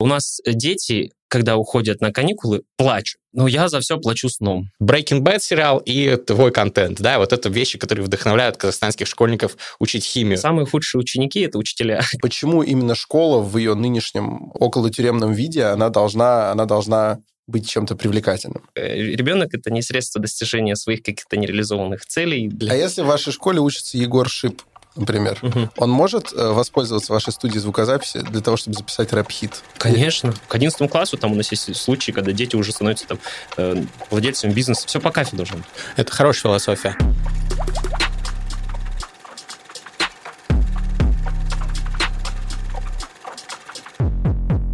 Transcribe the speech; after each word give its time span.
У 0.00 0.06
нас 0.06 0.40
дети, 0.46 1.12
когда 1.28 1.58
уходят 1.58 2.00
на 2.00 2.10
каникулы, 2.10 2.62
плачут. 2.78 3.20
Но 3.34 3.46
я 3.46 3.68
за 3.68 3.80
все 3.80 3.98
плачу 3.98 4.30
сном. 4.30 4.70
Breaking 4.82 5.20
Bad 5.20 5.40
сериал 5.40 5.78
и 5.78 6.16
твой 6.16 6.50
контент, 6.52 7.00
да, 7.00 7.18
вот 7.18 7.34
это 7.34 7.50
вещи, 7.50 7.78
которые 7.78 8.04
вдохновляют 8.04 8.56
казахстанских 8.56 9.06
школьников 9.06 9.56
учить 9.78 10.04
химию. 10.04 10.38
Самые 10.38 10.66
худшие 10.66 11.00
ученики— 11.00 11.40
это 11.42 11.58
учителя. 11.58 12.02
Почему 12.22 12.62
именно 12.62 12.94
школа 12.94 13.42
в 13.42 13.56
ее 13.58 13.74
нынешнем 13.74 14.50
околотюремном 14.54 15.34
виде, 15.34 15.64
она 15.64 15.90
должна, 15.90 16.50
она 16.50 16.64
должна 16.64 17.20
быть 17.46 17.68
чем-то 17.68 17.94
привлекательным. 17.94 18.62
Э, 18.74 18.96
Ребенок— 18.96 19.50
это 19.52 19.70
не 19.70 19.82
средство 19.82 20.20
достижения 20.20 20.76
своих 20.76 21.02
каких-то 21.02 21.36
нереализованных 21.36 22.06
целей. 22.06 22.50
А 22.68 22.74
если 22.74 23.02
в 23.02 23.06
вашей 23.06 23.32
школе 23.32 23.60
учится 23.60 23.98
Егор 23.98 24.28
Шип, 24.28 24.62
например, 24.96 25.38
Мгм. 25.42 25.70
он 25.76 25.90
может 25.90 26.32
э, 26.32 26.48
воспользоваться 26.52 27.12
вашей 27.12 27.32
студией 27.32 27.60
звукозаписи 27.60 28.20
для 28.20 28.40
того, 28.40 28.56
чтобы 28.56 28.76
записать 28.76 29.12
рэп-хит? 29.12 29.62
Конечно. 29.78 30.32
К 30.48 30.54
11 30.54 30.90
классу 30.90 31.16
там 31.16 31.32
у 31.32 31.34
нас 31.34 31.50
есть 31.50 31.74
случаи, 31.76 32.12
когда 32.12 32.32
дети 32.32 32.56
уже 32.56 32.72
становятся 32.72 33.06
там 33.06 33.18
э, 33.56 33.84
владельцами 34.10 34.52
бизнеса. 34.52 34.86
Все 34.86 35.00
по 35.00 35.10
кайфу 35.10 35.36
должно 35.36 35.58
быть. 35.58 35.66
Это 35.96 36.12
хорошая 36.12 36.42
философия. 36.42 36.96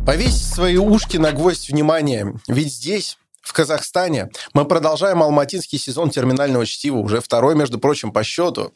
Повесить 0.05 0.47
свои 0.55 0.77
ушки 0.77 1.17
на 1.17 1.33
гвоздь 1.33 1.69
внимания, 1.69 2.33
ведь 2.47 2.73
здесь, 2.73 3.19
в 3.43 3.53
Казахстане, 3.53 4.29
мы 4.55 4.65
продолжаем 4.65 5.23
алматинский 5.23 5.79
сезон 5.79 6.11
терминального 6.11 6.65
чтива, 6.65 6.99
уже 6.99 7.21
второй, 7.21 7.57
между 7.57 7.79
прочим, 7.79 8.13
по 8.13 8.23
счету. 8.23 8.73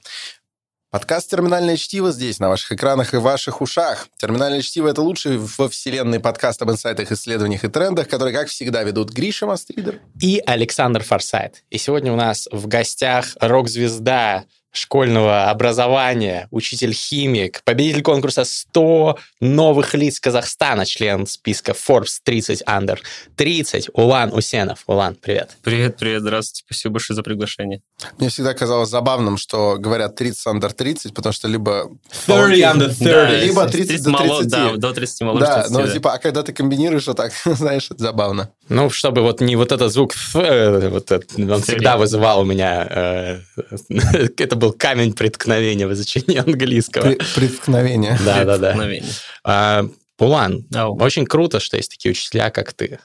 Подкаст 0.90 1.30
«Терминальное 1.30 1.76
чтиво» 1.76 2.10
здесь, 2.10 2.40
на 2.40 2.48
ваших 2.48 2.72
экранах 2.72 3.14
и 3.14 3.18
ваших 3.18 3.60
ушах. 3.60 4.08
«Терминальное 4.16 4.60
чтиво»— 4.60 4.88
это 4.90 5.02
лучший 5.02 5.38
во 5.38 5.68
вселенной 5.68 6.18
подкаст 6.18 6.60
об 6.62 6.72
инсайтах, 6.72 7.12
исследованиях 7.12 7.62
и 7.62 7.68
трендах, 7.68 8.08
который, 8.08 8.32
как 8.32 8.48
всегда, 8.48 8.82
ведут 8.82 9.10
Гриша 9.10 9.46
Мастридер. 9.46 10.00
И 10.20 10.42
Александр 10.44 11.04
Форсайт. 11.04 11.62
И 11.70 11.78
сегодня 11.78 12.12
у 12.12 12.16
нас 12.16 12.48
в 12.50 12.66
гостях 12.66 13.36
рок-звезда 13.40 14.46
школьного 14.72 15.50
образования, 15.50 16.46
учитель-химик, 16.50 17.62
победитель 17.64 18.02
конкурса 18.02 18.44
100 18.44 19.18
новых 19.40 19.94
лиц 19.94 20.20
Казахстана, 20.20 20.86
член 20.86 21.26
списка 21.26 21.72
Forbes 21.72 22.18
30 22.22 22.62
Under 22.62 22.98
30, 23.36 23.90
Улан 23.94 24.32
Усенов. 24.32 24.84
Улан, 24.86 25.16
привет. 25.20 25.56
Привет, 25.62 25.96
привет, 25.96 26.22
здравствуйте. 26.22 26.64
Спасибо 26.66 26.94
большое 26.94 27.16
за 27.16 27.22
приглашение. 27.22 27.80
Мне 28.18 28.28
всегда 28.28 28.54
казалось 28.54 28.88
забавным, 28.88 29.38
что 29.38 29.76
говорят 29.78 30.14
30 30.16 30.46
under 30.46 30.72
30, 30.72 31.14
потому 31.14 31.32
что 31.32 31.48
либо... 31.48 31.90
30 32.26 32.64
under 32.64 32.86
30. 32.86 33.00
Да, 33.00 33.30
Либо 33.30 33.66
30 33.66 34.02
до 34.04 34.10
молод- 34.10 34.40
30. 34.42 34.50
да, 34.50 34.76
до 34.76 34.92
30 34.92 35.20
моложе. 35.22 35.44
Да, 35.44 35.54
30, 35.62 35.70
но 35.72 35.86
да. 35.86 35.92
типа, 35.92 36.12
а 36.14 36.18
когда 36.18 36.42
ты 36.42 36.52
комбинируешь 36.52 37.06
вот 37.06 37.16
так, 37.16 37.32
знаешь, 37.44 37.88
это 37.90 38.02
забавно. 38.02 38.50
Ну, 38.68 38.88
чтобы 38.90 39.22
вот 39.22 39.40
не 39.40 39.56
вот 39.56 39.72
этот 39.72 39.92
звук, 39.92 40.14
э, 40.34 40.88
вот 40.88 41.10
этот, 41.10 41.36
он 41.36 41.62
всегда 41.62 41.96
вызывал 41.96 42.40
у 42.40 42.44
меня... 42.44 42.86
э, 42.88 43.40
Это 44.36 44.56
был 44.60 44.72
камень 44.72 45.12
преткновения 45.12 45.86
в 45.86 45.92
изучении 45.92 46.36
английского. 46.38 47.14
Преткновение. 47.34 48.16
Да-да-да. 48.24 48.72
Мгновение. 48.72 49.10
А, 49.42 49.84
Улан, 50.18 50.66
Ау. 50.74 50.96
очень 51.02 51.26
круто, 51.26 51.58
что 51.60 51.76
есть 51.76 51.90
такие 51.90 52.12
учителя, 52.12 52.50
как 52.50 52.72
ты. 52.74 53.00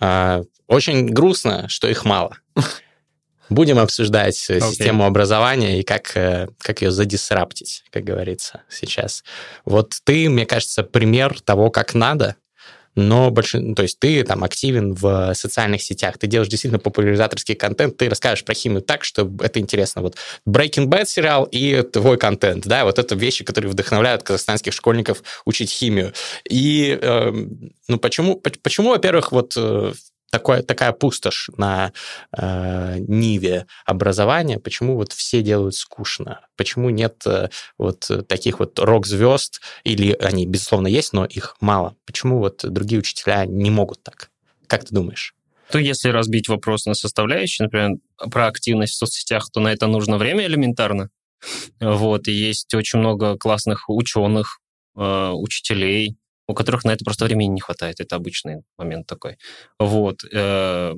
А, 0.00 0.42
Очень 0.66 1.06
грустно, 1.08 1.68
что 1.68 1.88
их 1.88 2.04
мало. 2.04 2.36
Будем 3.50 3.78
обсуждать 3.78 4.42
э, 4.48 4.56
Окей. 4.56 4.70
систему 4.70 5.04
образования 5.04 5.78
и 5.78 5.82
как, 5.82 6.16
э, 6.16 6.48
как 6.58 6.80
ее 6.80 6.90
задисраптить, 6.90 7.84
как 7.90 8.02
говорится 8.02 8.62
сейчас. 8.70 9.22
Вот 9.66 9.92
ты, 10.04 10.30
мне 10.30 10.46
кажется, 10.46 10.82
пример 10.82 11.38
того, 11.42 11.70
как 11.70 11.92
надо, 11.94 12.36
но 12.94 13.30
больше, 13.30 13.60
ну, 13.60 13.74
то 13.74 13.82
есть 13.82 13.98
ты 13.98 14.22
там 14.24 14.44
активен 14.44 14.94
в 14.94 15.34
социальных 15.34 15.82
сетях, 15.82 16.18
ты 16.18 16.26
делаешь 16.26 16.48
действительно 16.48 16.78
популяризаторский 16.78 17.54
контент, 17.54 17.96
ты 17.96 18.08
расскажешь 18.08 18.44
про 18.44 18.54
химию 18.54 18.82
так, 18.82 19.04
что 19.04 19.30
это 19.40 19.60
интересно. 19.60 20.02
Вот 20.02 20.16
Breaking 20.48 20.86
Bad 20.86 21.06
сериал 21.06 21.48
и 21.50 21.82
твой 21.82 22.18
контент, 22.18 22.66
да, 22.66 22.84
вот 22.84 22.98
это 22.98 23.14
вещи, 23.14 23.44
которые 23.44 23.70
вдохновляют 23.70 24.22
казахстанских 24.22 24.72
школьников 24.72 25.22
учить 25.44 25.70
химию. 25.70 26.12
И, 26.48 26.98
эм, 27.00 27.72
ну, 27.88 27.98
почему, 27.98 28.36
поч- 28.36 28.58
почему, 28.62 28.90
во-первых, 28.90 29.32
вот 29.32 29.54
э, 29.56 29.92
такое, 30.34 30.62
такая 30.62 30.90
пустошь 30.90 31.48
на 31.56 31.92
э, 32.36 32.96
ниве 32.98 33.66
образования, 33.86 34.58
почему 34.58 34.96
вот 34.96 35.12
все 35.12 35.42
делают 35.42 35.76
скучно, 35.76 36.40
почему 36.56 36.90
нет 36.90 37.22
э, 37.24 37.50
вот 37.78 38.10
таких 38.26 38.58
вот 38.58 38.80
рок-звезд, 38.80 39.60
или 39.84 40.12
они, 40.12 40.44
безусловно, 40.44 40.88
есть, 40.88 41.12
но 41.12 41.24
их 41.24 41.56
мало, 41.60 41.94
почему 42.04 42.40
вот 42.40 42.64
другие 42.64 42.98
учителя 42.98 43.46
не 43.46 43.70
могут 43.70 44.02
так? 44.02 44.30
Как 44.66 44.84
ты 44.84 44.92
думаешь? 44.92 45.34
То 45.70 45.78
если 45.78 46.08
разбить 46.08 46.48
вопрос 46.48 46.86
на 46.86 46.94
составляющие, 46.94 47.66
например, 47.66 47.98
про 48.30 48.48
активность 48.48 48.94
в 48.94 48.96
соцсетях, 48.96 49.48
то 49.52 49.60
на 49.60 49.72
это 49.72 49.86
нужно 49.86 50.18
время 50.18 50.46
элементарно. 50.46 51.10
Вот, 51.78 52.26
и 52.26 52.32
есть 52.32 52.74
очень 52.74 52.98
много 52.98 53.36
классных 53.38 53.88
ученых, 53.88 54.58
э, 54.96 55.30
учителей, 55.30 56.16
у 56.48 56.54
которых 56.54 56.84
на 56.84 56.92
это 56.92 57.04
просто 57.04 57.24
времени 57.26 57.48
не 57.48 57.60
хватает. 57.60 58.00
Это 58.00 58.16
обычный 58.16 58.62
момент 58.78 59.06
такой. 59.06 59.38
Вот. 59.78 60.24
э, 60.32 60.94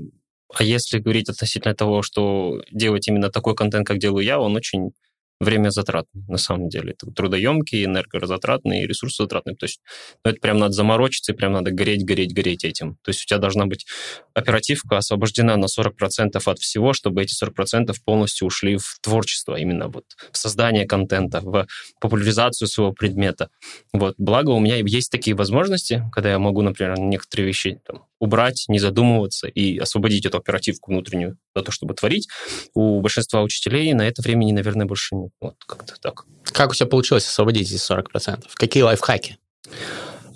А 0.54 0.62
если 0.62 0.98
говорить 1.00 1.28
относительно 1.28 1.74
того, 1.74 2.02
что 2.02 2.62
делать 2.70 3.08
именно 3.08 3.30
такой 3.30 3.54
контент, 3.56 3.86
как 3.86 3.98
делаю 3.98 4.24
я, 4.24 4.38
он 4.40 4.56
очень 4.56 4.92
время 5.40 5.70
затратный, 5.70 6.22
на 6.28 6.38
самом 6.38 6.68
деле. 6.68 6.92
Это 6.92 7.10
трудоемкий, 7.10 7.84
энергозатратный, 7.84 8.82
и 8.82 8.86
ресурсозатратный. 8.86 9.54
То 9.54 9.64
есть 9.64 9.80
ну, 10.24 10.30
это 10.30 10.40
прям 10.40 10.58
надо 10.58 10.72
заморочиться, 10.72 11.32
и 11.32 11.36
прям 11.36 11.52
надо 11.52 11.70
гореть, 11.70 12.04
гореть, 12.04 12.34
гореть 12.34 12.64
этим. 12.64 12.96
То 13.02 13.10
есть 13.10 13.22
у 13.22 13.26
тебя 13.26 13.38
должна 13.38 13.66
быть 13.66 13.86
оперативка 14.34 14.98
освобождена 14.98 15.56
на 15.56 15.66
40% 15.66 16.40
от 16.44 16.58
всего, 16.58 16.92
чтобы 16.92 17.22
эти 17.22 17.34
40% 17.42 17.94
полностью 18.04 18.46
ушли 18.46 18.76
в 18.76 18.98
творчество, 19.02 19.56
именно 19.56 19.88
вот 19.88 20.04
в 20.32 20.38
создание 20.38 20.86
контента, 20.86 21.40
в 21.40 21.66
популяризацию 22.00 22.68
своего 22.68 22.92
предмета. 22.92 23.50
Вот. 23.92 24.14
Благо 24.18 24.50
у 24.50 24.60
меня 24.60 24.76
есть 24.76 25.10
такие 25.10 25.36
возможности, 25.36 26.02
когда 26.12 26.30
я 26.30 26.38
могу, 26.38 26.62
например, 26.62 26.98
некоторые 26.98 27.46
вещи 27.46 27.80
там, 27.86 28.04
убрать, 28.18 28.64
не 28.68 28.78
задумываться 28.78 29.48
и 29.48 29.78
освободить 29.78 30.24
эту 30.24 30.38
оперативку 30.38 30.90
внутреннюю 30.92 31.38
для 31.60 31.64
того, 31.64 31.72
чтобы 31.72 31.94
творить. 31.94 32.28
У 32.74 33.00
большинства 33.00 33.42
учителей 33.42 33.92
на 33.94 34.02
это 34.02 34.22
времени, 34.22 34.52
наверное, 34.52 34.86
больше 34.86 35.14
нет. 35.14 35.30
Вот 35.40 35.56
как-то 35.66 35.94
так. 36.00 36.24
Как 36.44 36.70
у 36.70 36.74
тебя 36.74 36.86
получилось 36.86 37.26
освободить 37.26 37.70
эти 37.70 37.80
40%? 37.80 38.44
Какие 38.54 38.82
лайфхаки? 38.82 39.38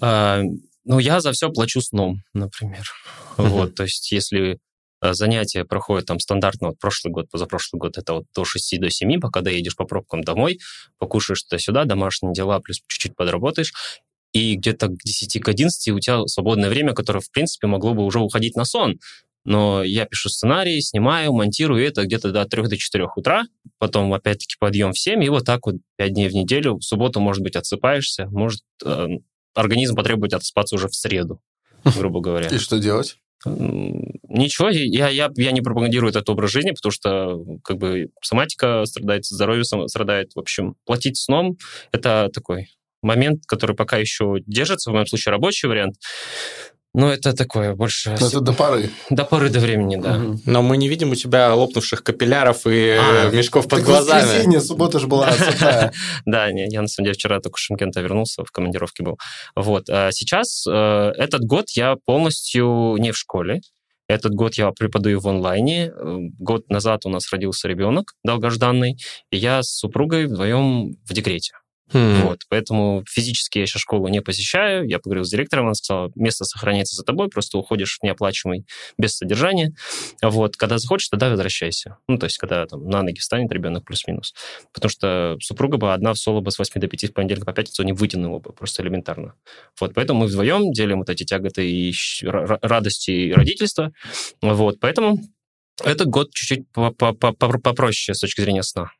А, 0.01 0.43
ну, 0.85 0.99
я 0.99 1.21
за 1.21 1.33
все 1.33 1.51
плачу 1.51 1.81
сном, 1.81 2.23
например. 2.33 2.85
Вот, 3.37 3.75
то 3.75 3.85
есть 3.85 4.11
если 4.13 4.59
а, 5.01 5.15
занятия 5.15 5.65
проходят 5.65 6.07
там 6.07 6.21
стандартно, 6.21 6.69
вот 6.69 6.79
прошлый 6.79 7.13
год, 7.13 7.31
позапрошлый 7.31 7.79
год, 7.79 7.97
это 7.97 8.15
вот 8.15 8.25
до 8.35 8.45
6 8.45 8.81
до 8.81 8.91
7, 8.91 9.21
пока 9.21 9.41
доедешь 9.41 9.77
по 9.77 9.85
пробкам 9.85 10.23
домой, 10.23 10.59
покушаешь 10.99 11.43
туда-сюда, 11.43 11.85
домашние 11.85 12.35
дела, 12.35 12.61
плюс 12.61 12.81
чуть-чуть 12.87 13.17
подработаешь, 13.17 13.73
и 14.33 14.55
где-то 14.55 14.89
к 14.89 14.99
10, 15.03 15.43
к 15.43 15.49
11 15.49 15.89
у 15.89 15.99
тебя 15.99 16.27
свободное 16.27 16.69
время, 16.69 16.93
которое, 16.93 17.21
в 17.21 17.31
принципе, 17.31 17.67
могло 17.67 17.95
бы 17.95 18.05
уже 18.05 18.21
уходить 18.21 18.57
на 18.57 18.65
сон. 18.65 18.99
Но 19.45 19.83
я 19.83 20.05
пишу 20.05 20.29
сценарий, 20.29 20.81
снимаю, 20.81 21.33
монтирую 21.33 21.85
это 21.85 22.05
где-то 22.05 22.31
до 22.31 22.45
3 22.45 22.63
до 22.65 22.77
4 22.77 23.09
утра, 23.17 23.45
потом 23.79 24.13
опять-таки 24.13 24.57
подъем 24.59 24.93
в 24.93 24.99
7, 24.99 25.23
и 25.25 25.29
вот 25.29 25.45
так 25.45 25.67
вот 25.67 25.77
5 25.97 26.13
дней 26.13 26.29
в 26.29 26.35
неделю. 26.35 26.77
В 26.77 26.83
субботу, 26.83 27.21
может 27.21 27.43
быть, 27.43 27.57
отсыпаешься, 27.57 28.27
может, 28.27 28.61
э, 28.85 29.07
организм 29.55 29.97
потребует 29.97 30.35
отспаться 30.35 30.75
уже 30.75 30.89
в 30.89 30.95
среду, 30.95 31.41
грубо 31.97 32.21
говоря. 32.21 32.49
И 32.49 32.59
что 32.59 32.79
делать? 32.79 33.17
Ничего, 33.47 34.69
я, 34.69 35.09
я, 35.09 35.31
я 35.35 35.53
не 35.53 35.63
пропагандирую 35.63 36.11
этот 36.11 36.29
образ 36.29 36.51
жизни, 36.51 36.73
потому 36.73 36.93
что 36.93 37.39
как 37.65 37.79
бы 37.79 38.11
соматика 38.21 38.85
страдает, 38.85 39.25
здоровье 39.25 39.65
страдает. 39.65 40.33
В 40.35 40.41
общем, 40.41 40.75
платить 40.85 41.17
сном– 41.17 41.57
это 41.93 42.29
такой 42.35 42.69
момент, 43.03 43.45
который 43.47 43.75
пока 43.75 43.97
еще 43.97 44.37
держится, 44.47 44.91
в 44.91 44.93
моем 44.93 45.07
случае 45.07 45.33
рабочий 45.33 45.69
вариант. 45.69 45.97
Но 46.93 47.13
это 47.13 47.33
такое 47.35 47.75
больше 47.75 48.17
Ну, 48.21 48.27
это 48.27 48.41
до 48.41 48.53
поры. 48.53 48.91
до 49.11 49.25
поры 49.25 49.49
до 49.49 49.61
времени, 49.61 49.95
да. 49.97 50.15
Мгм. 50.19 50.41
Но 50.45 50.63
мы 50.63 50.77
не 50.77 50.89
видим 50.89 51.13
у 51.13 51.15
тебя 51.15 51.55
лопнувших 51.55 52.03
капилляров 52.03 52.67
и 52.67 52.97
А, 52.99 53.29
э, 53.29 53.37
мешков 53.37 53.69
под 53.69 53.79
Так 53.79 53.87
глазами. 53.87 54.23
воскресенье, 54.27 54.61
суббота 54.61 54.99
же 54.99 55.07
была. 55.07 55.31
Да, 56.27 56.51
не, 56.51 56.67
я 56.69 56.83
на 56.83 56.89
самом 56.89 57.05
деле 57.07 57.15
вчера 57.15 57.39
только 57.41 57.59
с 57.59 57.61
Шимкента 57.61 58.01
вернулся, 58.01 58.45
в 58.45 58.51
командировке 58.51 59.05
был. 59.05 59.19
Вот. 59.55 59.89
А 59.89 60.11
сейчас 60.13 60.65
э, 60.67 60.73
этот 61.17 61.43
год 61.43 61.71
я 61.71 61.95
полностью 62.07 62.97
не 62.99 63.13
в 63.13 63.17
школе. 63.17 63.61
Этот 64.09 64.35
год 64.35 64.55
я 64.57 64.73
преподаю 64.73 65.21
в 65.21 65.29
онлайне. 65.29 65.93
Э, 65.95 66.17
Год 66.41 66.69
назад 66.71 67.07
у 67.07 67.09
нас 67.09 67.31
родился 67.33 67.69
ребенок 67.69 68.15
долгожданный, 68.25 68.97
и 69.31 69.37
я 69.37 69.63
с 69.63 69.69
супругой 69.71 70.27
вдвоем 70.27 70.97
в 71.09 71.13
декрете. 71.15 71.53
Mm. 71.93 72.23
Вот, 72.23 72.43
поэтому 72.49 73.05
физически 73.09 73.59
я 73.59 73.67
сейчас 73.67 73.83
школу 73.83 74.09
не 74.09 74.21
посещаю. 74.21 74.87
Я 74.87 74.99
поговорил 74.99 75.25
с 75.25 75.31
директором, 75.31 75.67
он 75.69 75.75
сказал, 75.75 76.13
место 76.15 76.45
сохраняется 76.45 76.97
за 76.97 77.03
тобой, 77.03 77.29
просто 77.29 77.59
уходишь 77.59 77.99
в 77.99 78.05
неоплачиваемый 78.05 78.67
без 78.97 79.17
содержания. 79.17 79.75
Вот, 80.23 80.57
когда 80.57 80.79
захочешь, 80.79 81.09
тогда 81.09 81.31
возвращайся. 81.31 81.97
Ну, 82.09 82.19
то 82.19 82.25
есть, 82.25 82.39
когда 82.39 82.67
там 82.67 82.89
на 82.89 83.03
ноги 83.03 83.19
встанет 83.19 83.51
ребенок 83.53 83.85
плюс-минус. 83.85 84.35
Потому 84.73 84.91
что 84.91 85.37
супруга 85.41 85.79
бы 85.79 85.93
одна 85.93 86.13
в 86.13 86.19
соло 86.19 86.41
бы 86.41 86.51
с 86.51 86.59
8 86.59 86.81
до 86.81 86.87
5 86.87 87.05
с 87.05 87.11
понедельника 87.11 87.47
по 87.47 87.53
пятницу 87.53 87.83
не 87.83 87.93
вытянула 87.93 88.39
бы, 88.39 88.53
просто 88.53 88.83
элементарно. 88.83 89.35
Вот, 89.81 89.95
поэтому 89.95 90.21
мы 90.21 90.27
вдвоем 90.27 90.73
делим 90.73 90.99
вот 90.99 91.11
эти 91.11 91.25
тяготы 91.25 91.69
и 91.69 91.95
радости 92.23 93.33
родительства. 93.33 93.93
Вот, 94.43 94.79
поэтому 94.81 95.19
этот 95.83 96.09
год 96.09 96.33
чуть-чуть 96.33 96.67
попроще 96.73 98.15
с 98.15 98.21
точки 98.21 98.43
зрения 98.43 98.63
сна. 98.63 98.91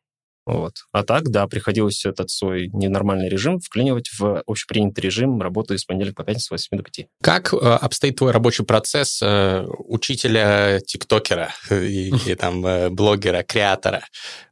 Вот. 0.47 0.73
А 0.93 1.03
так, 1.05 1.29
да, 1.31 1.47
приходилось 1.47 2.05
этот 2.05 2.31
свой 2.31 2.69
ненормальный 2.69 3.29
режим 3.29 3.61
вклинивать 3.61 4.11
в 4.19 4.43
общепринятый 4.47 5.03
режим 5.03 5.41
работы 5.41 5.77
с 5.77 5.85
понедельника 5.85 6.23
по 6.23 6.25
пятницу 6.25 6.47
с 6.47 6.51
8 6.51 6.77
до 6.77 6.83
5. 6.83 7.07
Как 7.23 7.53
э, 7.53 7.57
обстоит 7.57 8.17
твой 8.17 8.33
рабочий 8.33 8.65
процесс 8.65 9.21
э, 9.23 9.67
учителя, 9.67 10.81
тиктокера 10.81 11.53
и, 11.71 12.11
и 12.27 12.35
там 12.35 12.65
э, 12.67 12.89
блогера, 12.89 13.43
креатора? 13.43 14.03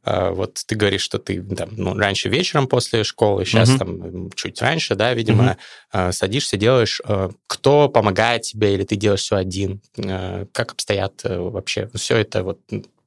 Э, 0.05 0.29
вот 0.29 0.59
ты 0.65 0.75
говоришь, 0.75 1.01
что 1.01 1.17
ты 1.17 1.41
там, 1.41 1.69
ну, 1.71 1.95
раньше 1.95 2.29
вечером 2.29 2.67
после 2.67 3.03
школы, 3.03 3.45
сейчас 3.45 3.69
там 3.75 4.31
чуть 4.31 4.61
раньше, 4.61 4.95
да, 4.95 5.13
видимо, 5.13 5.57
э, 5.91 6.11
садишься, 6.11 6.57
делаешь. 6.57 7.01
Э, 7.05 7.29
кто 7.47 7.89
помогает 7.89 8.43
тебе 8.43 8.75
или 8.75 8.83
ты 8.83 8.95
делаешь 8.95 9.21
все 9.21 9.37
один? 9.37 9.81
Э, 9.97 10.45
как 10.51 10.73
обстоят 10.73 11.21
э, 11.23 11.37
вообще 11.37 11.89
все 11.95 12.17
это 12.17 12.43
вот 12.43 12.59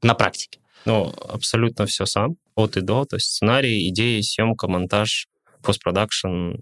на 0.03 0.15
практике? 0.15 0.59
Ну, 0.85 1.13
абсолютно 1.29 1.87
все 1.87 2.07
сам, 2.07 2.37
от 2.55 2.77
и 2.77 2.81
до. 2.81 3.05
То 3.05 3.17
есть 3.17 3.31
сценарий, 3.31 3.89
идеи, 3.89 4.21
съемка, 4.21 4.69
монтаж, 4.69 5.29
постпродакшн, 5.63 6.55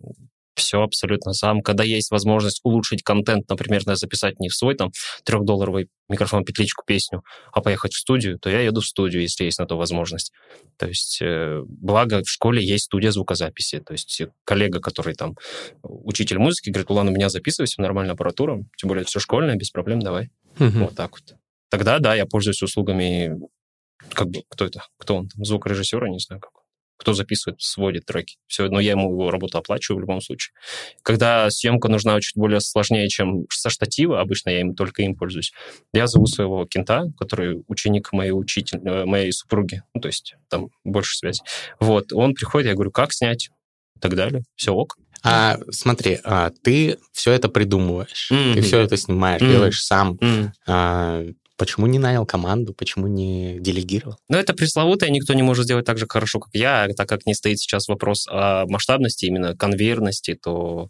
все 0.61 0.83
абсолютно 0.83 1.33
сам. 1.33 1.63
Когда 1.63 1.85
есть 1.85 2.11
возможность 2.11 2.61
улучшить 2.63 3.03
контент, 3.03 3.49
например, 3.49 3.83
записать 3.85 4.39
не 4.41 4.49
в 4.49 4.55
свой 4.55 4.75
там 4.75 4.93
трехдолларовый 5.25 5.89
микрофон, 6.09 6.45
петличку, 6.45 6.85
песню, 6.87 7.23
а 7.53 7.61
поехать 7.61 7.93
в 7.93 7.99
студию, 7.99 8.39
то 8.39 8.51
я 8.51 8.61
еду 8.61 8.81
в 8.81 8.87
студию, 8.87 9.23
если 9.23 9.45
есть 9.45 9.59
на 9.59 9.67
то 9.67 9.77
возможность. 9.77 10.33
То 10.77 10.87
есть, 10.87 11.19
э, 11.23 11.63
благо, 11.67 12.23
в 12.23 12.29
школе 12.29 12.65
есть 12.65 12.85
студия 12.85 13.11
звукозаписи. 13.11 13.81
То 13.81 13.93
есть, 13.93 14.23
коллега, 14.45 14.81
который 14.81 15.15
там 15.15 15.37
учитель 15.83 16.39
музыки, 16.39 16.71
говорит, 16.71 16.91
ладно, 16.91 17.11
меня 17.11 17.29
записывайся, 17.29 17.81
нормальная 17.81 18.15
аппаратура, 18.15 18.63
тем 18.77 18.89
более 18.89 19.05
все 19.05 19.19
школьное, 19.19 19.57
без 19.57 19.71
проблем, 19.71 20.01
давай. 20.01 20.31
Угу. 20.59 20.79
Вот 20.79 20.95
так 20.95 21.13
вот. 21.13 21.37
Тогда, 21.71 22.01
да, 22.01 22.15
я 22.15 22.27
пользуюсь 22.27 22.63
услугами 22.63 23.39
как 24.13 24.29
бы, 24.29 24.43
кто 24.49 24.65
это? 24.67 24.85
Кто 24.99 25.17
он? 25.17 25.29
Там, 25.29 25.45
звукорежиссер, 25.45 26.05
я 26.05 26.11
не 26.11 26.19
знаю, 26.19 26.41
как 26.41 26.53
кто 27.01 27.15
записывает, 27.15 27.63
сводит 27.63 28.05
треки. 28.05 28.37
Все, 28.47 28.69
но 28.69 28.79
я 28.79 28.91
ему 28.91 29.11
его 29.11 29.31
работу 29.31 29.57
оплачиваю 29.57 29.99
в 29.99 30.01
любом 30.03 30.21
случае. 30.21 30.53
Когда 31.03 31.49
съемка 31.51 31.89
нужна 31.89 32.21
чуть 32.21 32.37
более 32.37 32.61
сложнее, 32.61 33.09
чем 33.09 33.47
со 33.51 33.71
штатива, 33.71 34.21
обычно 34.21 34.51
я 34.51 34.61
им 34.61 34.75
только 34.75 35.03
им 35.03 35.17
пользуюсь, 35.17 35.53
я 35.95 36.07
зову 36.07 36.27
своего 36.27 36.67
кента, 36.67 37.11
который 37.19 37.65
ученик 37.69 38.13
моей 38.13 38.33
учитель, 38.33 38.81
э, 38.85 39.07
моей 39.07 39.33
супруги, 39.33 39.83
ну, 39.95 40.03
то 40.03 40.09
есть 40.09 40.35
там 40.51 40.69
больше 40.85 41.17
связи. 41.17 41.41
Вот, 41.81 42.13
он 42.13 42.35
приходит, 42.35 42.69
я 42.69 42.75
говорю, 42.75 42.91
как 42.91 43.15
снять, 43.15 43.49
и 43.97 44.01
так 44.01 44.15
далее. 44.15 44.43
Все 44.55 44.73
ок. 44.73 44.97
А 45.23 45.59
смотри, 45.71 46.19
а, 46.25 46.51
ты 46.63 46.99
все 47.13 47.33
это 47.33 47.49
придумываешь, 47.49 48.31
mm-hmm. 48.31 48.55
ты 48.55 48.61
все 48.63 48.81
это 48.81 48.97
снимаешь, 48.97 49.41
mm-hmm. 49.41 49.51
делаешь 49.51 49.83
сам. 49.83 50.15
Mm-hmm. 50.15 50.51
А, 50.67 51.25
Почему 51.61 51.87
не 51.87 51.99
нанял 51.99 52.25
команду? 52.25 52.73
Почему 52.73 53.07
не 53.07 53.59
делегировал? 53.61 54.17
Ну, 54.31 54.39
это 54.39 54.55
пресловутое, 54.55 55.11
никто 55.11 55.35
не 55.35 55.43
может 55.43 55.67
сделать 55.67 55.85
так 55.85 55.99
же 55.99 56.07
хорошо, 56.09 56.41
как 56.41 56.55
я, 56.55 56.89
так 56.97 57.07
как 57.07 57.27
не 57.27 57.35
стоит 57.35 57.59
сейчас 57.59 57.87
вопрос 57.87 58.27
о 58.31 58.65
масштабности, 58.67 59.27
именно 59.27 59.55
конвейерности, 59.55 60.39
то... 60.43 60.89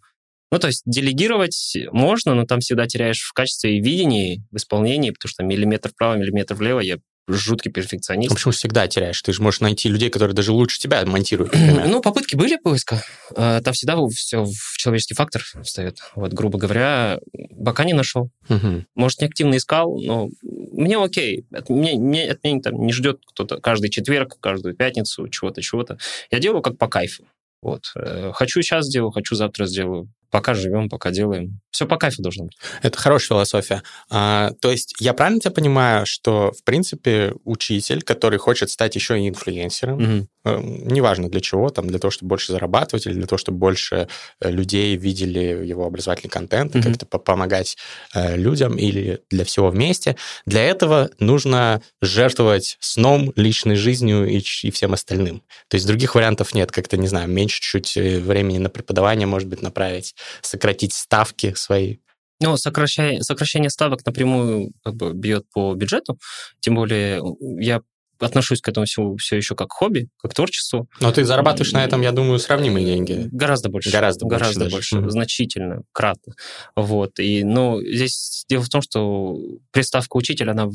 Ну, 0.53 0.59
то 0.61 0.69
есть 0.69 0.83
делегировать 0.87 1.77
можно, 1.91 2.37
но 2.37 2.45
там 2.45 2.61
всегда 2.61 2.87
теряешь 2.87 3.21
в 3.21 3.33
качестве 3.33 3.79
и 3.79 3.81
видении, 3.81 4.45
в 4.53 4.59
исполнении, 4.59 5.11
потому 5.11 5.29
что 5.29 5.43
миллиметр 5.43 5.89
вправо, 5.89 6.15
миллиметр 6.15 6.55
влево, 6.55 6.79
я 6.79 6.99
жуткий 7.33 7.71
перфекционист. 7.71 8.31
Ну, 8.31 8.37
почему 8.37 8.53
всегда 8.53 8.87
теряешь? 8.87 9.21
Ты 9.23 9.33
же 9.33 9.43
можешь 9.43 9.61
найти 9.61 9.89
людей, 9.89 10.11
которые 10.11 10.35
даже 10.35 10.53
лучше 10.53 10.79
тебя 10.79 11.05
монтируют. 11.05 11.55
Ну, 11.55 12.01
попытки 12.01 12.37
были 12.37 12.57
поиска. 12.57 13.03
А, 13.35 13.61
там 13.61 13.75
всегда 13.75 13.97
все 14.09 14.45
в 14.45 14.77
человеческий 14.77 15.15
фактор 15.15 15.43
встает. 15.63 15.99
Вот, 16.15 16.33
грубо 16.33 16.59
говоря, 16.59 17.19
пока 17.65 17.85
не 17.85 17.93
нашел. 17.93 18.31
Угу. 18.49 18.85
Может, 18.95 19.21
не 19.21 19.27
активно 19.27 19.57
искал, 19.57 19.99
но 20.01 20.29
мне 20.43 21.03
окей. 21.03 21.47
От 21.53 21.69
меня, 21.69 21.99
мне, 21.99 22.31
от 22.31 22.43
меня 22.45 22.61
там, 22.61 22.87
не 22.87 22.93
ждет 22.93 23.21
кто-то 23.27 23.61
каждый 23.61 23.91
четверг, 23.91 24.37
каждую 24.41 24.75
пятницу, 24.75 25.29
чего-то, 25.29 25.63
чего-то. 25.63 25.99
Я 26.31 26.39
делаю 26.39 26.63
как 26.63 26.79
по 26.79 26.89
кайфу. 26.89 27.25
Вот. 27.63 27.93
Э, 27.95 28.33
хочу 28.35 28.63
сейчас 28.63 28.87
сделаю, 28.87 29.11
хочу 29.11 29.35
завтра 29.35 29.67
сделаю 29.67 30.09
пока 30.31 30.55
живем, 30.55 30.89
пока 30.89 31.11
делаем. 31.11 31.61
Все 31.71 31.87
по 31.87 31.97
кайфу 31.97 32.23
должно 32.23 32.45
быть. 32.45 32.57
Это 32.83 32.99
хорошая 32.99 33.29
философия. 33.29 33.83
А, 34.11 34.53
то 34.61 34.71
есть 34.71 34.95
я 34.99 35.13
правильно 35.15 35.41
тебя 35.41 35.53
понимаю, 35.53 36.05
что, 36.07 36.53
в 36.53 36.65
принципе, 36.65 37.35
учитель, 37.45 38.03
который 38.03 38.39
хочет 38.39 38.71
стать 38.71 38.97
еще 38.97 39.21
и 39.21 39.29
инфлюенсером, 39.29 40.29
э, 40.45 40.61
неважно 40.63 41.29
для 41.29 41.41
чего, 41.41 41.71
там, 41.71 41.87
для 41.87 41.99
того, 41.99 42.11
чтобы 42.11 42.31
больше 42.31 42.53
зарабатывать 42.53 43.07
или 43.07 43.15
для 43.15 43.27
того, 43.27 43.39
чтобы 43.39 43.59
больше 43.59 44.09
э, 44.41 44.51
людей 44.51 44.97
видели 44.97 45.65
его 45.65 45.87
образовательный 45.87 46.31
контент, 46.31 46.75
угу. 46.75 46.83
как-то 46.83 47.07
помогать 47.07 47.77
э, 48.15 48.37
людям 48.37 48.77
или 48.77 49.21
для 49.31 49.45
всего 49.45 49.71
вместе, 49.71 50.17
для 50.47 50.65
этого 50.65 51.11
нужно 51.19 51.83
жертвовать 52.01 52.77
сном, 52.81 53.33
личной 53.37 53.77
жизнью 53.77 54.29
и, 54.29 54.43
и 54.63 54.71
всем 54.71 54.93
остальным. 54.93 55.43
То 55.69 55.77
есть 55.77 55.87
других 55.87 56.15
вариантов 56.15 56.55
нет. 56.55 56.73
Как-то, 56.73 56.97
не 56.97 57.09
знаю, 57.09 57.29
меньше 57.29 57.61
чуть 57.61 57.97
э, 57.97 58.19
времени 58.19 58.59
на 58.59 58.71
преподавание, 58.71 59.27
может 59.27 59.49
быть, 59.49 59.63
направить 59.63 60.15
сократить 60.43 60.93
ставки 60.93 61.55
свои? 61.55 61.99
Ну, 62.41 62.57
сокращение, 62.57 63.23
сокращение 63.23 63.69
ставок 63.71 64.05
напрямую 64.07 64.73
как 64.83 64.95
бы 64.95 65.13
бьет 65.13 65.45
по 65.53 65.75
бюджету. 65.75 66.19
Тем 66.61 66.75
более 66.75 67.23
я 67.59 67.81
отношусь 68.21 68.61
к 68.61 68.69
этому 68.69 68.87
всему 68.87 69.17
все 69.17 69.37
еще 69.37 69.55
как 69.55 69.73
хобби, 69.73 70.09
как 70.19 70.35
творчеству. 70.35 70.89
Но 71.01 71.11
ты 71.13 71.25
зарабатываешь 71.25 71.73
на 71.73 71.85
этом, 71.85 72.03
я 72.03 72.13
думаю, 72.13 72.39
сравнимые 72.39 72.85
деньги. 72.85 73.29
Гораздо 73.33 73.71
больше. 73.71 73.91
Гораздо, 73.91 74.27
гораздо 74.27 74.69
больше, 74.69 74.75
больше 74.75 74.97
mm-hmm. 74.97 75.11
значительно, 75.11 75.83
кратно. 75.93 76.35
Вот. 76.77 77.19
И, 77.19 77.45
ну, 77.45 77.81
здесь 77.83 78.45
дело 78.49 78.63
в 78.63 78.69
том, 78.69 78.83
что 78.83 79.37
приставка 79.71 80.17
учитель, 80.17 80.51
она... 80.51 80.69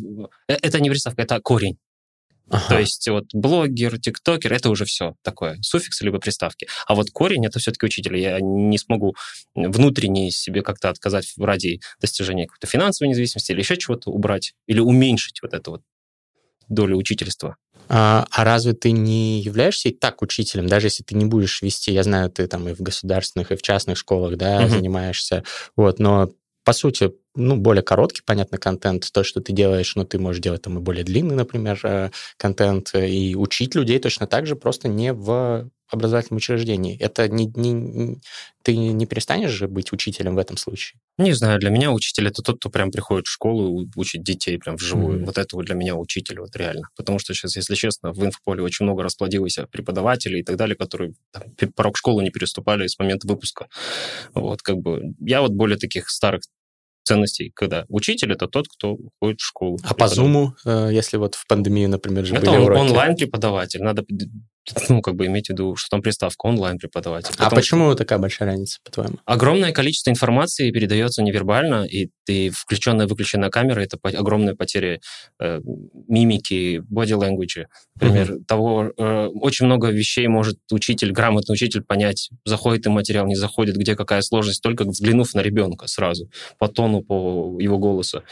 Э, 0.48 0.58
это 0.62 0.80
не 0.80 0.90
приставка, 0.90 1.22
это 1.22 1.40
корень. 1.40 1.78
Ага. 2.50 2.68
То 2.68 2.80
есть 2.80 3.08
вот 3.08 3.26
блогер, 3.34 4.00
тиктокер, 4.00 4.54
это 4.54 4.70
уже 4.70 4.86
все 4.86 5.16
такое, 5.24 5.58
суффиксы 5.62 6.04
либо 6.04 6.20
приставки. 6.20 6.68
А 6.88 6.96
вот 6.96 7.10
корень— 7.12 7.46
это 7.48 7.60
все-таки 7.60 7.86
учитель. 7.86 8.18
Я 8.18 8.40
не 8.40 8.78
смогу 8.78 9.16
внутренне 9.56 10.30
себе 10.32 10.62
как-то 10.62 10.90
отказать 10.90 11.34
ради 11.38 11.82
достижения 12.00 12.46
какой-то 12.46 12.68
финансовой 12.68 13.10
независимости 13.10 13.52
или 13.52 13.60
еще 13.60 13.78
чего-то 13.78 14.12
убрать, 14.12 14.54
или 14.68 14.80
уменьшить 14.80 15.42
вот 15.42 15.54
эту 15.54 15.72
вот 15.72 15.82
долю 16.70 16.98
учительства. 16.98 17.58
А, 17.88 18.26
а 18.32 18.44
разве 18.44 18.74
ты 18.74 18.92
не 18.92 19.42
являешься 19.42 19.90
и 19.90 19.94
так 19.94 20.22
учителем, 20.22 20.68
даже 20.68 20.88
если 20.88 21.04
ты 21.04 21.16
не 21.16 21.26
будешь 21.26 21.62
вести, 21.62 21.92
я 21.92 22.04
знаю, 22.04 22.32
ты 22.32 22.48
там 22.48 22.68
и 22.68 22.74
в 22.74 22.82
государственных, 22.82 23.52
и 23.52 23.56
в 23.56 23.62
частных 23.62 23.98
школах, 23.98 24.38
да, 24.38 24.62
угу. 24.62 24.70
занимаешься, 24.70 25.44
вот, 25.76 26.00
но 26.00 26.32
по 26.64 26.74
сути, 26.74 27.12
ну, 27.36 27.58
более 27.58 27.84
короткий, 27.84 28.22
понятно, 28.26 28.58
контент, 28.58 29.10
то, 29.12 29.24
что 29.24 29.42
ты 29.42 29.54
делаешь, 29.54 29.96
но 29.96 30.06
ты 30.06 30.20
можешь 30.20 30.42
делать 30.42 30.62
там 30.62 30.78
и 30.78 30.82
более 30.82 31.04
длинный, 31.04 31.36
например, 31.36 31.80
э, 31.84 32.12
контент, 32.38 32.92
э, 32.94 33.10
и 33.10 33.36
учить 33.36 33.76
людей 33.76 34.00
точно 34.00 34.28
так 34.28 34.46
же, 34.46 34.56
просто 34.56 34.88
не 34.88 35.14
в 35.14 35.70
образовательном 35.90 36.38
учреждении. 36.38 36.98
Это 37.00 37.28
не, 37.28 37.46
не, 37.56 38.20
ты 38.64 38.76
не 38.76 39.06
перестанешь 39.06 39.52
же 39.52 39.68
быть 39.68 39.94
учителем 39.94 40.36
в 40.36 40.40
этом 40.40 40.58
случае? 40.58 41.00
Не 41.18 41.34
знаю, 41.34 41.60
для 41.60 41.70
меня 41.70 41.92
учитель 41.92 42.28
это 42.28 42.42
тот, 42.42 42.58
кто 42.58 42.70
прям 42.70 42.92
приходит 42.92 43.28
в 43.28 43.32
школу 43.32 43.84
и 43.84 43.88
учит 43.96 44.24
детей 44.24 44.58
прям 44.58 44.76
вживую. 44.76 45.20
Mm-hmm. 45.20 45.26
Вот 45.26 45.38
это 45.38 45.56
вот 45.56 45.66
для 45.66 45.76
меня 45.76 45.96
учитель, 45.96 46.40
вот 46.40 46.56
реально. 46.56 46.90
Потому 46.98 47.20
что 47.20 47.34
сейчас, 47.34 47.56
если 47.56 47.76
честно, 47.76 48.12
в 48.12 48.26
инфополе 48.26 48.64
очень 48.64 48.86
много 48.86 49.04
расплодилось 49.04 49.60
преподавателей 49.72 50.40
и 50.40 50.44
так 50.44 50.58
далее, 50.58 50.76
которые 50.76 51.14
там, 51.32 51.44
порог 51.76 51.98
школы 51.98 52.24
не 52.24 52.32
переступали 52.32 52.88
с 52.88 52.98
момента 53.00 53.28
выпуска. 53.28 53.68
Вот, 54.34 54.62
как 54.62 54.78
бы, 54.78 55.14
я 55.20 55.42
вот 55.42 55.52
более 55.52 55.78
таких 55.78 56.10
старых 56.10 56.42
ценностей, 57.06 57.52
когда 57.56 57.86
учитель 57.88 58.34
это 58.34 58.48
тот, 58.48 58.68
кто 58.68 58.98
ходит 59.20 59.40
в 59.40 59.46
школу. 59.46 59.80
А 59.84 59.94
по 59.94 60.06
Zoom, 60.06 60.52
э, 60.66 60.90
если 60.92 61.18
вот 61.18 61.36
в 61.36 61.48
пандемии, 61.48 61.86
например, 61.86 62.26
же 62.26 62.36
это 62.36 62.52
он, 62.52 62.76
онлайн-преподаватель. 62.76 63.82
Надо 63.82 64.04
ну, 64.90 65.02
как 65.02 65.16
бы 65.16 65.26
иметь 65.28 65.48
в 65.48 65.50
виду, 65.52 65.76
что 65.76 65.90
там 65.90 66.02
приставка 66.02 66.46
онлайн-преподаватель. 66.46 67.34
А 67.38 67.50
почему 67.50 67.90
что... 67.90 67.98
такая 67.98 68.20
большая 68.20 68.50
разница, 68.50 68.80
по-твоему? 68.84 69.18
Огромное 69.26 69.72
количество 69.72 70.10
информации 70.10 70.72
передается 70.72 71.22
невербально, 71.22 71.86
и 71.86 72.10
ты 72.26 72.50
включенная 72.50 73.08
выключенная 73.08 73.50
камера— 73.50 73.80
это 73.82 73.98
огромная 74.02 74.56
потеря 74.56 75.00
э, 75.40 75.62
мимики, 76.08 76.82
body 76.92 77.18
language. 77.20 77.66
Например, 77.96 78.32
mm-hmm. 78.32 78.46
того, 78.46 78.92
э, 78.98 79.28
очень 79.28 79.66
много 79.68 79.90
вещей 79.90 80.28
может 80.28 80.58
учитель, 80.72 81.12
грамотный 81.12 81.54
учитель 81.54 81.84
понять, 81.84 82.30
заходит 82.46 82.86
им 82.88 82.94
материал, 82.94 83.28
не 83.28 83.36
заходит, 83.36 83.76
где 83.78 83.96
какая 83.96 84.22
сложность, 84.22 84.62
только 84.62 84.84
взглянув 84.84 85.34
на 85.36 85.42
ребенка 85.42 85.88
сразу, 85.88 86.30
по 86.58 86.68
тону, 86.68 87.02
по 87.02 87.58
его 87.60 87.78
голосу. 87.78 88.24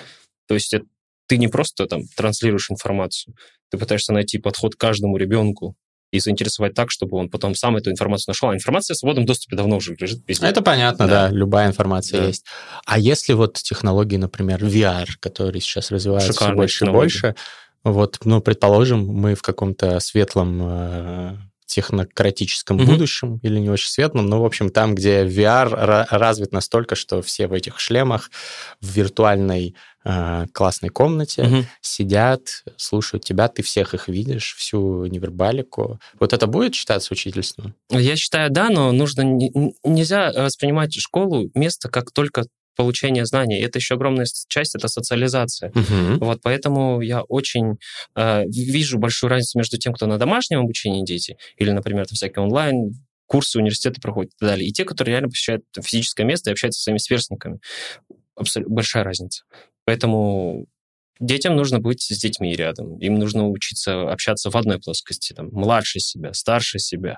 То 0.47 0.55
есть 0.55 0.73
это, 0.73 0.85
ты 1.27 1.37
не 1.37 1.47
просто 1.47 1.85
там 1.85 2.03
транслируешь 2.15 2.71
информацию, 2.71 3.35
ты 3.69 3.77
пытаешься 3.77 4.13
найти 4.13 4.37
подход 4.39 4.75
к 4.75 4.79
каждому 4.79 5.17
ребенку, 5.17 5.75
и 6.13 6.19
заинтересовать 6.19 6.75
так, 6.75 6.91
чтобы 6.91 7.17
он 7.17 7.27
потом 7.27 7.55
сам 7.55 7.75
эту 7.75 7.89
информацию 7.89 8.31
нашел. 8.31 8.49
А 8.49 8.53
информация 8.53 8.93
в 8.93 8.97
свободном 8.97 9.25
доступе 9.25 9.55
давно 9.55 9.77
уже 9.77 9.95
лежит 9.95 10.21
везде. 10.27 10.45
Это 10.45 10.61
понятно, 10.61 11.07
да, 11.07 11.27
да 11.27 11.35
любая 11.35 11.67
информация 11.67 12.21
да. 12.21 12.27
есть. 12.27 12.45
А 12.85 12.99
если 12.99 13.33
вот 13.33 13.55
технологии, 13.55 14.17
например, 14.17 14.63
VR, 14.63 15.07
которые 15.19 15.59
сейчас 15.59 15.89
развиваются 15.89 16.31
все 16.31 16.53
больше 16.53 16.85
и 16.85 16.89
больше, 16.89 17.35
вот, 17.83 18.19
ну, 18.25 18.41
предположим, 18.41 19.07
мы 19.07 19.33
в 19.33 19.41
каком-то 19.41 19.99
светлом 19.99 20.61
э, 20.61 21.37
технократическом 21.65 22.77
mm-hmm. 22.77 22.85
будущем 22.85 23.39
или 23.41 23.57
не 23.57 23.71
очень 23.71 23.89
светлом, 23.89 24.27
но, 24.27 24.39
в 24.39 24.45
общем, 24.45 24.69
там, 24.69 24.93
где 24.93 25.25
VR 25.25 26.05
развит 26.11 26.51
настолько, 26.51 26.93
что 26.93 27.23
все 27.23 27.47
в 27.47 27.53
этих 27.53 27.79
шлемах 27.79 28.29
в 28.81 28.87
виртуальной 28.87 29.75
э, 30.05 30.45
классной 30.51 30.89
комнате 30.89 31.41
mm-hmm. 31.41 31.65
сидят, 31.81 32.63
слушают 32.77 33.23
тебя, 33.23 33.47
ты 33.47 33.63
всех 33.63 33.93
их 33.93 34.07
видишь, 34.07 34.55
всю 34.57 35.05
невербалику. 35.05 35.99
Вот 36.19 36.33
это 36.33 36.47
будет 36.47 36.75
считаться 36.75 37.13
учительством? 37.13 37.75
Я 37.89 38.15
считаю, 38.15 38.49
да, 38.49 38.69
но 38.69 38.91
нужно 38.91 39.21
нельзя 39.21 40.31
воспринимать 40.31 40.93
школу 40.93 41.49
место 41.53 41.89
как 41.89 42.11
только 42.11 42.45
получения 42.75 43.25
знаний. 43.25 43.59
Это 43.59 43.79
еще 43.79 43.95
огромная 43.95 44.25
часть, 44.47 44.75
это 44.75 44.87
социализация. 44.87 45.69
Uh-huh. 45.71 46.17
Вот 46.19 46.39
поэтому 46.41 47.01
я 47.01 47.21
очень 47.21 47.77
э, 48.15 48.45
вижу 48.47 48.97
большую 48.97 49.29
разницу 49.29 49.57
между 49.57 49.77
тем, 49.77 49.93
кто 49.93 50.07
на 50.07 50.17
домашнем 50.17 50.59
обучении 50.59 51.05
дети, 51.05 51.37
или, 51.57 51.71
например, 51.71 52.07
там 52.07 52.15
всякие 52.15 52.43
онлайн 52.43 52.93
курсы 53.25 53.57
университеты 53.57 54.01
проходят 54.01 54.31
и 54.33 54.37
так 54.39 54.49
далее, 54.49 54.67
и 54.67 54.73
те, 54.73 54.85
которые 54.85 55.13
реально 55.13 55.29
посещают 55.29 55.63
физическое 55.81 56.23
место 56.23 56.49
и 56.49 56.53
общаются 56.53 56.79
со 56.79 56.83
своими 56.83 56.97
сверстниками. 56.97 57.59
Абсолютно 58.35 58.75
большая 58.75 59.03
разница. 59.03 59.43
Поэтому 59.85 60.65
детям 61.19 61.55
нужно 61.55 61.79
быть 61.79 62.01
с 62.01 62.17
детьми 62.17 62.55
рядом. 62.55 62.97
Им 62.99 63.15
нужно 63.15 63.47
учиться 63.47 64.11
общаться 64.11 64.49
в 64.49 64.55
одной 64.55 64.79
плоскости, 64.79 65.33
там, 65.33 65.49
младше 65.51 65.99
себя, 65.99 66.33
старше 66.33 66.79
себя. 66.79 67.17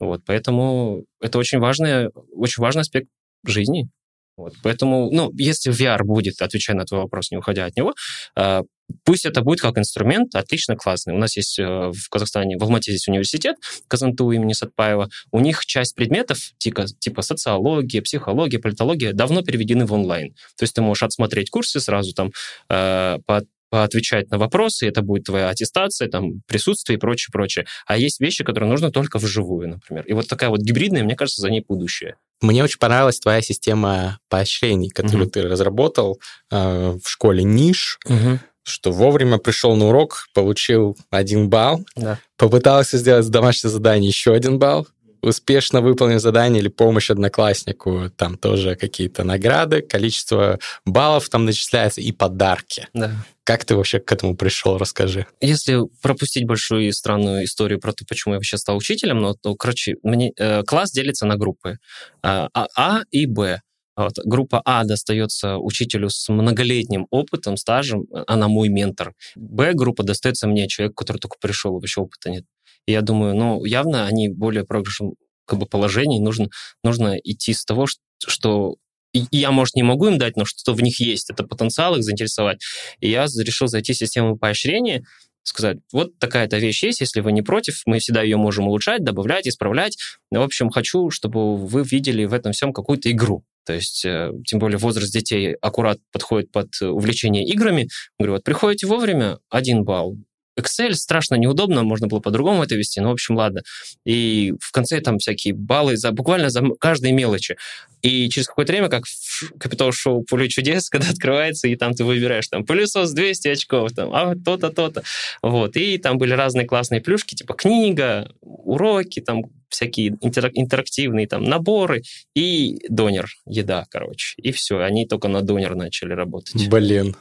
Вот, 0.00 0.22
поэтому 0.26 1.04
это 1.20 1.38
очень 1.38 1.58
важный, 1.58 2.08
очень 2.32 2.62
важный 2.62 2.82
аспект 2.82 3.08
жизни. 3.46 3.88
Вот, 4.36 4.54
поэтому, 4.62 5.10
ну, 5.12 5.30
если 5.34 5.72
VR 5.72 6.02
будет, 6.02 6.42
отвечая 6.42 6.76
на 6.76 6.84
твой 6.84 7.02
вопрос, 7.02 7.30
не 7.30 7.36
уходя 7.36 7.66
от 7.66 7.76
него, 7.76 7.94
э, 8.36 8.62
пусть 9.04 9.24
это 9.24 9.42
будет 9.42 9.60
как 9.60 9.78
инструмент, 9.78 10.34
отлично, 10.34 10.76
классный. 10.76 11.14
У 11.14 11.18
нас 11.18 11.36
есть 11.36 11.58
э, 11.58 11.64
в 11.64 12.08
Казахстане, 12.10 12.56
в 12.58 12.62
Алмате 12.62 12.92
здесь 12.92 13.08
университет 13.08 13.56
Казанту 13.88 14.30
имени 14.30 14.52
Сатпаева. 14.52 15.08
У 15.30 15.40
них 15.40 15.64
часть 15.66 15.94
предметов, 15.94 16.38
типа, 16.58 16.86
типа 16.86 17.22
социология, 17.22 18.02
психология, 18.02 18.58
политология, 18.58 19.12
давно 19.12 19.42
переведены 19.42 19.86
в 19.86 19.92
онлайн. 19.92 20.34
То 20.56 20.62
есть 20.64 20.74
ты 20.74 20.82
можешь 20.82 21.02
отсмотреть 21.02 21.50
курсы 21.50 21.80
сразу 21.80 22.12
там 22.12 22.32
э, 22.68 23.18
по 23.26 23.42
отвечать 23.82 24.30
на 24.30 24.38
вопросы, 24.38 24.86
это 24.86 25.02
будет 25.02 25.24
твоя 25.24 25.48
аттестация, 25.48 26.08
там, 26.08 26.42
присутствие 26.46 26.96
и 26.96 27.00
прочее, 27.00 27.32
прочее. 27.32 27.66
А 27.86 27.96
есть 27.96 28.20
вещи, 28.20 28.44
которые 28.44 28.70
нужно 28.70 28.92
только 28.92 29.18
вживую, 29.18 29.68
например. 29.68 30.04
И 30.06 30.12
вот 30.12 30.28
такая 30.28 30.50
вот 30.50 30.60
гибридная, 30.60 31.02
мне 31.02 31.16
кажется, 31.16 31.42
за 31.42 31.50
ней 31.50 31.64
будущее. 31.66 32.14
Мне 32.40 32.62
очень 32.62 32.78
понравилась 32.78 33.18
твоя 33.18 33.42
система 33.42 34.20
поощрений, 34.28 34.90
которую 34.90 35.26
uh-huh. 35.26 35.30
ты 35.30 35.42
разработал 35.42 36.20
э, 36.52 36.98
в 37.02 37.08
школе 37.08 37.42
Ниш. 37.42 37.98
Uh-huh 38.06 38.38
что 38.64 38.90
вовремя 38.90 39.38
пришел 39.38 39.76
на 39.76 39.88
урок, 39.88 40.26
получил 40.34 40.96
один 41.10 41.48
балл, 41.48 41.84
да. 41.94 42.18
попытался 42.36 42.98
сделать 42.98 43.28
домашнее 43.28 43.70
задание 43.70 44.08
еще 44.08 44.34
один 44.34 44.58
балл, 44.58 44.86
успешно 45.24 45.80
выполнил 45.80 46.20
задание 46.20 46.60
или 46.60 46.68
помощь 46.68 47.10
однокласснику, 47.10 48.10
там 48.16 48.36
тоже 48.36 48.76
какие-то 48.76 49.24
награды, 49.24 49.82
количество 49.82 50.58
баллов 50.84 51.28
там 51.28 51.44
начисляется 51.44 52.00
и 52.00 52.12
подарки. 52.12 52.88
Да. 52.94 53.12
Как 53.44 53.64
ты 53.64 53.76
вообще 53.76 54.00
к 54.00 54.10
этому 54.10 54.36
пришел, 54.36 54.78
расскажи. 54.78 55.26
Если 55.40 55.78
пропустить 56.00 56.46
большую 56.46 56.88
и 56.88 56.92
странную 56.92 57.44
историю 57.44 57.78
про 57.78 57.92
то, 57.92 58.04
почему 58.06 58.34
я 58.34 58.38
вообще 58.38 58.56
стал 58.56 58.76
учителем, 58.76 59.20
ну, 59.20 59.34
то, 59.34 59.54
короче, 59.54 59.96
мне, 60.02 60.32
э, 60.36 60.62
класс 60.62 60.92
делится 60.92 61.26
на 61.26 61.36
группы 61.36 61.78
а, 62.22 62.48
а, 62.54 62.68
а 62.76 63.02
и 63.10 63.26
Б. 63.26 63.60
Вот. 63.96 64.14
Группа 64.24 64.60
А 64.64 64.84
достается 64.84 65.58
учителю 65.58 66.10
с 66.10 66.28
многолетним 66.28 67.06
опытом, 67.10 67.56
стажем, 67.56 68.06
она 68.26 68.48
мой 68.48 68.68
ментор. 68.68 69.14
Б-группа 69.36 70.02
достается 70.02 70.48
мне, 70.48 70.68
человек, 70.68 70.96
который 70.96 71.18
только 71.18 71.36
пришел, 71.40 71.74
вообще 71.74 72.00
опыта 72.00 72.30
нет. 72.30 72.44
И 72.86 72.92
я 72.92 73.02
думаю, 73.02 73.34
ну, 73.34 73.64
явно 73.64 74.06
они 74.06 74.28
более 74.28 74.64
проигрышном 74.64 75.14
как 75.46 75.58
бы, 75.58 75.66
положении, 75.66 76.18
нужно, 76.18 76.48
нужно 76.82 77.16
идти 77.22 77.52
с 77.52 77.64
того, 77.64 77.86
что 78.26 78.76
и 79.12 79.26
я, 79.30 79.52
может, 79.52 79.76
не 79.76 79.84
могу 79.84 80.08
им 80.08 80.18
дать, 80.18 80.36
но 80.36 80.44
что-то 80.44 80.72
в 80.72 80.82
них 80.82 80.98
есть, 81.00 81.30
это 81.30 81.44
потенциал 81.44 81.94
их 81.94 82.02
заинтересовать. 82.02 82.60
И 82.98 83.08
я 83.08 83.26
решил 83.26 83.68
зайти 83.68 83.92
в 83.92 83.96
систему 83.96 84.36
поощрения, 84.36 85.04
сказать, 85.44 85.78
вот 85.92 86.18
такая-то 86.18 86.58
вещь 86.58 86.82
есть, 86.82 87.00
если 87.00 87.20
вы 87.20 87.30
не 87.30 87.42
против, 87.42 87.80
мы 87.86 88.00
всегда 88.00 88.22
ее 88.22 88.36
можем 88.36 88.66
улучшать, 88.66 89.04
добавлять, 89.04 89.46
исправлять. 89.46 89.96
В 90.30 90.40
общем, 90.40 90.70
хочу, 90.70 91.10
чтобы 91.10 91.56
вы 91.56 91.84
видели 91.84 92.24
в 92.24 92.32
этом 92.32 92.52
всем 92.52 92.72
какую-то 92.72 93.10
игру. 93.12 93.44
То 93.64 93.72
есть, 93.72 94.04
э, 94.04 94.30
тем 94.46 94.58
более 94.58 94.78
возраст 94.78 95.12
детей 95.12 95.54
аккурат 95.60 95.98
подходит 96.12 96.52
под 96.52 96.68
увлечение 96.80 97.44
играми. 97.44 97.88
Говорю, 98.18 98.34
вот 98.34 98.44
приходите 98.44 98.86
вовремя, 98.86 99.38
один 99.50 99.84
балл, 99.84 100.16
Excel 100.58 100.92
страшно 100.92 101.34
неудобно, 101.34 101.82
можно 101.82 102.06
было 102.06 102.20
по-другому 102.20 102.62
это 102.62 102.76
вести, 102.76 103.00
но, 103.00 103.10
в 103.10 103.12
общем, 103.12 103.36
ладно. 103.36 103.62
И 104.04 104.54
в 104.60 104.70
конце 104.70 105.00
там 105.00 105.18
всякие 105.18 105.52
баллы 105.52 105.96
за 105.96 106.12
буквально 106.12 106.50
за 106.50 106.62
каждой 106.78 107.12
мелочи. 107.12 107.56
И 108.02 108.28
через 108.28 108.46
какое-то 108.46 108.72
время, 108.72 108.88
как 108.88 109.06
в 109.06 109.58
капитал-шоу 109.58 110.22
«Поле 110.22 110.48
чудес», 110.48 110.88
когда 110.90 111.08
открывается, 111.08 111.66
и 111.66 111.76
там 111.76 111.94
ты 111.94 112.04
выбираешь 112.04 112.48
там 112.48 112.64
пылесос 112.64 113.12
200 113.12 113.48
очков, 113.48 113.92
там, 113.92 114.10
а 114.12 114.34
то-то, 114.36 114.70
то-то. 114.70 115.02
Вот. 115.42 115.76
И 115.76 115.98
там 115.98 116.18
были 116.18 116.34
разные 116.34 116.66
классные 116.66 117.00
плюшки, 117.00 117.34
типа 117.34 117.54
книга, 117.54 118.30
уроки, 118.40 119.20
там 119.20 119.42
всякие 119.68 120.16
интерактивные 120.20 121.26
там 121.26 121.44
наборы 121.44 122.02
и 122.34 122.78
донер, 122.88 123.28
еда, 123.46 123.86
короче. 123.90 124.34
И 124.38 124.52
все, 124.52 124.78
они 124.80 125.06
только 125.06 125.28
на 125.28 125.42
донер 125.42 125.74
начали 125.74 126.12
работать. 126.12 126.68
Блин, 126.68 127.16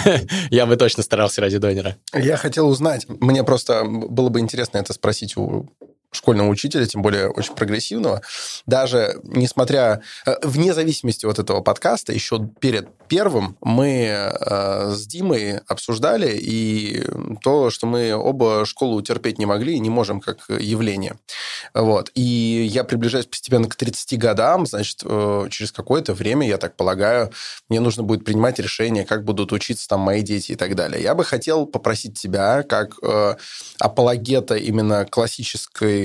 я 0.50 0.66
бы 0.66 0.76
точно 0.76 1.02
старался 1.02 1.40
ради 1.40 1.58
донера. 1.58 1.96
Я 2.14 2.36
хотел 2.36 2.68
узнать, 2.68 3.06
мне 3.08 3.44
просто 3.44 3.84
было 3.84 4.28
бы 4.28 4.40
интересно 4.40 4.78
это 4.78 4.92
спросить 4.92 5.36
у 5.36 5.68
школьного 6.10 6.48
учителя, 6.48 6.86
тем 6.86 7.02
более 7.02 7.28
очень 7.28 7.54
прогрессивного, 7.54 8.22
даже 8.66 9.20
несмотря, 9.24 10.02
э, 10.26 10.36
вне 10.42 10.72
зависимости 10.72 11.26
от 11.26 11.38
этого 11.38 11.60
подкаста, 11.60 12.12
еще 12.12 12.48
перед 12.60 12.88
первым 13.08 13.56
мы 13.60 14.06
э, 14.06 14.90
с 14.90 15.06
Димой 15.06 15.58
обсуждали 15.66 16.36
и 16.36 17.04
то, 17.42 17.70
что 17.70 17.86
мы 17.86 18.14
оба 18.14 18.64
школу 18.64 19.00
терпеть 19.02 19.38
не 19.38 19.46
могли 19.46 19.74
и 19.74 19.80
не 19.80 19.90
можем 19.90 20.20
как 20.20 20.44
явление. 20.48 21.16
Вот. 21.74 22.10
И 22.14 22.68
я 22.70 22.84
приближаюсь 22.84 23.26
постепенно 23.26 23.68
к 23.68 23.76
30 23.76 24.18
годам, 24.18 24.66
значит, 24.66 25.00
э, 25.04 25.46
через 25.50 25.72
какое-то 25.72 26.14
время, 26.14 26.46
я 26.46 26.58
так 26.58 26.76
полагаю, 26.76 27.30
мне 27.68 27.80
нужно 27.80 28.02
будет 28.02 28.24
принимать 28.24 28.58
решение, 28.58 29.04
как 29.04 29.24
будут 29.24 29.52
учиться 29.52 29.88
там 29.88 30.00
мои 30.00 30.22
дети 30.22 30.52
и 30.52 30.56
так 30.56 30.74
далее. 30.74 31.02
Я 31.02 31.14
бы 31.14 31.24
хотел 31.24 31.66
попросить 31.66 32.18
тебя, 32.18 32.62
как 32.62 32.94
э, 33.02 33.36
апологета 33.78 34.56
именно 34.56 35.04
классической 35.04 35.97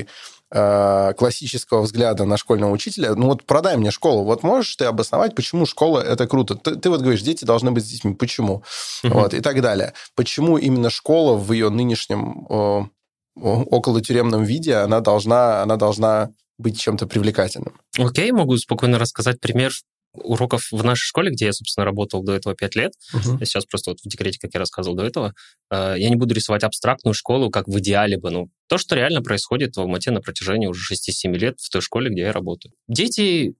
Э, 0.55 1.13
классического 1.17 1.81
взгляда 1.81 2.25
на 2.25 2.37
школьного 2.37 2.71
учителя, 2.71 3.15
ну 3.15 3.25
вот 3.25 3.43
продай 3.43 3.75
мне 3.75 3.89
школу, 3.89 4.23
вот 4.23 4.43
можешь 4.43 4.75
ты 4.75 4.85
обосновать, 4.85 5.33
почему 5.33 5.65
школа 5.65 5.99
это 5.99 6.27
круто? 6.27 6.53
Ты, 6.53 6.75
ты 6.75 6.91
вот 6.91 7.01
говоришь, 7.01 7.23
дети 7.23 7.43
должны 7.43 7.71
быть 7.71 7.83
с 7.83 7.87
детьми, 7.89 8.13
почему? 8.13 8.63
Угу. 9.03 9.13
Вот, 9.13 9.33
и 9.33 9.39
так 9.39 9.59
далее. 9.61 9.93
Почему 10.13 10.59
именно 10.59 10.91
школа 10.91 11.35
в 11.35 11.51
ее 11.51 11.69
нынешнем 11.69 12.45
о, 12.49 12.87
около 13.35 13.99
тюремном 13.99 14.43
виде, 14.43 14.75
она 14.75 14.99
должна, 14.99 15.63
она 15.63 15.75
должна 15.75 16.29
быть 16.59 16.79
чем-то 16.79 17.07
привлекательным? 17.07 17.79
Окей, 17.97 18.31
могу 18.31 18.55
спокойно 18.57 18.99
рассказать 18.99 19.39
пример 19.39 19.73
уроков 20.13 20.67
в 20.71 20.83
нашей 20.83 21.05
школе, 21.05 21.31
где 21.31 21.45
я, 21.45 21.53
собственно, 21.53 21.85
работал 21.85 22.23
до 22.23 22.33
этого 22.33 22.55
пять 22.55 22.75
лет, 22.75 22.93
uh-huh. 23.13 23.37
я 23.39 23.45
сейчас 23.45 23.65
просто 23.65 23.91
вот 23.91 23.99
в 23.99 24.07
декрете, 24.07 24.39
как 24.39 24.53
я 24.53 24.59
рассказывал 24.59 24.95
до 24.95 25.03
этого, 25.03 25.33
э, 25.71 25.95
я 25.97 26.09
не 26.09 26.15
буду 26.15 26.33
рисовать 26.33 26.63
абстрактную 26.63 27.13
школу, 27.13 27.49
как 27.49 27.67
в 27.67 27.79
идеале 27.79 28.17
бы, 28.17 28.29
ну, 28.29 28.49
то, 28.67 28.77
что 28.77 28.95
реально 28.95 29.21
происходит 29.21 29.75
в 29.75 29.81
Алмате 29.81 30.11
на 30.11 30.21
протяжении 30.21 30.67
уже 30.67 30.93
6-7 30.93 31.33
лет 31.37 31.59
в 31.59 31.69
той 31.69 31.81
школе, 31.81 32.11
где 32.11 32.21
я 32.21 32.31
работаю. 32.31 32.73
Дети 32.87 33.55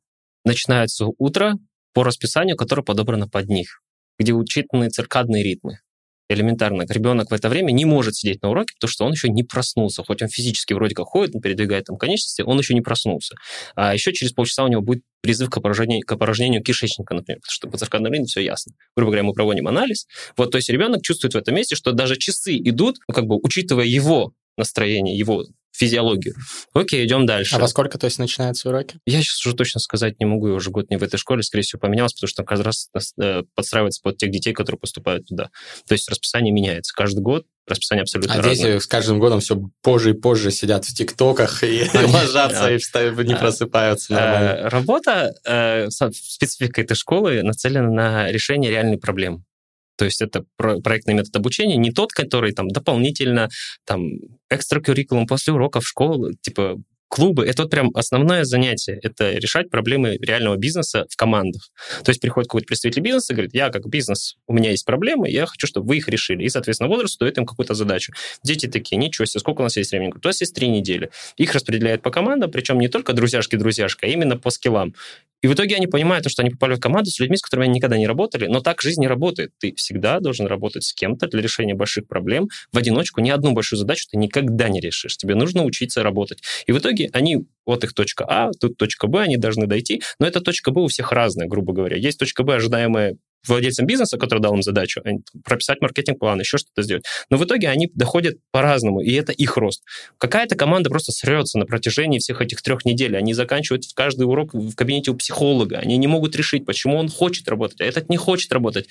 начинаются 0.45 1.07
утро 1.17 1.55
по 1.93 2.03
расписанию, 2.03 2.55
которое 2.55 2.83
подобрано 2.83 3.27
под 3.27 3.49
них, 3.49 3.81
где 4.19 4.33
учитаны 4.33 4.89
циркадные 4.89 5.43
ритмы 5.43 5.79
элементарно. 6.33 6.85
Ребенок 6.87 7.31
в 7.31 7.33
это 7.33 7.49
время 7.49 7.71
не 7.71 7.85
может 7.85 8.15
сидеть 8.15 8.41
на 8.41 8.49
уроке, 8.49 8.73
потому 8.75 8.89
что 8.89 9.05
он 9.05 9.11
еще 9.11 9.29
не 9.29 9.43
проснулся. 9.43 10.03
Хоть 10.03 10.21
он 10.21 10.29
физически 10.29 10.73
вроде 10.73 10.95
как 10.95 11.07
ходит, 11.07 11.41
передвигает 11.41 11.85
там 11.85 11.97
конечности, 11.97 12.41
он 12.41 12.57
еще 12.57 12.73
не 12.73 12.81
проснулся. 12.81 13.35
А 13.75 13.93
еще 13.93 14.13
через 14.13 14.33
полчаса 14.33 14.63
у 14.63 14.67
него 14.67 14.81
будет 14.81 15.03
призыв 15.21 15.49
к 15.49 15.57
опорожнению, 15.57 16.05
к 16.05 16.11
опорожнению 16.11 16.61
кишечника, 16.61 17.13
например, 17.13 17.39
потому 17.39 17.51
что 17.51 17.69
по 17.69 17.77
циркадной 17.77 18.11
ритме 18.11 18.25
все 18.25 18.41
ясно. 18.41 18.73
Грубо 18.95 19.11
говоря, 19.11 19.23
мы 19.23 19.33
проводим 19.33 19.67
анализ. 19.67 20.07
Вот, 20.37 20.51
то 20.51 20.57
есть 20.57 20.69
ребенок 20.69 21.01
чувствует 21.01 21.33
в 21.33 21.37
этом 21.37 21.55
месте, 21.55 21.75
что 21.75 21.91
даже 21.91 22.17
часы 22.17 22.57
идут, 22.57 22.97
ну, 23.07 23.13
как 23.13 23.25
бы 23.25 23.37
учитывая 23.41 23.85
его 23.85 24.33
настроение, 24.57 25.17
его 25.17 25.45
физиологию. 25.73 26.35
Окей, 26.73 27.05
идем 27.05 27.25
дальше. 27.25 27.55
А 27.55 27.59
во 27.59 27.67
сколько, 27.67 27.97
то 27.97 28.05
есть, 28.05 28.19
начинаются 28.19 28.69
уроки? 28.69 28.99
Я 29.05 29.21
сейчас 29.21 29.45
уже 29.45 29.55
точно 29.55 29.79
сказать 29.79 30.19
не 30.19 30.25
могу, 30.25 30.47
я 30.47 30.53
уже 30.53 30.69
год 30.69 30.89
не 30.89 30.97
в 30.97 31.03
этой 31.03 31.17
школе, 31.17 31.43
скорее 31.43 31.63
всего, 31.63 31.79
поменялось, 31.79 32.13
потому 32.13 32.27
что 32.27 32.43
как 32.43 32.59
раз 32.59 32.89
э, 33.19 33.43
подстраивается 33.55 34.01
под 34.01 34.17
тех 34.17 34.31
детей, 34.31 34.53
которые 34.53 34.79
поступают 34.79 35.27
туда. 35.27 35.49
То 35.87 35.93
есть 35.93 36.09
расписание 36.09 36.53
меняется 36.53 36.93
каждый 36.95 37.21
год, 37.21 37.45
расписание 37.67 38.03
абсолютно 38.03 38.35
а 38.35 38.37
разное. 38.37 38.73
дети 38.73 38.83
с 38.83 38.87
каждым 38.87 39.19
годом 39.19 39.39
все 39.39 39.59
позже 39.81 40.11
и 40.11 40.13
позже 40.13 40.51
сидят 40.51 40.85
в 40.85 40.93
ТикТоках 40.93 41.63
и 41.63 41.89
ложатся, 41.93 42.71
и 42.71 43.25
не 43.25 43.35
просыпаются 43.35 44.13
нормально. 44.13 44.69
Работа, 44.69 45.33
э, 45.45 45.89
специфика 45.89 46.81
этой 46.81 46.95
школы 46.95 47.41
нацелена 47.41 47.89
на 47.89 48.31
решение 48.31 48.69
реальной 48.69 48.97
проблемы. 48.97 49.43
То 49.97 50.05
есть 50.05 50.21
это 50.21 50.43
проектный 50.57 51.13
метод 51.13 51.35
обучения, 51.35 51.77
не 51.77 51.91
тот, 51.91 52.11
который 52.11 52.51
там 52.53 52.67
дополнительно, 52.69 53.49
там, 53.85 54.09
экстракуррикулум 54.49 55.27
после 55.27 55.53
уроков 55.53 55.85
школы, 55.85 56.33
типа 56.41 56.77
клубы— 57.13 57.45
это 57.47 57.61
вот 57.61 57.71
прям 57.71 57.91
основное 57.93 58.43
занятие. 58.43 58.99
Это 59.03 59.33
решать 59.33 59.69
проблемы 59.69 60.17
реального 60.19 60.55
бизнеса 60.55 61.05
в 61.11 61.15
командах. 61.15 61.69
То 62.03 62.09
есть 62.09 62.19
приходит 62.19 62.49
какой-то 62.49 62.65
представитель 62.65 63.03
бизнеса 63.03 63.33
говорит, 63.33 63.53
я 63.53 63.69
как 63.69 63.87
бизнес, 63.87 64.37
у 64.47 64.53
меня 64.53 64.71
есть 64.71 64.83
проблемы, 64.83 65.29
я 65.29 65.45
хочу, 65.45 65.67
чтобы 65.67 65.89
вы 65.89 65.97
их 65.97 66.09
решили. 66.09 66.43
И, 66.43 66.49
соответственно, 66.49 66.89
возраст 66.89 67.19
дает 67.19 67.37
им 67.37 67.45
какую-то 67.45 67.75
задачу. 67.75 68.13
Дети 68.43 68.65
такие, 68.65 68.97
ничего 68.97 69.25
себе, 69.25 69.41
сколько 69.41 69.61
у 69.61 69.63
нас 69.63 69.77
есть 69.77 69.91
времени? 69.91 70.11
У 70.11 70.27
нас 70.27 70.41
есть 70.41 70.55
три 70.55 70.69
недели. 70.69 71.11
Их 71.37 71.53
распределяют 71.53 72.01
по 72.01 72.09
командам, 72.09 72.49
причем 72.49 72.79
не 72.79 72.87
только 72.87 73.13
друзьяшки-друзьяшка, 73.13 74.07
а 74.07 74.09
именно 74.09 74.35
по 74.35 74.49
скиллам. 74.49 74.95
И 75.43 75.47
в 75.47 75.53
итоге 75.53 75.75
они 75.75 75.87
понимают, 75.87 76.27
что 76.29 76.41
они 76.41 76.51
попали 76.51 76.75
в 76.75 76.79
команду 76.79 77.11
с 77.11 77.19
людьми, 77.19 77.35
с 77.35 77.41
которыми 77.41 77.67
они 77.67 77.75
никогда 77.75 77.97
не 77.97 78.07
работали, 78.07 78.47
но 78.47 78.61
так 78.61 78.81
жизнь 78.81 79.01
не 79.01 79.07
работает. 79.07 79.51
Ты 79.59 79.75
всегда 79.75 80.19
должен 80.21 80.47
работать 80.47 80.83
с 80.83 80.93
кем-то 80.93 81.27
для 81.27 81.41
решения 81.41 81.75
больших 81.75 82.07
проблем. 82.07 82.47
В 82.71 82.77
одиночку 82.77 83.19
ни 83.19 83.29
одну 83.29 83.51
большую 83.51 83.77
задачу 83.77 84.05
ты 84.09 84.17
никогда 84.17 84.69
не 84.69 84.79
решишь. 84.79 85.17
Тебе 85.17 85.35
нужно 85.35 85.65
учиться 85.65 86.01
работать. 86.01 86.41
И 86.65 86.71
в 86.71 86.79
итоге 86.79 87.09
они, 87.11 87.45
вот 87.65 87.83
их 87.83 87.93
точка 87.93 88.25
А, 88.27 88.51
тут 88.57 88.77
точка 88.77 89.07
Б, 89.07 89.19
они 89.19 89.35
должны 89.35 89.67
дойти, 89.67 90.01
но 90.17 90.25
эта 90.25 90.39
точка 90.39 90.71
Б 90.71 90.81
у 90.81 90.87
всех 90.87 91.11
разная, 91.11 91.47
грубо 91.47 91.73
говоря. 91.73 91.97
Есть 91.97 92.19
точка 92.19 92.43
Б, 92.43 92.55
ожидаемая 92.55 93.17
владельцам 93.47 93.85
бизнеса, 93.85 94.17
который 94.17 94.39
дал 94.39 94.53
им 94.53 94.61
задачу, 94.61 95.01
прописать 95.43 95.81
маркетинг-план, 95.81 96.39
еще 96.39 96.57
что-то 96.57 96.81
сделать. 96.81 97.05
Но 97.29 97.37
в 97.37 97.45
итоге 97.45 97.69
они 97.69 97.89
доходят 97.93 98.37
по-разному, 98.51 99.01
и 99.01 99.13
это 99.13 99.31
их 99.31 99.57
рост. 99.57 99.83
Какая-то 100.17 100.55
команда 100.55 100.89
просто 100.89 101.11
срется 101.11 101.57
на 101.59 101.65
протяжении 101.65 102.19
всех 102.19 102.41
этих 102.41 102.61
трех 102.61 102.85
недель. 102.85 103.17
Они 103.17 103.33
заканчивают 103.33 103.83
каждый 103.95 104.23
урок 104.23 104.53
в 104.53 104.75
кабинете 104.75 105.11
у 105.11 105.15
психолога. 105.15 105.77
Они 105.77 105.97
не 105.97 106.07
могут 106.07 106.35
решить, 106.35 106.65
почему 106.65 106.97
он 106.97 107.09
хочет 107.09 107.47
работать, 107.47 107.81
а 107.81 107.85
этот 107.85 108.09
не 108.09 108.17
хочет 108.17 108.51
работать. 108.51 108.87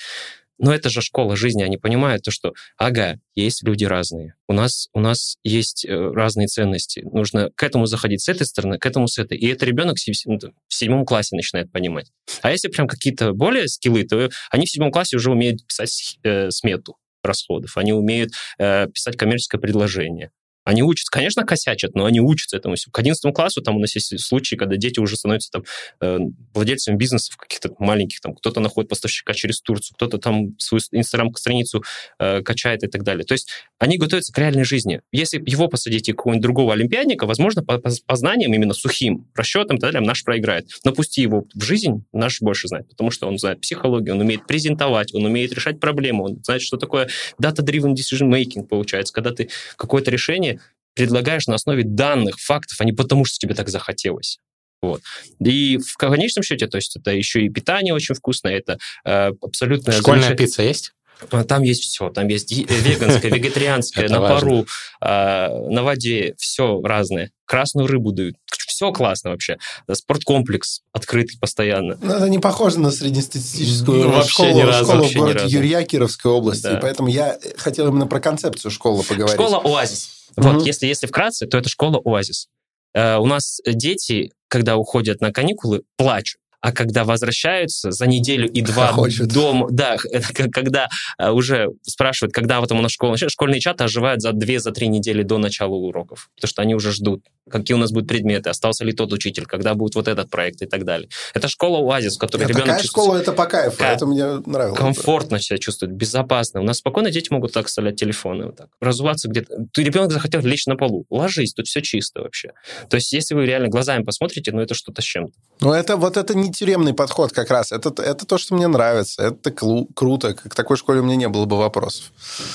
Но 0.58 0.72
это 0.72 0.90
же 0.90 1.00
школа 1.00 1.36
жизни, 1.36 1.62
они 1.62 1.76
понимают 1.76 2.22
то, 2.22 2.30
что, 2.30 2.52
ага, 2.76 3.18
есть 3.34 3.62
люди 3.62 3.84
разные, 3.84 4.34
у 4.48 4.52
нас, 4.52 4.88
у 4.92 5.00
нас 5.00 5.36
есть 5.42 5.84
э, 5.84 5.94
разные 5.94 6.46
ценности, 6.46 7.00
нужно 7.00 7.50
к 7.54 7.62
этому 7.62 7.86
заходить 7.86 8.22
с 8.22 8.28
этой 8.28 8.46
стороны, 8.46 8.78
к 8.78 8.86
этому 8.86 9.08
с 9.08 9.18
этой. 9.18 9.38
И 9.38 9.46
это 9.48 9.64
ребенок 9.64 9.96
ну, 10.26 10.38
в 10.68 10.74
седьмом 10.74 11.04
классе 11.04 11.34
начинает 11.36 11.72
понимать. 11.72 12.10
А 12.42 12.50
если 12.50 12.68
прям 12.68 12.86
какие-то 12.86 13.32
более 13.32 13.68
скиллы, 13.68 14.04
то 14.04 14.28
они 14.50 14.66
в 14.66 14.70
седьмом 14.70 14.92
классе 14.92 15.16
уже 15.16 15.30
умеют 15.30 15.66
писать 15.66 16.18
э, 16.22 16.50
смету 16.50 16.96
расходов, 17.22 17.76
они 17.76 17.92
умеют 17.92 18.32
э, 18.58 18.88
писать 18.88 19.16
коммерческое 19.16 19.60
предложение, 19.60 20.32
они 20.64 20.82
учатся, 20.82 21.10
конечно, 21.10 21.44
косячат, 21.44 21.94
но 21.94 22.04
они 22.04 22.20
учатся 22.20 22.56
этому. 22.56 22.76
К 22.90 22.98
11 22.98 23.34
классу 23.34 23.62
там 23.62 23.76
у 23.76 23.80
нас 23.80 23.94
есть 23.94 24.18
случаи, 24.20 24.54
когда 24.54 24.76
дети 24.76 25.00
уже 25.00 25.16
становятся 25.16 25.50
там 25.50 25.64
э, 26.00 26.18
владельцами 26.54 26.96
бизнесов 26.96 27.36
каких-то 27.36 27.70
маленьких, 27.78 28.20
там 28.20 28.34
кто-то 28.34 28.60
находит 28.60 28.88
поставщика 28.88 29.34
через 29.34 29.60
Турцию, 29.60 29.96
кто-то 29.96 30.18
там 30.18 30.58
свою 30.58 30.80
инстаграм-страницу 30.92 31.82
э, 32.18 32.42
качает 32.42 32.84
и 32.84 32.86
так 32.86 33.02
далее. 33.02 33.24
То 33.24 33.32
есть 33.32 33.48
они 33.78 33.98
готовятся 33.98 34.32
к 34.32 34.38
реальной 34.38 34.64
жизни. 34.64 35.00
Если 35.10 35.42
его 35.44 35.68
посадить 35.68 36.08
и 36.08 36.12
какого-нибудь 36.12 36.42
другого 36.42 36.72
олимпиадника, 36.72 37.26
возможно, 37.26 37.62
по, 37.64 37.78
по, 37.78 37.90
по 38.06 38.16
знаниям, 38.16 38.54
именно 38.54 38.74
сухим 38.74 39.26
расчетам, 39.34 39.78
тогда 39.78 40.00
наш 40.00 40.24
проиграет. 40.24 40.68
Но 40.84 40.92
пусти 40.92 41.22
его 41.22 41.46
в 41.54 41.62
жизнь, 41.62 42.04
наш 42.12 42.40
больше 42.40 42.68
знает, 42.68 42.88
потому 42.88 43.10
что 43.10 43.26
он 43.26 43.38
знает 43.38 43.60
психологию, 43.60 44.14
он 44.14 44.20
умеет 44.20 44.46
презентовать, 44.46 45.14
он 45.14 45.24
умеет 45.24 45.52
решать 45.52 45.80
проблемы, 45.80 46.24
он 46.24 46.44
знает, 46.44 46.62
что 46.62 46.76
такое 46.76 47.08
data-driven 47.42 47.94
decision 47.94 48.30
making 48.30 48.64
получается, 48.64 49.12
когда 49.12 49.32
ты 49.32 49.48
какое-то 49.76 50.10
решение 50.10 50.51
предлагаешь 50.94 51.46
на 51.46 51.54
основе 51.54 51.84
данных, 51.84 52.38
фактов, 52.38 52.80
а 52.80 52.84
не 52.84 52.92
потому, 52.92 53.24
что 53.24 53.38
тебе 53.38 53.54
так 53.54 53.68
захотелось. 53.68 54.38
Вот. 54.80 55.00
И 55.38 55.78
в 55.78 55.96
конечном 55.96 56.42
счете, 56.42 56.66
то 56.66 56.76
есть 56.76 56.96
это 56.96 57.12
еще 57.12 57.44
и 57.44 57.48
питание 57.48 57.94
очень 57.94 58.14
вкусное, 58.14 58.58
это 58.58 58.78
э, 59.04 59.30
абсолютно... 59.40 59.92
Школьная 59.92 60.22
замечательная... 60.22 60.36
пицца 60.36 60.62
есть? 60.62 60.92
А, 61.30 61.44
там 61.44 61.62
есть 61.62 61.84
все. 61.84 62.10
Там 62.10 62.28
есть 62.28 62.52
веганское, 62.52 63.30
вегетарианское, 63.34 64.08
на 64.08 64.20
пару, 64.20 64.66
а, 65.00 65.48
на 65.68 65.82
воде, 65.82 66.34
все 66.38 66.80
разное. 66.82 67.30
Красную 67.44 67.86
рыбу 67.86 68.12
дают. 68.12 68.36
Все 68.46 68.90
классно 68.90 69.30
вообще. 69.30 69.58
Спорткомплекс 69.90 70.80
открытый 70.92 71.38
постоянно. 71.38 71.98
Ну, 72.02 72.14
это 72.14 72.28
не 72.28 72.38
похоже 72.38 72.80
на 72.80 72.90
среднестатистическую 72.90 74.08
ну, 74.08 74.24
школу, 74.24 74.56
ни 74.56 74.62
разу, 74.62 74.84
школу 74.84 75.04
в 75.04 75.14
городе 75.14 75.46
Юрья 75.46 75.82
Кировской 75.82 76.32
области. 76.32 76.64
Да. 76.64 76.78
Поэтому 76.82 77.08
я 77.08 77.38
хотел 77.58 77.88
именно 77.88 78.06
про 78.06 78.18
концепцию 78.18 78.70
школы 78.72 79.04
поговорить. 79.04 79.34
Школа 79.34 79.60
«Оазис». 79.62 80.21
Вот, 80.36 80.56
угу. 80.56 80.64
если, 80.64 80.86
если 80.86 81.06
вкратце, 81.06 81.46
то 81.46 81.58
это 81.58 81.68
школа 81.68 82.00
«Оазис». 82.04 82.48
Э, 82.94 83.16
у 83.16 83.26
нас 83.26 83.60
дети, 83.66 84.32
когда 84.48 84.76
уходят 84.76 85.20
на 85.20 85.32
каникулы, 85.32 85.82
плачут 85.96 86.38
а 86.62 86.70
когда 86.70 87.04
возвращаются 87.04 87.90
за 87.90 88.06
неделю 88.06 88.48
и 88.48 88.62
два 88.62 88.94
дома, 89.20 89.66
да, 89.70 89.96
когда 90.52 90.88
э, 91.18 91.28
уже 91.30 91.70
спрашивают, 91.82 92.32
когда 92.32 92.60
вот 92.60 92.70
у 92.70 92.76
нас 92.76 92.92
школа 92.92 93.10
начнется, 93.10 93.32
школьные 93.32 93.60
чаты 93.60 93.84
оживают 93.84 94.22
за 94.22 94.32
две, 94.32 94.60
за 94.60 94.70
три 94.70 94.86
недели 94.86 95.24
до 95.24 95.38
начала 95.38 95.74
уроков, 95.74 96.30
потому 96.36 96.48
что 96.48 96.62
они 96.62 96.76
уже 96.76 96.92
ждут, 96.92 97.24
какие 97.50 97.74
у 97.74 97.78
нас 97.78 97.90
будут 97.90 98.08
предметы, 98.08 98.50
остался 98.50 98.84
ли 98.84 98.92
тот 98.92 99.12
учитель, 99.12 99.46
когда 99.46 99.74
будет 99.74 99.94
вот 99.94 100.08
этот 100.08 100.30
проект 100.30 100.62
и 100.62 100.66
так 100.66 100.84
далее. 100.84 101.08
Это 101.34 101.48
школа 101.48 101.78
оазис, 101.78 102.16
в 102.16 102.18
которой 102.18 102.44
ребенок 102.44 102.66
такая 102.66 102.82
школа, 102.82 103.16
это 103.16 103.32
по 103.32 103.46
кайфу, 103.46 103.76
как... 103.78 103.96
это 103.96 104.06
мне 104.06 104.24
нравилось. 104.46 104.78
Комфортно 104.78 105.40
себя 105.40 105.58
чувствует, 105.58 105.92
безопасно. 105.92 106.60
У 106.60 106.64
нас 106.64 106.78
спокойно 106.78 107.10
дети 107.10 107.32
могут 107.32 107.52
так 107.52 107.66
оставлять 107.66 107.96
телефоны, 107.96 108.46
вот 108.46 108.56
так, 108.56 108.68
разуваться 108.80 109.28
где-то. 109.28 109.66
Ты 109.72 109.82
ребенок 109.82 110.12
захотел 110.12 110.40
лечь 110.42 110.66
на 110.66 110.76
полу, 110.76 111.06
ложись, 111.10 111.52
тут 111.54 111.66
все 111.66 111.82
чисто 111.82 112.22
вообще. 112.22 112.52
То 112.88 112.96
есть, 112.96 113.12
если 113.12 113.34
вы 113.34 113.46
реально 113.46 113.68
глазами 113.68 114.04
посмотрите, 114.04 114.52
ну 114.52 114.60
это 114.60 114.74
что-то 114.74 115.02
с 115.02 115.04
чем-то. 115.04 115.32
Ну 115.60 115.72
это 115.72 115.96
вот 115.96 116.16
это 116.16 116.34
не 116.34 116.52
тюремный 116.52 116.92
подход 116.92 117.32
как 117.32 117.50
раз. 117.50 117.72
Это, 117.72 117.90
это 118.02 118.26
то, 118.26 118.38
что 118.38 118.54
мне 118.54 118.66
нравится. 118.66 119.22
Это 119.22 119.50
клу- 119.50 119.88
круто. 119.94 120.34
К 120.34 120.54
такой 120.54 120.76
школе 120.76 121.00
у 121.00 121.04
меня 121.04 121.16
не 121.16 121.28
было 121.28 121.44
бы 121.44 121.56
вопросов. 121.56 122.12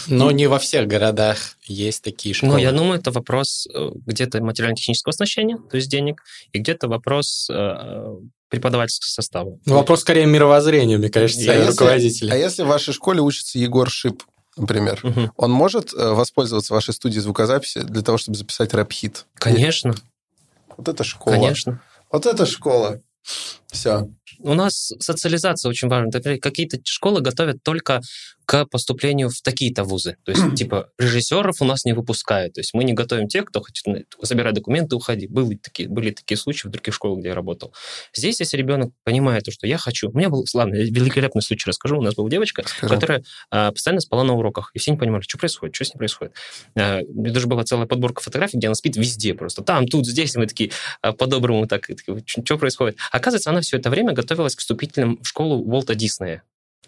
Но 0.07 0.31
не 0.31 0.47
во 0.47 0.59
всех 0.59 0.87
городах 0.87 1.37
есть 1.63 2.03
такие 2.03 2.35
школы. 2.35 2.53
Ну, 2.53 2.57
я 2.57 2.71
думаю, 2.71 2.99
это 2.99 3.11
вопрос 3.11 3.67
э, 3.73 3.89
где-то 4.05 4.41
материально-технического 4.77 5.11
оснащения, 5.11 5.57
то 5.57 5.77
есть 5.77 5.89
денег, 5.89 6.23
и 6.53 6.59
где-то 6.59 6.87
вопрос 6.87 7.49
э, 7.51 8.15
преподавательского 8.49 9.09
состава. 9.09 9.59
Ну, 9.65 9.75
вопрос 9.75 10.01
скорее 10.01 10.25
мировоззрения, 10.25 10.97
мне 10.97 11.09
кажется, 11.09 11.51
а 11.51 11.67
руководителя. 11.67 12.33
а 12.33 12.35
если 12.35 12.63
в 12.63 12.67
вашей 12.67 12.93
школе 12.93 13.21
учится 13.21 13.59
Егор 13.59 13.89
Шип, 13.89 14.23
например, 14.55 14.99
угу. 15.03 15.31
он 15.35 15.51
может 15.51 15.93
э, 15.93 16.09
воспользоваться 16.13 16.73
вашей 16.73 16.93
студией 16.93 17.21
звукозаписи 17.21 17.81
для 17.81 18.01
того, 18.01 18.17
чтобы 18.17 18.37
записать 18.37 18.73
рэп-хит? 18.73 19.25
Конечно. 19.35 19.95
Вот 20.77 20.87
это 20.87 21.03
школа. 21.03 21.35
Конечно. 21.35 21.81
Вот 22.11 22.25
это 22.25 22.45
школа. 22.45 23.01
Все. 23.67 24.07
У 24.39 24.53
нас 24.53 24.93
социализация 24.99 25.69
очень 25.69 25.89
важна. 25.89 26.11
Какие-то 26.39 26.77
школы 26.83 27.21
готовят 27.21 27.63
только 27.63 28.01
к 28.47 28.65
поступлению 28.65 29.29
в 29.29 29.41
такие-то 29.41 29.83
вузы. 29.83 30.15
То 30.23 30.31
есть, 30.31 30.55
типа, 30.55 30.89
режиссеров 30.97 31.61
у 31.61 31.65
нас 31.65 31.83
не 31.83 31.91
выпускают. 31.91 32.53
То 32.53 32.61
есть 32.61 32.73
мы 32.73 32.85
не 32.85 32.93
готовим 32.93 33.27
тех, 33.27 33.43
кто 33.43 33.59
хочет 33.59 33.85
забирать 34.21 34.55
документы, 34.55 34.95
уходи. 34.95 35.27
Были 35.27 35.55
такие, 35.55 35.89
были 35.89 36.11
такие 36.11 36.37
случаи 36.37 36.69
в 36.69 36.71
других 36.71 36.93
школах, 36.93 37.19
где 37.19 37.27
я 37.27 37.35
работал. 37.35 37.73
Здесь, 38.15 38.39
если 38.39 38.55
ребенок 38.55 38.93
понимает, 39.03 39.43
то, 39.43 39.51
что 39.51 39.67
я 39.67 39.77
хочу... 39.77 40.09
У 40.09 40.17
меня 40.17 40.29
был, 40.29 40.45
ладно, 40.53 40.75
великолепный 40.75 41.41
случай 41.41 41.69
расскажу. 41.69 41.97
У 41.97 42.01
нас 42.01 42.15
была 42.15 42.29
девочка, 42.29 42.63
Скажи. 42.65 42.93
которая 42.93 43.23
а, 43.51 43.73
постоянно 43.73 43.99
спала 43.99 44.23
на 44.23 44.33
уроках. 44.33 44.71
И 44.73 44.79
все 44.79 44.91
не 44.91 44.97
понимали, 44.97 45.23
что 45.23 45.37
происходит, 45.37 45.75
что 45.75 45.83
с 45.83 45.93
ней 45.93 45.97
происходит. 45.97 46.33
А, 46.77 47.01
у 47.01 47.21
меня 47.21 47.33
даже 47.33 47.47
была 47.47 47.65
целая 47.65 47.85
подборка 47.85 48.21
фотографий, 48.21 48.57
где 48.57 48.67
она 48.67 48.75
спит 48.75 48.95
везде 48.95 49.33
просто. 49.33 49.61
Там, 49.61 49.87
тут, 49.87 50.07
здесь. 50.07 50.35
И 50.35 50.39
мы 50.39 50.47
такие 50.47 50.71
а, 51.01 51.11
по-доброму 51.11 51.67
так, 51.67 51.89
что 52.25 52.57
происходит. 52.57 52.95
Оказывается, 53.11 53.49
она 53.49 53.59
все 53.59 53.75
это 53.75 53.89
время 53.89 54.13
готовилась 54.13 54.55
к 54.55 54.59
вступительным 54.59 55.19
в 55.21 55.27
школу 55.27 55.57
Уолта 55.57 55.93
Диснея. 55.95 56.43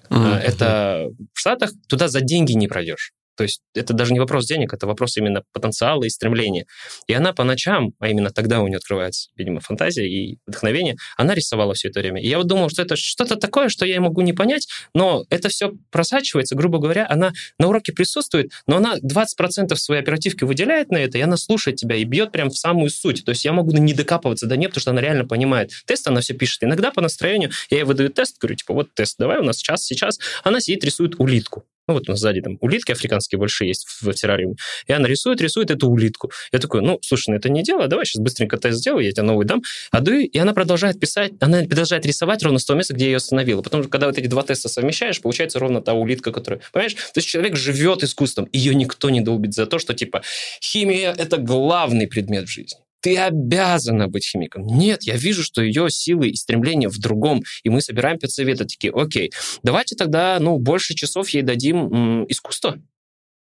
Mm-hmm. 0.10 0.36
Это 0.38 1.08
в 1.34 1.40
Штатах 1.40 1.72
туда 1.88 2.08
за 2.08 2.22
деньги 2.22 2.54
не 2.54 2.68
пройдешь. 2.68 3.12
То 3.40 3.44
есть 3.44 3.62
это 3.74 3.94
даже 3.94 4.12
не 4.12 4.20
вопрос 4.20 4.48
денег, 4.48 4.74
это 4.74 4.86
вопрос 4.86 5.16
именно 5.16 5.44
потенциала 5.54 6.04
и 6.04 6.10
стремления. 6.10 6.66
И 7.08 7.14
она 7.14 7.32
по 7.32 7.46
ночам, 7.46 7.94
а 7.98 8.10
именно 8.10 8.32
тогда 8.32 8.60
у 8.60 8.68
нее 8.68 8.80
открывается, 8.80 9.30
видимо, 9.38 9.62
фантазия 9.62 10.06
и 10.06 10.40
вдохновение, 10.46 10.98
она 11.16 11.34
рисовала 11.34 11.74
все 11.74 11.88
это 11.88 12.02
время. 12.02 12.22
И 12.22 12.28
я 12.28 12.38
вот 12.38 12.48
думал, 12.48 12.70
что 12.70 12.82
это 12.82 12.98
что-то 12.98 13.38
такое, 13.38 13.70
что 13.70 13.86
я 13.86 14.02
могу 14.02 14.20
не 14.20 14.34
понять, 14.34 14.68
но 14.94 15.24
это 15.30 15.48
все 15.48 15.72
просачивается, 15.90 16.54
грубо 16.58 16.80
говоря, 16.80 17.08
она 17.10 17.32
на 17.58 17.70
уроке 17.70 17.94
присутствует, 17.94 18.52
но 18.68 18.76
она 18.76 18.98
20% 18.98 19.74
своей 19.78 20.02
оперативки 20.02 20.44
выделяет 20.44 20.92
на 20.92 20.98
это, 20.98 21.18
и 21.18 21.22
она 21.22 21.38
слушает 21.38 21.78
тебя 21.78 21.96
и 21.96 22.04
бьет 22.04 22.34
прям 22.34 22.50
в 22.50 22.58
самую 22.58 22.90
суть. 22.90 23.24
То 23.24 23.30
есть 23.30 23.46
я 23.46 23.54
могу 23.54 23.72
не 23.72 23.94
докапываться 23.94 24.48
до 24.48 24.58
нее, 24.58 24.68
потому 24.68 24.82
что 24.82 24.92
она 24.92 25.00
реально 25.00 25.24
понимает. 25.24 25.72
Тест 25.86 26.06
она 26.10 26.20
все 26.20 26.34
пишет. 26.34 26.62
Иногда 26.66 26.92
по 26.92 27.00
настроению 27.00 27.52
я 27.70 27.78
ей 27.78 27.84
выдаю 27.86 28.10
тест, 28.10 28.38
говорю, 28.38 28.58
типа, 28.58 28.74
вот 28.74 28.94
тест, 28.94 29.16
давай 29.18 29.40
у 29.40 29.44
нас 29.44 29.60
час, 29.60 29.86
сейчас. 29.86 30.20
Она 30.44 30.60
сидит, 30.60 30.84
рисует 30.84 31.18
улитку 31.22 31.64
ну 31.90 31.96
вот 31.96 32.08
у 32.08 32.12
нас 32.12 32.20
сзади 32.20 32.42
там 32.42 32.58
улитки 32.62 32.92
африканские 32.92 33.40
больше 33.40 33.66
есть 33.66 33.86
в, 33.88 34.04
в 34.04 34.14
террариуме, 34.14 34.56
и 34.86 34.94
она 34.94 35.08
рисует, 35.08 35.42
рисует 35.42 35.72
эту 35.72 35.90
улитку. 35.90 36.32
Я 36.52 36.60
такой, 36.60 36.82
ну, 36.82 37.00
слушай, 37.02 37.32
ну 37.32 37.36
это 37.36 37.50
не 37.50 37.64
дело, 37.64 37.88
давай 37.88 38.06
сейчас 38.06 38.22
быстренько 38.22 38.58
тест 38.58 38.78
сделаю, 38.78 39.04
я 39.04 39.12
тебе 39.12 39.24
новый 39.24 39.48
дам. 39.48 39.64
А 39.92 40.04
и 40.04 40.38
она 40.38 40.54
продолжает 40.54 41.00
писать, 41.00 41.34
она 41.40 41.64
продолжает 41.64 42.06
рисовать 42.06 42.44
ровно 42.44 42.60
с 42.60 42.66
того 42.66 42.78
места, 42.78 42.94
где 42.94 43.06
я 43.06 43.12
ее 43.12 43.18
остановила. 43.18 43.64
Потому 43.64 43.84
что 43.84 43.92
когда 43.92 44.06
вот 44.06 44.18
эти 44.18 44.28
два 44.28 44.44
теста 44.44 44.70
совмещаешь, 44.70 45.20
получается 45.20 45.60
ровно 45.60 45.82
та 45.82 45.94
улитка, 45.94 46.32
которая... 46.32 46.62
Понимаешь? 46.72 46.94
То 46.94 47.18
есть 47.18 47.28
человек 47.28 47.56
живет 47.56 48.04
искусством, 48.04 48.48
ее 48.54 48.76
никто 48.76 49.10
не 49.10 49.22
долбит 49.22 49.56
за 49.56 49.66
то, 49.66 49.80
что 49.80 49.96
типа 49.96 50.22
химия— 50.62 51.12
это 51.18 51.38
главный 51.38 52.08
предмет 52.08 52.46
в 52.46 52.52
жизни 52.52 52.80
ты 53.02 53.18
обязана 53.18 54.08
быть 54.08 54.28
химиком. 54.28 54.66
Нет, 54.66 55.04
я 55.04 55.16
вижу, 55.16 55.44
что 55.44 55.62
ее 55.62 55.90
силы 55.90 56.30
и 56.30 56.36
стремления 56.36 56.90
в 56.90 57.00
другом, 57.00 57.44
и 57.64 57.70
мы 57.70 57.82
собираем 57.82 58.20
педсоветы 58.20 58.66
такие, 58.66 58.94
окей, 58.94 59.32
давайте 59.64 59.96
тогда, 59.96 60.38
ну, 60.40 60.58
больше 60.58 60.94
часов 60.96 61.30
ей 61.30 61.44
дадим 61.44 61.78
м, 61.78 62.26
искусство, 62.30 62.82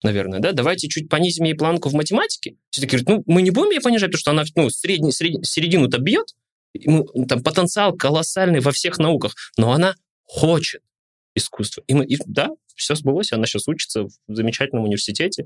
наверное, 0.03 0.39
да, 0.39 0.51
давайте 0.51 0.87
чуть 0.87 1.09
понизим 1.09 1.45
ей 1.45 1.55
планку 1.55 1.89
в 1.89 1.93
математике. 1.93 2.55
Все 2.69 2.81
таки 2.81 2.97
говорят, 2.97 3.09
ну, 3.09 3.33
мы 3.33 3.41
не 3.41 3.51
будем 3.51 3.71
ей 3.71 3.81
понижать, 3.81 4.11
потому 4.11 4.19
что 4.19 4.31
она, 4.31 4.43
ну, 4.55 4.69
средний, 4.69 5.11
средний, 5.11 5.43
середину-то 5.43 5.99
бьет, 5.99 6.35
мы, 6.85 7.05
там 7.27 7.43
потенциал 7.43 7.95
колоссальный 7.95 8.59
во 8.59 8.71
всех 8.71 8.97
науках, 8.97 9.35
но 9.57 9.71
она 9.71 9.95
хочет 10.23 10.81
искусство. 11.35 11.83
И, 11.87 11.93
мы, 11.93 12.05
и 12.05 12.17
да, 12.25 12.49
все 12.75 12.95
сбылось, 12.95 13.31
она 13.31 13.45
сейчас 13.45 13.67
учится 13.67 14.03
в 14.03 14.11
замечательном 14.27 14.85
университете. 14.85 15.45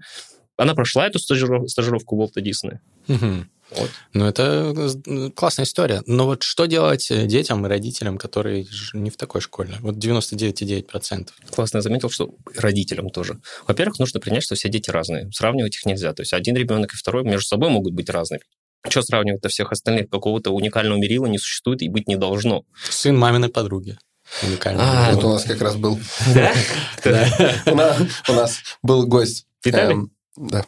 Она 0.55 0.73
прошла 0.73 1.05
эту 1.05 1.19
стажировку, 1.19 1.67
стажировку 1.67 2.15
Уолта 2.15 2.41
Диснея. 2.41 2.81
Угу. 3.07 3.45
Вот. 3.71 3.89
Ну, 4.13 4.25
это 4.25 4.73
э, 5.05 5.29
классная 5.35 5.65
история. 5.65 6.01
Но 6.05 6.25
вот 6.25 6.43
что 6.43 6.65
делать 6.65 7.11
э, 7.11 7.25
детям 7.25 7.65
и 7.65 7.69
родителям, 7.69 8.17
которые 8.17 8.65
не 8.93 9.09
в 9.09 9.17
такой 9.17 9.41
школе? 9.41 9.75
Вот 9.81 9.95
99,9%. 9.95 11.29
Классно 11.51 11.77
я 11.77 11.81
заметил, 11.81 12.09
что 12.09 12.33
родителям 12.55 13.09
тоже. 13.09 13.39
Во-первых, 13.67 13.99
нужно 13.99 14.19
принять, 14.19 14.43
что 14.43 14.55
все 14.55 14.69
дети 14.69 14.89
разные. 14.89 15.29
Сравнивать 15.33 15.75
их 15.75 15.85
нельзя. 15.85 16.13
То 16.13 16.21
есть 16.21 16.33
один 16.33 16.55
ребенок 16.55 16.93
и 16.93 16.97
второй 16.97 17.23
между 17.23 17.45
собой 17.45 17.69
могут 17.69 17.93
быть 17.93 18.09
разными. 18.09 18.41
Что 18.87 19.01
сравнивать-то 19.01 19.49
всех 19.49 19.71
остальных? 19.71 20.09
Какого-то 20.09 20.51
уникального 20.51 20.97
мерила 20.97 21.25
не 21.25 21.37
существует 21.37 21.81
и 21.81 21.89
быть 21.89 22.07
не 22.07 22.15
должно. 22.15 22.63
Сын 22.89 23.17
маминой 23.17 23.49
подруги. 23.49 23.97
Уникальный. 24.43 24.81
А, 24.83 25.11
вот 25.13 25.23
у 25.23 25.29
нас 25.29 25.43
как 25.43 25.61
раз 25.61 25.75
был. 25.75 25.99
Да? 27.03 27.97
У 28.27 28.33
нас 28.33 28.59
был 28.81 29.05
гость. 29.07 29.45
Виталий? 29.63 29.95
Эм, 29.95 30.11
Да. 30.35 30.65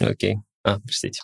Окей. 0.00 0.38
А, 0.64 0.78
простите. 0.78 1.22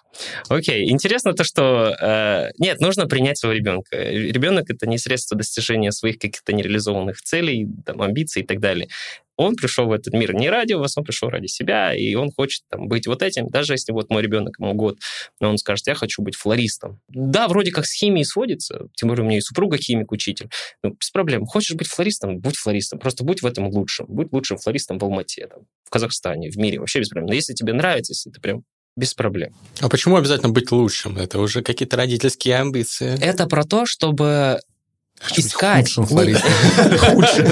Окей, 0.49 0.91
интересно 0.91 1.33
то, 1.33 1.45
что... 1.45 1.95
Э, 2.01 2.51
нет, 2.59 2.81
нужно 2.81 3.07
принять 3.07 3.39
своего 3.39 3.57
ребенка. 3.57 3.97
Ребенок— 3.97 4.65
это 4.69 4.89
не 4.89 4.99
средство 4.99 5.37
достижения 5.37 5.93
своих 5.93 6.19
каких-то 6.19 6.53
нереализованных 6.53 7.23
целей, 7.23 7.69
там, 7.87 8.03
амбиций 8.03 8.43
и 8.43 8.45
так 8.47 8.59
далее. 8.59 8.89
Он 9.37 9.55
пришел 9.55 9.87
в 9.87 9.93
этот 9.93 10.13
мир 10.15 10.35
не 10.35 10.51
ради 10.51 10.73
вас, 10.73 10.99
он 10.99 11.05
пришел 11.05 11.29
ради 11.29 11.47
себя, 11.47 11.95
и 11.95 12.17
он 12.17 12.33
хочет 12.33 12.63
там, 12.69 12.89
быть 12.89 13.07
вот 13.07 13.23
этим. 13.23 13.47
Даже 13.47 13.75
если 13.75 13.93
вот 13.93 14.11
мой 14.11 14.21
ребенок, 14.21 14.57
ему 14.59 14.75
год, 14.75 14.99
но 15.39 15.51
он 15.51 15.59
скажет, 15.59 15.87
я 15.87 15.95
хочу 15.95 16.23
быть 16.23 16.35
флористом. 16.35 17.01
Да, 17.07 17.47
вроде 17.47 17.71
как 17.71 17.87
с 17.87 17.93
химией 17.93 18.25
сводится, 18.25 18.89
тем 18.97 19.09
более 19.09 19.25
у 19.25 19.29
меня 19.29 19.39
и 19.39 19.41
супруга 19.41 19.77
химик-учитель. 19.77 20.51
Ну, 20.83 20.97
без 20.99 21.11
проблем. 21.11 21.47
Хочешь 21.47 21.77
быть 21.77 21.87
флористом? 21.87 22.41
Будь 22.41 22.57
флористом. 22.57 22.99
Просто 22.99 23.23
будь 23.23 23.43
в 23.43 23.47
этом 23.47 23.69
лучшим. 23.69 24.07
Будь 24.09 24.33
лучшим 24.33 24.59
флористом 24.59 24.99
в 24.99 25.05
Алмате, 25.05 25.47
там, 25.47 25.61
в 25.85 25.91
Казахстане, 25.91 26.51
в 26.51 26.57
мире. 26.57 26.81
Вообще 26.81 26.99
без 26.99 27.09
проблем. 27.09 27.29
Но 27.29 27.35
если 27.35 27.55
тебе 27.55 27.73
нравится, 27.73 28.15
если 28.15 28.31
ты 28.31 28.41
прям 28.41 28.65
без 28.99 29.15
проблем. 29.15 29.55
А 29.81 29.89
почему 29.89 30.17
обязательно 30.17 30.51
быть 30.51 30.73
лучшим? 30.73 31.19
Это 31.19 31.39
уже 31.39 31.63
какие-то 31.63 31.97
родительские 31.97 32.57
амбиции. 32.57 33.17
Это 33.23 33.47
про 33.47 33.63
то, 33.65 33.87
чтобы 33.87 34.61
Хочу 35.21 35.41
искать. 35.41 35.93
худшим. 35.95 37.47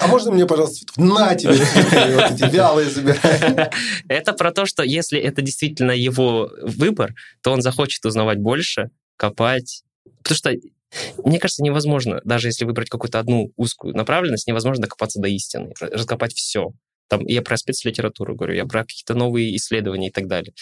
А 0.00 0.06
можно 0.06 0.30
мне, 0.32 0.46
пожалуйста, 0.46 0.86
на 0.96 1.34
тебе 1.34 1.54
цветы, 1.54 2.14
вот 2.14 2.30
эти 2.32 2.50
вялые 2.50 2.90
забирай. 2.90 3.70
Это 4.08 4.32
про 4.32 4.52
то, 4.52 4.66
что 4.66 4.82
если 4.82 5.20
это 5.20 5.42
действительно 5.42 5.92
его 5.92 6.50
выбор, 6.62 7.14
то 7.42 7.52
он 7.52 7.62
захочет 7.62 8.04
узнавать 8.04 8.38
больше, 8.38 8.90
копать. 9.16 9.82
Потому 10.22 10.36
что 10.36 10.52
мне 11.24 11.38
кажется, 11.38 11.62
невозможно, 11.62 12.20
даже 12.24 12.48
если 12.48 12.64
выбрать 12.64 12.90
какую-то 12.90 13.18
одну 13.18 13.50
узкую 13.56 13.94
направленность, 13.94 14.46
невозможно 14.46 14.82
докопаться 14.82 15.20
до 15.20 15.28
истины, 15.28 15.72
раскопать 15.80 16.34
все. 16.34 16.72
Там, 17.12 17.26
я 17.26 17.42
про 17.42 17.58
спецлитературу 17.58 18.34
говорю, 18.34 18.54
я 18.54 18.64
про 18.64 18.84
какие-то 18.84 19.12
новые 19.12 19.54
исследования 19.56 20.08
и 20.08 20.10
так 20.10 20.28
далее. 20.28 20.54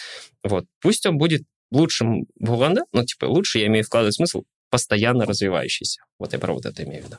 Вот. 0.42 0.64
Пусть 0.80 1.06
он 1.06 1.16
будет 1.16 1.42
лучшим 1.70 2.26
в 2.40 2.52
Уганда, 2.52 2.86
ну, 2.92 3.04
типа, 3.04 3.26
лучше 3.26 3.60
я 3.60 3.68
имею 3.68 3.84
вкладывать 3.84 4.16
смысл, 4.16 4.42
постоянно 4.68 5.26
развивающийся. 5.26 6.00
Вот 6.18 6.32
я 6.32 6.40
про 6.40 6.52
вот 6.52 6.66
это 6.66 6.82
имею 6.82 7.04
в 7.04 7.06
виду. 7.06 7.18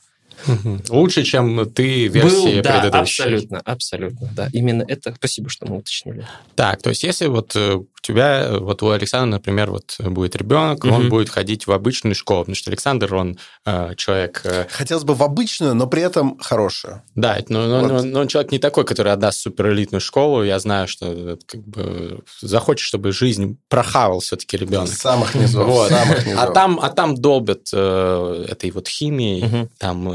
Лучше, 0.89 1.23
чем 1.23 1.69
ты 1.71 2.07
версии 2.07 2.55
Был, 2.57 2.63
да, 2.63 2.81
предыдущей. 2.81 3.21
абсолютно, 3.23 3.61
абсолютно, 3.65 4.29
да. 4.35 4.49
Именно 4.53 4.83
это, 4.87 5.13
спасибо, 5.15 5.49
что 5.49 5.65
мы 5.67 5.77
уточнили. 5.77 6.25
Так, 6.55 6.81
то 6.81 6.89
есть 6.89 7.03
если 7.03 7.27
вот 7.27 7.55
э, 7.55 7.75
у 7.75 7.85
тебя, 8.01 8.41
э, 8.43 8.57
вот 8.59 8.81
у 8.83 8.89
Александра, 8.89 9.37
например, 9.37 9.71
вот 9.71 9.95
будет 9.99 10.35
ребенок, 10.35 10.83
он 10.85 11.09
будет 11.09 11.29
ходить 11.29 11.67
в 11.67 11.71
обычную 11.71 12.15
школу, 12.15 12.41
потому 12.41 12.55
что 12.55 12.69
Александр, 12.69 13.13
он 13.15 13.37
э, 13.65 13.93
человек, 13.97 14.41
э, 14.43 14.65
Хотелось 14.69 15.03
бы 15.03 15.13
в 15.15 15.23
обычную, 15.23 15.75
но 15.75 15.87
при 15.87 16.01
этом 16.01 16.37
хорошую. 16.39 17.01
да, 17.15 17.37
но, 17.49 17.67
но- 17.67 17.79
Вот. 17.81 17.91
но- 17.91 18.03
но 18.03 18.19
он 18.21 18.27
человек 18.27 18.51
не 18.51 18.59
такой, 18.59 18.85
который 18.85 19.11
отдаст 19.13 19.39
суперэлитную 19.41 20.01
школу. 20.01 20.43
Я 20.43 20.59
знаю, 20.59 20.87
что 20.87 21.05
э, 21.07 21.37
как 21.45 21.61
бы 21.67 22.21
захочет, 22.41 22.85
чтобы 22.85 23.11
жизнь 23.11 23.57
прохавал 23.69 24.19
все-таки 24.19 24.57
ребенок. 24.57 24.89
Самых 24.89 25.35
низов, 25.35 25.67
Вот. 25.67 25.89
самых 25.89 26.25
низов. 26.25 26.41
А 26.43 26.51
там, 26.51 26.79
а 26.81 26.89
там 26.89 27.15
долбят 27.15 27.69
э, 27.73 28.45
этой 28.49 28.71
вот 28.71 28.87
химией, 28.87 29.43
Мгм. 29.45 29.69
там 29.77 30.07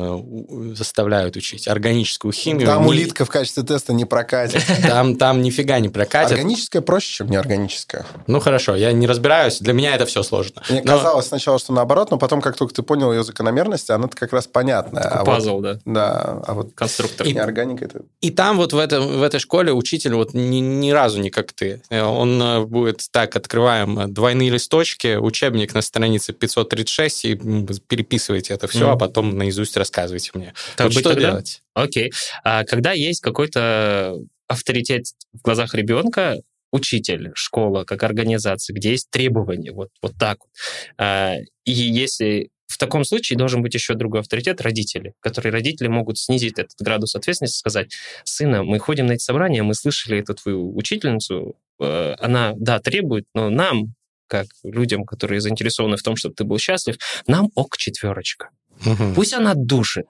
заставляют 0.74 1.36
учить 1.36 1.68
органическую 1.68 2.32
химию. 2.32 2.66
Там 2.66 2.82
Не- 2.82 2.88
улитка 2.88 3.24
в 3.24 3.30
качестве 3.30 3.62
теста 3.62 3.92
не 3.92 4.04
прокатит. 4.04 4.62
Там, 4.82 5.16
там 5.16 5.42
нифига 5.42 5.78
не 5.80 5.88
прокатит. 5.88 6.32
Органическая 6.32 6.82
проще, 6.82 7.16
чем 7.16 7.30
неорганическая. 7.30 8.04
Ну 8.26 8.40
хорошо, 8.40 8.76
я 8.76 8.92
не 8.92 9.06
разбираюсь, 9.06 9.58
для 9.60 9.72
меня 9.72 9.94
это 9.94 10.06
все 10.06 10.22
сложно. 10.22 10.62
Мне 10.68 10.82
Но- 10.84 10.96
казалось 10.96 11.26
сначала, 11.26 11.58
что 11.58 11.72
наоборот, 11.72 12.10
но 12.10 12.18
потом, 12.18 12.40
как 12.40 12.56
только 12.56 12.74
ты 12.74 12.82
понял 12.82 13.12
ее 13.12 13.24
закономерности, 13.24 13.92
она 13.92 14.08
как 14.08 14.32
раз 14.32 14.46
понятная. 14.46 15.02
А 15.04 15.18
вот- 15.18 15.26
Пазл, 15.26 15.60
да, 15.60 15.78
Да, 15.84 16.42
а 16.46 16.54
вот 16.54 16.72
конструктор. 16.74 17.26
неорганика 17.26 17.84
это... 17.86 18.00
И 18.20 18.30
там 18.30 18.56
вот 18.56 18.72
в, 18.72 18.78
этом, 18.78 19.18
в 19.18 19.22
этой 19.22 19.40
школе 19.40 19.72
учитель 19.72 20.14
вот 20.14 20.34
ни, 20.34 20.58
ни 20.58 20.90
разу 20.90 21.20
не 21.20 21.30
как 21.30 21.52
ты. 21.52 21.80
Э, 21.90 22.02
Он 22.02 22.40
э, 22.42 22.60
будет 22.64 23.02
так, 23.10 23.36
открываем 23.36 23.98
э, 23.98 24.06
двойные 24.06 24.50
листочки, 24.50 25.16
учебник 25.16 25.74
на 25.74 25.82
странице 25.82 26.32
536, 26.32 27.24
и 27.24 27.32
м, 27.34 27.66
переписывайте 27.88 28.54
это 28.54 28.66
все, 28.68 28.84
Мгм. 28.84 28.90
а 28.92 28.96
потом 28.96 29.36
наизусть 29.36 29.76
рассказывайте 29.96 30.30
мне. 30.34 30.54
Так 30.76 30.86
Вот 30.86 30.92
что 30.92 31.10
тогда? 31.10 31.30
делать? 31.30 31.62
Окей. 31.74 32.12
А 32.44 32.64
когда 32.64 32.92
есть 32.92 33.20
какой-то 33.20 34.16
авторитет 34.48 35.06
в 35.32 35.42
глазах 35.42 35.74
ребенка, 35.74 36.40
учитель, 36.72 37.30
школа, 37.34 37.84
как 37.84 38.02
организация, 38.02 38.74
где 38.74 38.90
есть 38.90 39.08
требования, 39.10 39.72
вот, 39.72 39.88
вот 40.02 40.12
так 40.18 40.38
вот. 40.40 40.50
А, 40.98 41.36
И 41.64 41.72
если 41.72 42.50
в 42.66 42.78
таком 42.78 43.04
случае 43.04 43.38
должен 43.38 43.62
быть 43.62 43.74
еще 43.74 43.94
другой 43.94 44.20
авторитет, 44.20 44.60
родители, 44.60 45.14
которые 45.20 45.52
родители 45.52 45.88
могут 45.88 46.18
снизить 46.18 46.58
этот 46.58 46.76
градус 46.80 47.14
ответственности, 47.14 47.58
сказать, 47.58 47.92
сына, 48.24 48.64
мы 48.64 48.78
ходим 48.78 49.06
на 49.06 49.12
эти 49.12 49.22
собрания, 49.22 49.62
мы 49.62 49.74
слышали 49.74 50.18
эту 50.18 50.34
твою 50.34 50.76
учительницу, 50.76 51.56
э, 51.80 52.14
она, 52.18 52.52
да, 52.56 52.80
требует, 52.80 53.24
но 53.34 53.48
нам, 53.48 53.94
как 54.26 54.46
людям, 54.64 55.04
которые 55.04 55.40
заинтересованы 55.40 55.96
в 55.96 56.02
том, 56.02 56.16
чтобы 56.16 56.34
ты 56.34 56.44
был 56.44 56.58
счастлив, 56.58 56.96
нам 57.26 57.50
ок 57.54 57.76
четверочка. 57.78 58.50
Мгм. 58.84 59.14
Пусть 59.14 59.32
она 59.34 59.54
душит. 59.54 60.06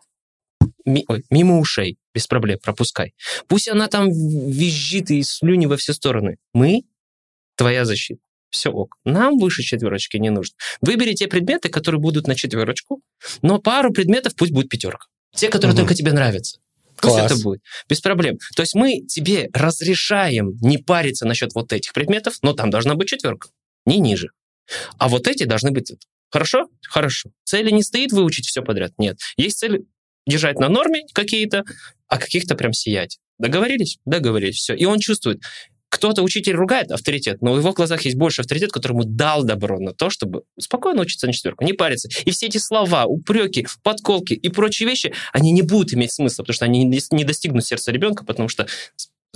Ми- 0.85 1.05
ой, 1.09 1.25
мимо 1.31 1.59
ушей, 1.59 1.97
без 2.15 2.27
проблем, 2.27 2.59
пропускай. 2.63 3.15
Пусть 3.49 3.69
она 3.69 3.89
там 3.89 4.09
визжит 4.11 5.11
и 5.11 5.23
слюни 5.23 5.67
во 5.67 5.77
все 5.77 5.93
стороны. 5.93 6.37
Мы 6.53 6.83
твоя 7.57 7.85
защита. 7.85 8.21
Все 8.51 8.71
ок. 8.71 8.97
Нам 9.05 9.39
выше 9.39 9.63
четверочки 9.63 10.17
не 10.17 10.31
нужно. 10.31 10.55
Выбери 10.81 11.15
те 11.15 11.27
предметы, 11.27 11.69
которые 11.69 12.01
будут 12.01 12.27
на 12.29 12.35
четверочку, 12.35 13.01
но 13.43 13.59
пару 13.59 13.93
предметов 13.93 14.35
пусть 14.37 14.53
будет 14.53 14.69
пятерка. 14.69 15.07
Те, 15.35 15.49
которые 15.49 15.73
Мгм. 15.75 15.83
только 15.83 15.95
тебе 15.95 16.13
нравятся. 16.13 16.59
Пусть 17.01 17.15
Класс. 17.17 17.33
это 17.33 17.43
будет. 17.43 17.61
Без 17.89 18.01
проблем. 18.01 18.39
То 18.55 18.63
есть 18.63 18.75
мы 18.75 19.01
тебе 19.01 19.51
разрешаем 19.53 20.53
не 20.63 20.79
париться 20.79 21.27
насчет 21.27 21.55
вот 21.55 21.73
этих 21.73 21.93
предметов, 21.93 22.39
но 22.43 22.53
там 22.55 22.71
должна 22.71 22.95
быть 22.95 23.09
четверка, 23.09 23.49
не 23.85 23.99
ниже. 23.99 24.29
А 24.99 25.09
вот 25.09 25.27
эти 25.27 25.45
должны 25.45 25.73
быть... 25.73 25.93
Хорошо? 26.31 26.69
Хорошо. 26.89 27.31
Цели 27.45 27.71
не 27.71 27.83
стоит 27.83 28.13
выучить 28.13 28.47
все 28.47 28.63
подряд. 28.63 28.93
Нет. 28.99 29.19
Есть 29.37 29.59
цель 29.59 29.87
держать 30.27 30.59
на 30.59 30.69
норме 30.69 31.03
какие-то, 31.13 31.65
а 32.09 32.19
каких-то 32.19 32.55
прям 32.55 32.73
сиять. 32.73 33.19
Договорились? 33.39 33.99
Договорились. 34.05 34.57
Все. 34.57 34.75
И 34.75 34.85
он 34.85 34.99
чувствует, 34.99 35.41
кто-то 35.89 36.23
учитель 36.23 36.55
ругает 36.55 36.91
авторитет, 36.91 37.41
но 37.43 37.53
в 37.53 37.59
его 37.59 37.73
глазах 37.73 38.03
есть 38.03 38.17
больше 38.17 38.43
авторитет, 38.43 38.73
которому 38.73 39.05
дал 39.05 39.45
добро 39.45 39.79
на 39.79 39.93
то, 39.93 40.11
чтобы 40.11 40.43
спокойно 40.59 41.03
учиться 41.03 41.27
на 41.27 41.33
четверку, 41.33 41.65
не 41.65 41.73
париться. 41.73 42.09
И 42.25 42.31
все 42.33 42.47
эти 42.47 42.59
слова, 42.59 43.07
упреки, 43.07 43.67
подколки 43.83 44.35
и 44.35 44.49
прочие 44.49 44.89
вещи, 44.89 45.15
они 45.33 45.53
не 45.53 45.63
будут 45.63 45.95
иметь 45.95 46.13
смысла, 46.13 46.43
потому 46.43 46.55
что 46.55 46.65
они 46.65 46.85
не 46.85 47.25
достигнут 47.25 47.65
сердца 47.65 47.93
ребенка, 47.93 48.25
потому 48.25 48.49
что 48.49 48.67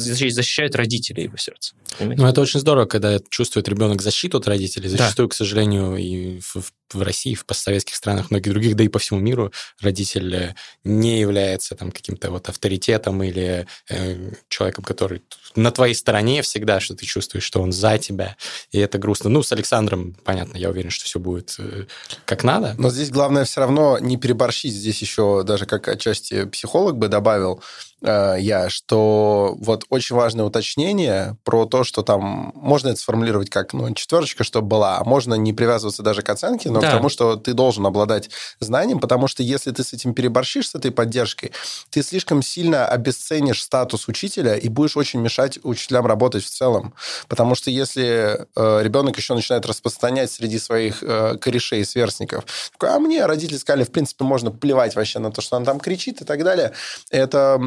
защищают 0.00 0.74
родители 0.74 1.22
его 1.22 1.36
сердца. 1.36 1.74
Понимаете? 1.98 2.22
Ну, 2.22 2.28
это 2.28 2.40
очень 2.40 2.60
здорово, 2.60 2.86
когда 2.86 3.18
чувствует 3.30 3.68
ребенок 3.68 4.02
защиту 4.02 4.38
от 4.38 4.48
родителей. 4.48 4.88
Да. 4.90 4.96
Зачастую, 4.96 5.28
к 5.28 5.34
сожалению, 5.34 5.96
и 5.96 6.40
в, 6.40 6.56
в 6.92 7.02
России, 7.02 7.34
в 7.34 7.44
постсоветских 7.44 7.94
странах, 7.94 8.30
многих 8.30 8.52
других, 8.52 8.76
да 8.76 8.84
и 8.84 8.88
по 8.88 8.98
всему 8.98 9.20
миру 9.20 9.52
родитель 9.80 10.34
э, 10.34 10.54
не 10.84 11.20
является 11.20 11.74
там 11.74 11.92
каким-то 11.92 12.30
вот 12.30 12.48
авторитетом 12.48 13.22
или 13.22 13.66
э, 13.88 14.32
человеком, 14.48 14.84
который 14.84 15.22
на 15.56 15.70
твоей 15.70 15.94
стороне 15.94 16.42
всегда, 16.42 16.80
что 16.80 16.94
ты 16.94 17.06
чувствуешь, 17.06 17.44
что 17.44 17.60
он 17.60 17.72
за 17.72 17.98
тебя, 17.98 18.36
и 18.70 18.78
это 18.78 18.98
грустно. 18.98 19.30
Ну, 19.30 19.42
с 19.42 19.52
Александром, 19.52 20.14
понятно, 20.24 20.56
я 20.56 20.70
уверен, 20.70 20.90
что 20.90 21.04
все 21.04 21.18
будет 21.18 21.56
э, 21.58 21.86
как 22.24 22.44
надо. 22.44 22.74
Но 22.78 22.90
здесь 22.90 23.10
главное 23.10 23.44
все 23.44 23.60
равно 23.60 23.98
не 23.98 24.16
переборщить. 24.16 24.74
Здесь 24.74 25.00
еще 25.00 25.42
даже 25.44 25.66
как 25.66 25.88
отчасти 25.88 26.44
психолог 26.46 26.96
бы 26.96 27.08
добавил, 27.08 27.62
я, 28.02 28.68
что 28.68 29.56
вот 29.58 29.84
очень 29.88 30.16
важное 30.16 30.44
уточнение 30.44 31.36
про 31.44 31.66
то, 31.66 31.84
что 31.84 32.02
там 32.02 32.52
можно 32.54 32.88
это 32.88 33.00
сформулировать 33.00 33.50
как 33.50 33.72
ну, 33.72 33.92
четверочка, 33.94 34.44
чтобы 34.44 34.68
была, 34.68 34.98
а 34.98 35.04
можно 35.04 35.34
не 35.34 35.52
привязываться 35.52 36.02
даже 36.02 36.22
к 36.22 36.28
оценке, 36.30 36.70
но 36.70 36.80
да. 36.80 36.88
к 36.88 36.90
тому, 36.92 37.08
что 37.08 37.36
ты 37.36 37.52
должен 37.52 37.86
обладать 37.86 38.30
знанием, 38.60 39.00
потому 39.00 39.28
что 39.28 39.42
если 39.42 39.70
ты 39.70 39.84
с 39.84 39.92
этим 39.92 40.14
переборщишь, 40.14 40.70
с 40.70 40.74
этой 40.74 40.90
поддержкой, 40.90 41.52
ты 41.90 42.02
слишком 42.02 42.42
сильно 42.42 42.86
обесценишь 42.86 43.62
статус 43.62 44.08
учителя 44.08 44.56
и 44.56 44.68
будешь 44.68 44.96
очень 44.96 45.20
мешать 45.20 45.58
учителям 45.62 46.06
работать 46.06 46.44
в 46.44 46.50
целом. 46.50 46.94
Потому 47.28 47.54
что 47.54 47.70
если 47.70 48.46
э, 48.56 48.80
ребенок 48.82 49.16
еще 49.16 49.34
начинает 49.34 49.66
распространять 49.66 50.30
среди 50.30 50.58
своих 50.58 51.02
э, 51.02 51.36
корешей 51.38 51.80
и 51.80 51.84
сверстников, 51.84 52.44
а 52.80 52.98
мне 52.98 53.26
родители 53.26 53.56
сказали, 53.56 53.84
в 53.84 53.90
принципе, 53.90 54.24
можно 54.24 54.50
плевать 54.50 54.94
вообще 54.96 55.18
на 55.18 55.30
то, 55.30 55.40
что 55.40 55.56
он 55.56 55.64
там 55.64 55.80
кричит 55.80 56.20
и 56.22 56.24
так 56.24 56.44
далее, 56.44 56.72
это 57.10 57.60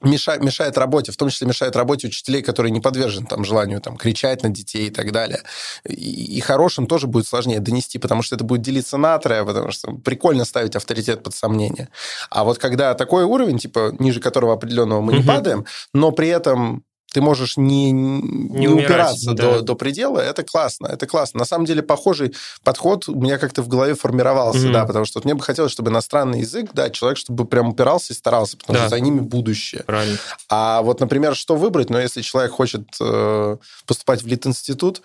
мешает, 0.00 0.42
мешает 0.42 0.78
работе, 0.78 1.12
в 1.12 1.16
том 1.16 1.28
числе 1.28 1.46
мешает 1.46 1.76
работе 1.76 2.08
учителей, 2.08 2.42
которые 2.42 2.72
не 2.72 2.80
подвержены 2.80 3.26
там, 3.26 3.44
желанию 3.44 3.80
там, 3.80 3.96
кричать 3.96 4.42
на 4.42 4.50
детей 4.50 4.88
и 4.88 4.90
так 4.90 5.12
далее. 5.12 5.42
И, 5.88 6.36
и 6.36 6.40
хорошим 6.40 6.86
тоже 6.86 7.06
будет 7.06 7.26
сложнее 7.26 7.60
донести, 7.60 7.98
потому 7.98 8.22
что 8.22 8.36
это 8.36 8.44
будет 8.44 8.62
делиться 8.62 8.96
на 8.96 9.18
трое, 9.18 9.44
потому 9.44 9.70
что 9.70 9.92
прикольно 9.92 10.44
ставить 10.44 10.76
авторитет 10.76 11.22
под 11.22 11.34
сомнение. 11.34 11.88
А 12.30 12.44
вот 12.44 12.58
когда 12.58 12.94
такой 12.94 13.24
уровень, 13.24 13.58
типа 13.58 13.94
ниже 13.98 14.20
которого 14.20 14.54
определенного 14.54 15.00
мы 15.00 15.12
угу. 15.12 15.20
не 15.20 15.26
падаем, 15.26 15.66
но 15.92 16.12
при 16.12 16.28
этом 16.28 16.84
ты 17.16 17.22
можешь 17.22 17.56
не, 17.56 17.92
не, 17.92 18.66
не 18.66 18.68
упираться 18.68 19.32
да. 19.32 19.54
до, 19.54 19.62
до 19.62 19.74
предела, 19.74 20.18
это 20.18 20.42
классно, 20.42 20.86
это 20.86 21.06
классно. 21.06 21.38
На 21.38 21.46
самом 21.46 21.64
деле 21.64 21.82
похожий 21.82 22.34
подход 22.62 23.08
у 23.08 23.18
меня 23.18 23.38
как-то 23.38 23.62
в 23.62 23.68
голове 23.68 23.94
формировался, 23.94 24.66
mm-hmm. 24.66 24.72
да, 24.72 24.84
потому 24.84 25.06
что 25.06 25.18
вот 25.18 25.24
мне 25.24 25.34
бы 25.34 25.40
хотелось, 25.40 25.72
чтобы 25.72 25.90
иностранный 25.90 26.40
язык, 26.40 26.72
да, 26.74 26.90
человек, 26.90 27.16
чтобы 27.16 27.46
прям 27.46 27.70
упирался 27.70 28.12
и 28.12 28.16
старался, 28.16 28.58
потому 28.58 28.76
да. 28.76 28.82
что 28.82 28.90
за 28.90 29.00
ними 29.00 29.20
будущее. 29.20 29.82
Правильно. 29.86 30.18
А 30.50 30.82
вот, 30.82 31.00
например, 31.00 31.34
что 31.34 31.56
выбрать, 31.56 31.88
ну, 31.88 31.98
если 31.98 32.20
человек 32.20 32.52
хочет 32.52 32.82
э, 33.00 33.56
поступать 33.86 34.22
в 34.22 34.26
Лит-институт, 34.26 35.00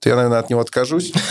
то 0.00 0.08
я, 0.08 0.16
наверное, 0.16 0.40
от 0.40 0.50
него 0.50 0.62
откажусь. 0.62 1.12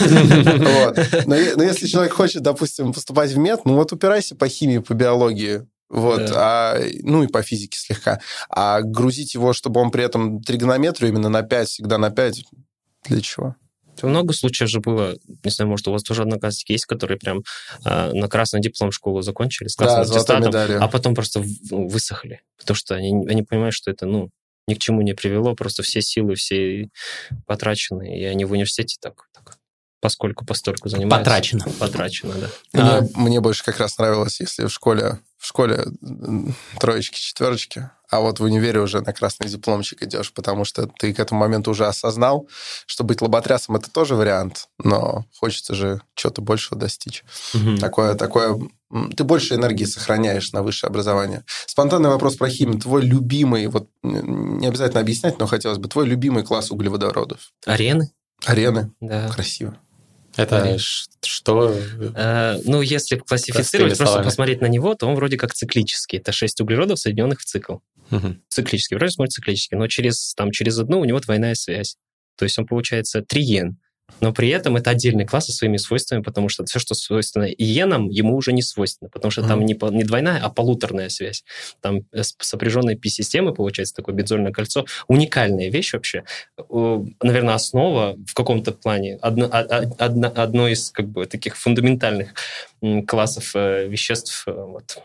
Но 1.26 1.34
если 1.62 1.86
человек 1.86 2.14
хочет, 2.14 2.40
допустим, 2.42 2.94
поступать 2.94 3.32
в 3.32 3.36
мед, 3.36 3.66
ну 3.66 3.74
вот 3.74 3.92
упирайся 3.92 4.34
по 4.34 4.48
химии, 4.48 4.78
по 4.78 4.94
биологии. 4.94 5.66
Вот, 5.88 6.26
да. 6.26 6.74
а, 6.74 6.80
ну 7.02 7.22
и 7.22 7.28
по 7.28 7.42
физике 7.42 7.78
слегка. 7.78 8.20
А 8.48 8.80
грузить 8.80 9.34
его, 9.34 9.52
чтобы 9.52 9.80
он 9.80 9.90
при 9.90 10.04
этом 10.04 10.42
тригонометрию 10.42 11.12
именно 11.12 11.28
на 11.28 11.42
5, 11.42 11.68
всегда 11.68 11.98
на 11.98 12.10
5, 12.10 12.44
для 13.08 13.20
чего? 13.20 13.56
Много 14.02 14.34
случаев 14.34 14.68
же 14.68 14.80
было, 14.80 15.16
не 15.42 15.50
знаю, 15.50 15.70
может, 15.70 15.88
у 15.88 15.92
вас 15.92 16.02
тоже 16.02 16.22
одноклассники 16.22 16.72
есть, 16.72 16.84
которые 16.84 17.18
прям 17.18 17.42
э, 17.84 18.12
на 18.12 18.28
красный 18.28 18.60
диплом 18.60 18.92
школу 18.92 19.22
закончили 19.22 19.68
с 19.68 19.76
красным 19.76 20.04
да, 20.04 20.10
аттестатом, 20.10 20.82
а 20.82 20.88
потом 20.88 21.14
просто 21.14 21.42
ну, 21.70 21.88
высохли, 21.88 22.42
потому 22.58 22.76
что 22.76 22.94
они, 22.94 23.26
они 23.26 23.42
понимают, 23.42 23.74
что 23.74 23.90
это, 23.90 24.04
ну, 24.04 24.30
ни 24.68 24.74
к 24.74 24.78
чему 24.78 25.00
не 25.00 25.14
привело, 25.14 25.54
просто 25.54 25.82
все 25.82 26.02
силы, 26.02 26.34
все 26.34 26.90
потрачены, 27.46 28.18
и 28.18 28.24
они 28.24 28.44
в 28.44 28.52
университете 28.52 28.96
так, 29.00 29.28
так 29.32 29.56
поскольку 30.00 30.44
постольку 30.44 30.88
занимаются. 30.88 31.18
Потрачено. 31.18 31.64
Потрачено, 31.78 32.34
да. 32.34 32.50
Мне, 32.72 32.90
а... 32.90 33.18
мне 33.18 33.40
больше 33.40 33.64
как 33.64 33.80
раз 33.80 33.96
нравилось, 33.98 34.40
если 34.40 34.66
в 34.66 34.70
школе 34.70 35.18
в 35.46 35.48
школе 35.48 35.86
троечки, 36.80 37.20
четверочки, 37.20 37.88
а 38.10 38.18
вот 38.18 38.40
в 38.40 38.42
универе 38.42 38.80
уже 38.80 39.00
на 39.00 39.12
красный 39.12 39.48
дипломчик 39.48 40.02
идешь, 40.02 40.32
потому 40.32 40.64
что 40.64 40.88
ты 40.98 41.14
к 41.14 41.20
этому 41.20 41.38
моменту 41.38 41.70
уже 41.70 41.86
осознал, 41.86 42.48
что 42.84 43.04
быть 43.04 43.22
лоботрясом 43.22 43.76
это 43.76 43.88
тоже 43.88 44.16
вариант, 44.16 44.66
но 44.82 45.24
хочется 45.38 45.76
же 45.76 46.00
чего-то 46.16 46.42
большего 46.42 46.76
достичь. 46.76 47.22
Угу. 47.54 47.76
Такое, 47.76 48.16
такое, 48.16 48.58
ты 49.16 49.22
больше 49.22 49.54
энергии 49.54 49.84
сохраняешь 49.84 50.50
на 50.50 50.64
высшее 50.64 50.88
образование. 50.88 51.44
Спонтанный 51.66 52.08
вопрос 52.08 52.34
про 52.34 52.48
химию. 52.48 52.80
Твой 52.80 53.02
любимый, 53.02 53.68
вот 53.68 53.88
не 54.02 54.66
обязательно 54.66 55.00
объяснять, 55.00 55.38
но 55.38 55.46
хотелось 55.46 55.78
бы, 55.78 55.88
твой 55.88 56.06
любимый 56.06 56.42
класс 56.42 56.72
углеводородов? 56.72 57.52
Арены. 57.66 58.10
Арены? 58.44 58.90
Да. 59.00 59.28
Красиво. 59.28 59.78
Это 60.36 60.78
что? 61.22 61.74
Э, 62.14 62.58
ну, 62.64 62.82
если 62.82 63.16
классифицировать, 63.16 63.96
просто 63.96 64.22
посмотреть 64.22 64.60
на 64.60 64.66
него, 64.66 64.94
то 64.94 65.06
он 65.06 65.14
вроде 65.14 65.36
как 65.36 65.54
циклический. 65.54 66.18
Это 66.18 66.32
6 66.32 66.60
углеродов, 66.60 66.98
соединенных 66.98 67.40
в 67.40 67.44
цикл. 67.44 67.76
Угу. 68.10 68.36
Циклический. 68.48 68.96
Вроде 68.96 69.12
смотрит 69.12 69.32
циклический, 69.32 69.76
но 69.76 69.88
через, 69.88 70.34
там, 70.34 70.50
через 70.50 70.78
одну 70.78 71.00
у 71.00 71.04
него 71.04 71.20
двойная 71.20 71.54
связь. 71.54 71.96
То 72.36 72.44
есть 72.44 72.58
он 72.58 72.66
получается 72.66 73.22
триен 73.22 73.78
но 74.20 74.32
при 74.32 74.48
этом 74.48 74.76
это 74.76 74.90
отдельный 74.90 75.26
класс 75.26 75.46
со 75.46 75.52
своими 75.52 75.76
свойствами, 75.76 76.22
потому 76.22 76.48
что 76.48 76.64
все, 76.64 76.78
что 76.78 76.94
свойственно 76.94 77.44
иенам, 77.44 78.08
ему 78.08 78.36
уже 78.36 78.52
не 78.52 78.62
свойственно, 78.62 79.10
потому 79.10 79.30
что 79.30 79.42
mm-hmm. 79.42 79.48
там 79.48 79.60
не, 79.64 79.78
не 79.96 80.04
двойная, 80.04 80.40
а 80.42 80.48
полуторная 80.48 81.08
связь. 81.08 81.44
Там 81.80 82.02
э, 82.12 82.22
сопряженные 82.38 82.96
пи-системы, 82.96 83.52
получается, 83.52 83.94
такое 83.94 84.14
бензольное 84.14 84.52
кольцо. 84.52 84.86
Уникальная 85.08 85.70
вещь 85.70 85.92
вообще. 85.92 86.24
Наверное, 86.70 87.54
основа 87.54 88.16
в 88.26 88.34
каком-то 88.34 88.72
плане, 88.72 89.18
одно, 89.20 89.48
одно, 89.50 90.32
одно 90.34 90.68
из 90.68 90.90
как 90.90 91.08
бы 91.08 91.26
таких 91.26 91.56
фундаментальных 91.56 92.34
классов 93.06 93.52
э, 93.54 93.86
веществ. 93.88 94.44
Э, 94.46 94.52
вот. 94.52 94.98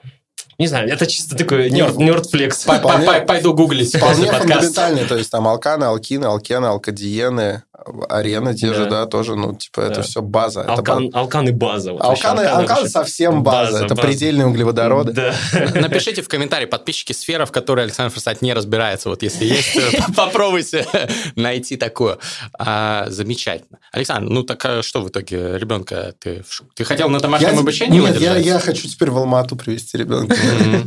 Не 0.58 0.68
знаю, 0.68 0.90
это 0.90 1.08
чисто 1.08 1.36
такой 1.36 1.72
нерд, 1.72 1.98
нердфлекс. 1.98 2.66
Пойду 3.28 3.54
гуглить. 3.54 3.96
Вполне 3.96 4.32
фундаментальный, 4.32 5.06
то 5.06 5.18
есть 5.18 5.32
там 5.32 5.48
алканы, 5.48 5.86
алкины, 5.86 6.26
алкены, 6.26 6.68
алкадиены, 6.68 7.64
арены 8.10 8.54
те 8.54 8.68
да. 8.68 8.74
же, 8.74 8.86
да, 8.86 9.06
тоже, 9.06 9.36
ну, 9.36 9.56
типа, 9.56 9.82
да. 9.82 9.88
это 9.88 10.02
все 10.04 10.22
база. 10.22 10.64
Алкан, 10.64 11.08
это... 11.08 11.18
Алканы 11.18 11.52
база. 11.52 11.94
Вот 11.94 12.02
алканы, 12.02 12.42
алканы, 12.42 12.70
алканы 12.70 12.90
совсем 12.90 13.44
база. 13.44 13.72
база 13.72 13.86
это 13.86 13.96
база. 13.96 14.08
предельные 14.08 14.48
углеводороды. 14.48 15.14
Да. 15.14 15.34
Напишите 15.80 16.22
в 16.22 16.28
комментарии, 16.28 16.66
подписчики 16.66 17.14
сфера, 17.14 17.46
в 17.46 17.52
которой 17.52 17.86
Александр 17.86 18.14
Форсайт 18.14 18.42
не 18.42 18.54
разбирается. 18.54 19.10
Вот 19.10 19.24
если 19.24 19.46
есть, 19.46 19.78
попробуйте 20.16 20.86
найти 21.36 21.78
такое. 21.78 22.18
А, 22.58 23.06
замечательно. 23.10 23.80
Александр, 23.92 24.30
ну 24.30 24.44
так 24.44 24.64
а 24.66 24.84
что 24.84 25.02
в 25.02 25.10
итоге 25.10 25.58
ребенка 25.58 26.14
ты... 26.20 26.44
Ты 26.76 26.84
хотел 26.84 27.10
на 27.10 27.20
домашнем 27.20 27.60
обучении 27.60 28.00
Нет, 28.00 28.20
я, 28.20 28.38
я 28.38 28.60
хочу 28.60 28.88
теперь 28.88 29.10
в 29.10 29.18
Алмату 29.18 29.56
привести 29.56 29.98
ребенка. 29.98 30.36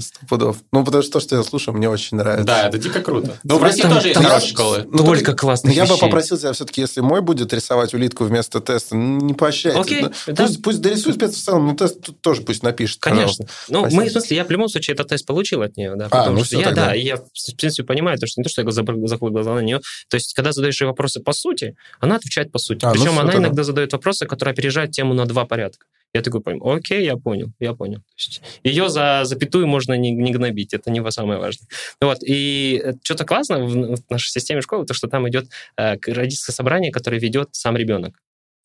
Сто 0.00 0.26
пудов. 0.28 0.59
Ну, 0.72 0.85
потому 0.85 1.02
что 1.02 1.14
то, 1.14 1.20
что 1.20 1.37
я 1.37 1.42
слушаю, 1.42 1.76
мне 1.76 1.88
очень 1.88 2.16
нравится. 2.16 2.44
Да, 2.44 2.68
это 2.68 2.78
дико 2.78 3.00
круто. 3.00 3.37
Ну, 3.42 3.59
в 3.59 3.62
России 3.62 3.83
тоже 3.83 4.09
есть 4.09 4.20
хорошие 4.20 4.50
школы. 4.50 4.83
Только 4.83 5.35
классно. 5.35 5.70
Я 5.70 5.87
бы 5.87 5.96
попросил 5.96 6.38
тебя 6.38 6.52
все-таки 6.52 6.83
если 6.84 7.00
мой 7.00 7.20
будет 7.20 7.52
рисовать 7.52 7.94
улитку 7.94 8.24
вместо 8.24 8.60
теста, 8.60 8.96
не 8.96 9.34
поощряйте. 9.34 9.80
Окей, 9.80 10.02
да. 10.26 10.46
Пусть, 10.46 10.62
пусть 10.62 10.80
дорисует 10.80 11.22
в 11.22 11.44
целом, 11.44 11.66
но 11.66 11.74
тест 11.74 11.98
тоже 12.20 12.42
пусть 12.42 12.62
напишет. 12.62 13.00
Конечно. 13.00 13.46
Ну, 13.68 13.86
мы, 13.90 14.06
в 14.06 14.10
смысле, 14.10 14.36
я 14.36 14.44
в 14.44 14.50
любом 14.50 14.68
случае 14.68 14.94
этот 14.94 15.08
тест 15.08 15.26
получил 15.26 15.62
от 15.62 15.76
нее, 15.76 15.94
да, 15.96 16.06
а, 16.06 16.08
потому 16.08 16.38
ну 16.38 16.44
что 16.44 16.56
я, 16.56 16.66
тогда. 16.66 16.86
да, 16.86 16.94
я, 16.94 17.16
в 17.16 17.56
принципе, 17.56 17.84
понимаю, 17.84 18.18
то, 18.18 18.26
что 18.26 18.40
не 18.40 18.44
то, 18.44 18.50
что 18.50 18.62
я 18.62 18.70
закрыл 18.70 19.30
глаза 19.30 19.54
на 19.54 19.60
нее, 19.60 19.80
то 20.08 20.16
есть, 20.16 20.34
когда 20.34 20.52
задаешь 20.52 20.80
ей 20.80 20.86
вопросы 20.86 21.20
по 21.20 21.32
сути, 21.32 21.76
она 22.00 22.16
отвечает 22.16 22.52
по 22.52 22.58
сути. 22.58 22.84
А, 22.84 22.88
ну 22.88 22.94
Причем 22.94 23.14
ну, 23.14 23.20
она 23.20 23.32
тогда. 23.32 23.46
иногда 23.46 23.64
задает 23.64 23.92
вопросы, 23.92 24.26
которые 24.26 24.52
опережают 24.52 24.92
тему 24.92 25.14
на 25.14 25.26
два 25.26 25.44
порядка. 25.44 25.86
Я 26.14 26.22
такой 26.22 26.40
понял, 26.40 26.70
окей, 26.70 27.05
я 27.05 27.16
понял, 27.16 27.53
я 27.59 27.74
понял. 27.74 27.98
То 27.98 28.14
есть 28.16 28.40
ее 28.62 28.88
за 28.88 29.22
запятую 29.24 29.66
можно 29.66 29.94
не, 29.94 30.12
не 30.12 30.33
гнобить, 30.33 30.72
это 30.72 30.90
не 30.90 31.11
самое 31.11 31.40
важное. 31.40 31.66
Вот, 32.00 32.18
и 32.24 32.94
что-то 33.03 33.24
классно 33.24 33.64
в, 33.64 33.96
в 33.96 34.11
нашей 34.11 34.31
системе 34.31 34.61
школы, 34.61 34.87
то, 34.87 34.94
что 34.94 35.09
там 35.09 35.29
идет 35.29 35.46
э, 35.77 35.96
родительское 36.07 36.55
собрание, 36.55 36.92
которое 36.92 37.18
ведет 37.18 37.48
сам 37.53 37.77
ребенок. 37.77 38.22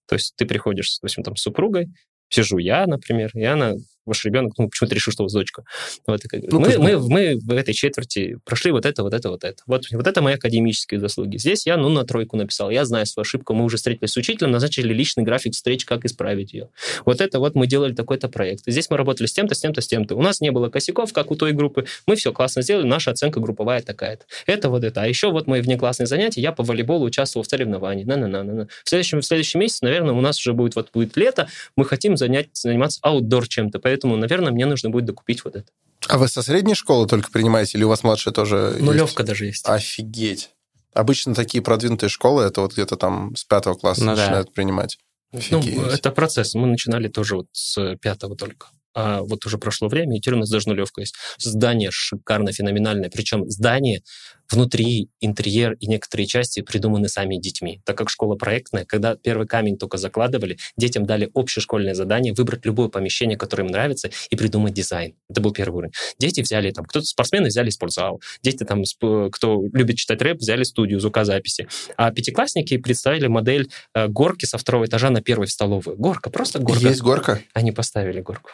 То 0.07 0.13
есть 0.15 0.35
ты 0.35 0.45
приходишь, 0.45 0.99
допустим, 0.99 1.23
там, 1.23 1.35
с 1.35 1.41
супругой, 1.41 1.87
сижу 2.29 2.59
я, 2.59 2.85
например, 2.85 3.31
и 3.33 3.43
она 3.43 3.73
ваш 4.05 4.25
ребенок, 4.25 4.53
ну, 4.57 4.69
почему-то 4.69 4.95
решил, 4.95 5.13
что 5.13 5.23
у 5.23 5.25
вас 5.25 5.33
дочка. 5.33 5.63
Вот, 6.07 6.21
ну, 6.33 6.59
мы, 6.59 6.77
мы, 6.77 6.99
мы 6.99 7.39
в 7.39 7.51
этой 7.51 7.73
четверти 7.73 8.37
прошли 8.45 8.71
вот 8.71 8.85
это, 8.85 9.03
вот 9.03 9.13
это, 9.13 9.29
вот 9.29 9.43
это. 9.43 9.61
Вот, 9.65 9.85
вот 9.91 10.07
это 10.07 10.21
мои 10.21 10.35
академические 10.35 10.99
заслуги. 10.99 11.37
Здесь 11.37 11.65
я, 11.65 11.77
ну, 11.77 11.89
на 11.89 12.03
тройку 12.03 12.37
написал. 12.37 12.69
Я 12.69 12.85
знаю 12.85 13.05
свою 13.05 13.23
ошибку. 13.23 13.53
Мы 13.53 13.65
уже 13.65 13.77
встретились 13.77 14.11
с 14.11 14.17
учителем, 14.17 14.51
назначили 14.51 14.93
личный 14.93 15.23
график 15.23 15.53
встреч, 15.53 15.85
как 15.85 16.05
исправить 16.05 16.53
ее. 16.53 16.69
Вот 17.05 17.21
это 17.21 17.39
вот 17.39 17.55
мы 17.55 17.67
делали 17.67 17.93
такой-то 17.93 18.29
проект. 18.29 18.63
Здесь 18.65 18.89
мы 18.89 18.97
работали 18.97 19.27
с 19.27 19.33
тем-то, 19.33 19.55
с 19.55 19.59
тем-то, 19.59 19.81
с 19.81 19.87
тем-то. 19.87 20.15
У 20.15 20.21
нас 20.21 20.41
не 20.41 20.51
было 20.51 20.69
косяков, 20.69 21.13
как 21.13 21.31
у 21.31 21.35
той 21.35 21.51
группы. 21.51 21.85
Мы 22.05 22.15
все 22.15 22.31
классно 22.31 22.61
сделали, 22.61 22.85
наша 22.85 23.11
оценка 23.11 23.39
групповая 23.39 23.81
такая-то. 23.81 24.25
Это 24.45 24.69
вот 24.69 24.83
это. 24.83 25.01
А 25.01 25.07
еще 25.07 25.31
вот 25.31 25.47
мои 25.47 25.61
внеклассные 25.61 26.07
занятия, 26.07 26.41
я 26.41 26.51
по 26.51 26.63
волейболу 26.63 27.05
участвовал 27.05 27.43
в 27.43 27.47
соревновании. 27.47 28.03
На-на-на-на. 28.03 28.67
В 28.83 28.89
следующем, 28.89 29.21
в 29.21 29.25
следующем 29.25 29.59
месяце, 29.59 29.85
наверное, 29.85 30.13
у 30.13 30.21
нас 30.21 30.39
уже 30.39 30.53
будет 30.53 30.75
вот 30.75 30.89
будет 30.93 31.17
лето, 31.17 31.47
мы 31.75 31.85
хотим 31.85 32.17
занять, 32.17 32.49
заниматься 32.53 32.99
аутдор 33.01 33.47
чем-то. 33.47 33.79
Поэтому, 33.89 34.15
наверное, 34.17 34.51
мне 34.51 34.67
нужно 34.67 34.91
будет 34.91 35.05
докупить 35.05 35.43
вот 35.43 35.55
это. 35.55 35.65
А 36.07 36.19
вы 36.19 36.27
со 36.27 36.43
средней 36.43 36.75
школы 36.75 37.07
только 37.07 37.31
принимаете, 37.31 37.75
или 37.75 37.83
у 37.83 37.89
вас 37.89 38.03
младшая 38.03 38.31
тоже 38.31 38.77
Нулевка 38.79 39.23
есть? 39.23 39.27
даже 39.27 39.45
есть. 39.47 39.67
Офигеть. 39.67 40.51
Обычно 40.93 41.33
такие 41.33 41.63
продвинутые 41.63 42.11
школы, 42.11 42.43
это 42.43 42.61
вот 42.61 42.73
где-то 42.73 42.97
там 42.97 43.35
с 43.35 43.45
пятого 43.45 43.73
класса 43.73 44.03
ну, 44.03 44.11
начинают 44.11 44.49
да. 44.49 44.53
принимать. 44.53 44.99
Ну, 45.31 45.59
это 45.85 46.11
процесс. 46.11 46.53
Мы 46.53 46.67
начинали 46.67 47.07
тоже 47.07 47.37
вот 47.37 47.47
с 47.51 47.95
пятого 47.95 48.35
только 48.35 48.67
а 48.95 49.21
вот 49.21 49.45
уже 49.45 49.57
прошло 49.57 49.87
время, 49.87 50.17
и 50.17 50.19
теперь 50.19 50.35
у 50.35 50.39
нас 50.39 50.49
даже 50.49 50.67
нулевка 50.67 51.01
есть. 51.01 51.15
Здание 51.37 51.89
шикарно, 51.91 52.51
феноменальное. 52.51 53.09
Причем 53.09 53.49
здание 53.49 54.03
внутри, 54.51 55.09
интерьер 55.19 55.73
и 55.73 55.87
некоторые 55.87 56.27
части 56.27 56.61
придуманы 56.61 57.09
сами 57.09 57.37
детьми. 57.37 57.81
Так 57.85 57.97
как 57.97 58.09
школа 58.09 58.35
проектная, 58.35 58.85
когда 58.85 59.15
первый 59.15 59.47
камень 59.47 59.77
только 59.77 59.97
закладывали, 59.97 60.57
детям 60.77 61.05
дали 61.05 61.29
общешкольное 61.33 61.93
задание 61.93 62.33
выбрать 62.33 62.65
любое 62.65 62.89
помещение, 62.89 63.37
которое 63.37 63.63
им 63.63 63.71
нравится, 63.71 64.09
и 64.29 64.35
придумать 64.35 64.73
дизайн. 64.73 65.15
Это 65.29 65.41
был 65.41 65.51
первый 65.51 65.77
уровень. 65.77 65.93
Дети 66.19 66.41
взяли 66.41 66.71
там, 66.71 66.85
кто-то 66.85 67.05
спортсмены 67.05 67.47
взяли 67.47 67.69
спортзал, 67.69 68.21
дети 68.41 68.63
там, 68.63 68.83
кто 69.31 69.63
любит 69.73 69.97
читать 69.97 70.21
рэп, 70.21 70.39
взяли 70.39 70.63
студию 70.63 70.99
звукозаписи. 70.99 71.67
А 71.97 72.11
пятиклассники 72.11 72.77
представили 72.77 73.27
модель 73.27 73.69
э, 73.93 74.07
горки 74.07 74.45
со 74.45 74.57
второго 74.57 74.85
этажа 74.85 75.09
на 75.09 75.21
первой 75.21 75.47
в 75.47 75.51
столовую. 75.51 75.97
Горка, 75.97 76.29
просто 76.29 76.59
горка. 76.59 76.87
Есть 76.87 77.01
горка? 77.01 77.41
Они 77.53 77.71
поставили 77.71 78.21
горку 78.21 78.51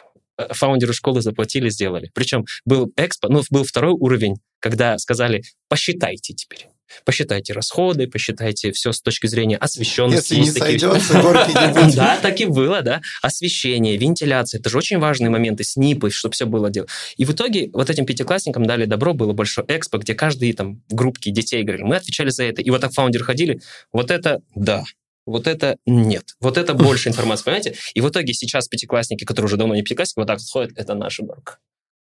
фаундеру 0.50 0.92
школы 0.92 1.22
заплатили, 1.22 1.68
сделали. 1.70 2.10
Причем 2.14 2.44
был 2.64 2.92
экспо, 2.96 3.28
ну, 3.28 3.42
был 3.50 3.64
второй 3.64 3.92
уровень, 3.92 4.36
когда 4.60 4.98
сказали, 4.98 5.42
посчитайте 5.68 6.34
теперь. 6.34 6.68
Посчитайте 7.04 7.52
расходы, 7.52 8.06
посчитайте 8.06 8.72
все 8.72 8.92
с 8.92 9.00
точки 9.00 9.26
зрения 9.26 9.56
освещенности. 9.56 10.34
Если 10.34 10.52
не 10.52 10.60
такие... 10.60 10.78
сойдется, 10.78 11.20
горки 11.20 11.50
не 11.50 11.72
будет. 11.72 11.94
Да, 11.96 12.18
так 12.20 12.40
и 12.40 12.44
было, 12.46 12.82
да. 12.82 13.00
Освещение, 13.22 13.96
вентиляция, 13.96 14.60
это 14.60 14.70
же 14.70 14.78
очень 14.78 14.98
важные 14.98 15.30
моменты, 15.30 15.64
снипы, 15.64 16.10
чтобы 16.10 16.34
все 16.34 16.46
было 16.46 16.70
дело. 16.70 16.86
И 17.16 17.24
в 17.24 17.32
итоге 17.32 17.70
вот 17.72 17.90
этим 17.90 18.06
пятиклассникам 18.06 18.66
дали 18.66 18.84
добро, 18.84 19.14
было 19.14 19.32
большое 19.32 19.66
экспо, 19.68 19.98
где 19.98 20.14
каждый 20.14 20.52
там 20.52 20.82
в 20.88 20.94
группке 20.94 21.30
детей 21.30 21.62
говорили, 21.62 21.84
мы 21.84 21.96
отвечали 21.96 22.30
за 22.30 22.44
это. 22.44 22.62
И 22.62 22.70
вот 22.70 22.80
так 22.80 22.92
фаундеры 22.92 23.24
ходили, 23.24 23.60
вот 23.92 24.10
это 24.10 24.40
да, 24.54 24.84
вот 25.26 25.46
это 25.46 25.76
нет. 25.86 26.36
Вот 26.40 26.56
это 26.56 26.74
больше 26.74 27.08
информации, 27.08 27.44
понимаете? 27.44 27.74
И 27.94 28.00
в 28.00 28.08
итоге 28.08 28.32
сейчас 28.32 28.68
пятиклассники, 28.68 29.24
которые 29.24 29.46
уже 29.46 29.56
давно 29.56 29.74
не 29.74 29.82
пятиклассники, 29.82 30.20
вот 30.20 30.28
так 30.28 30.38
ходят, 30.40 30.72
это 30.76 30.94
наша 30.94 31.24
горка. 31.24 31.58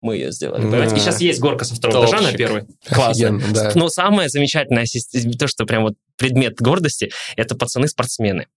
Мы 0.02 0.16
ее 0.16 0.32
сделали, 0.32 0.62
понимаете? 0.62 0.96
И 0.96 1.00
сейчас 1.00 1.20
есть 1.20 1.40
горка 1.40 1.66
со 1.66 1.76
второго 1.76 2.06
Топчик. 2.06 2.20
этажа 2.20 2.32
на 2.32 2.38
первый. 2.38 2.64
Классно. 2.88 3.42
Да. 3.54 3.72
Но 3.76 3.90
самое 3.90 4.30
замечательное, 4.30 4.86
то, 5.38 5.48
что 5.48 5.66
прям 5.66 5.84
вот 5.84 5.96
предмет 6.16 6.56
гордости, 6.62 7.12
это 7.36 7.56
пацаны-спортсмены. 7.56 8.48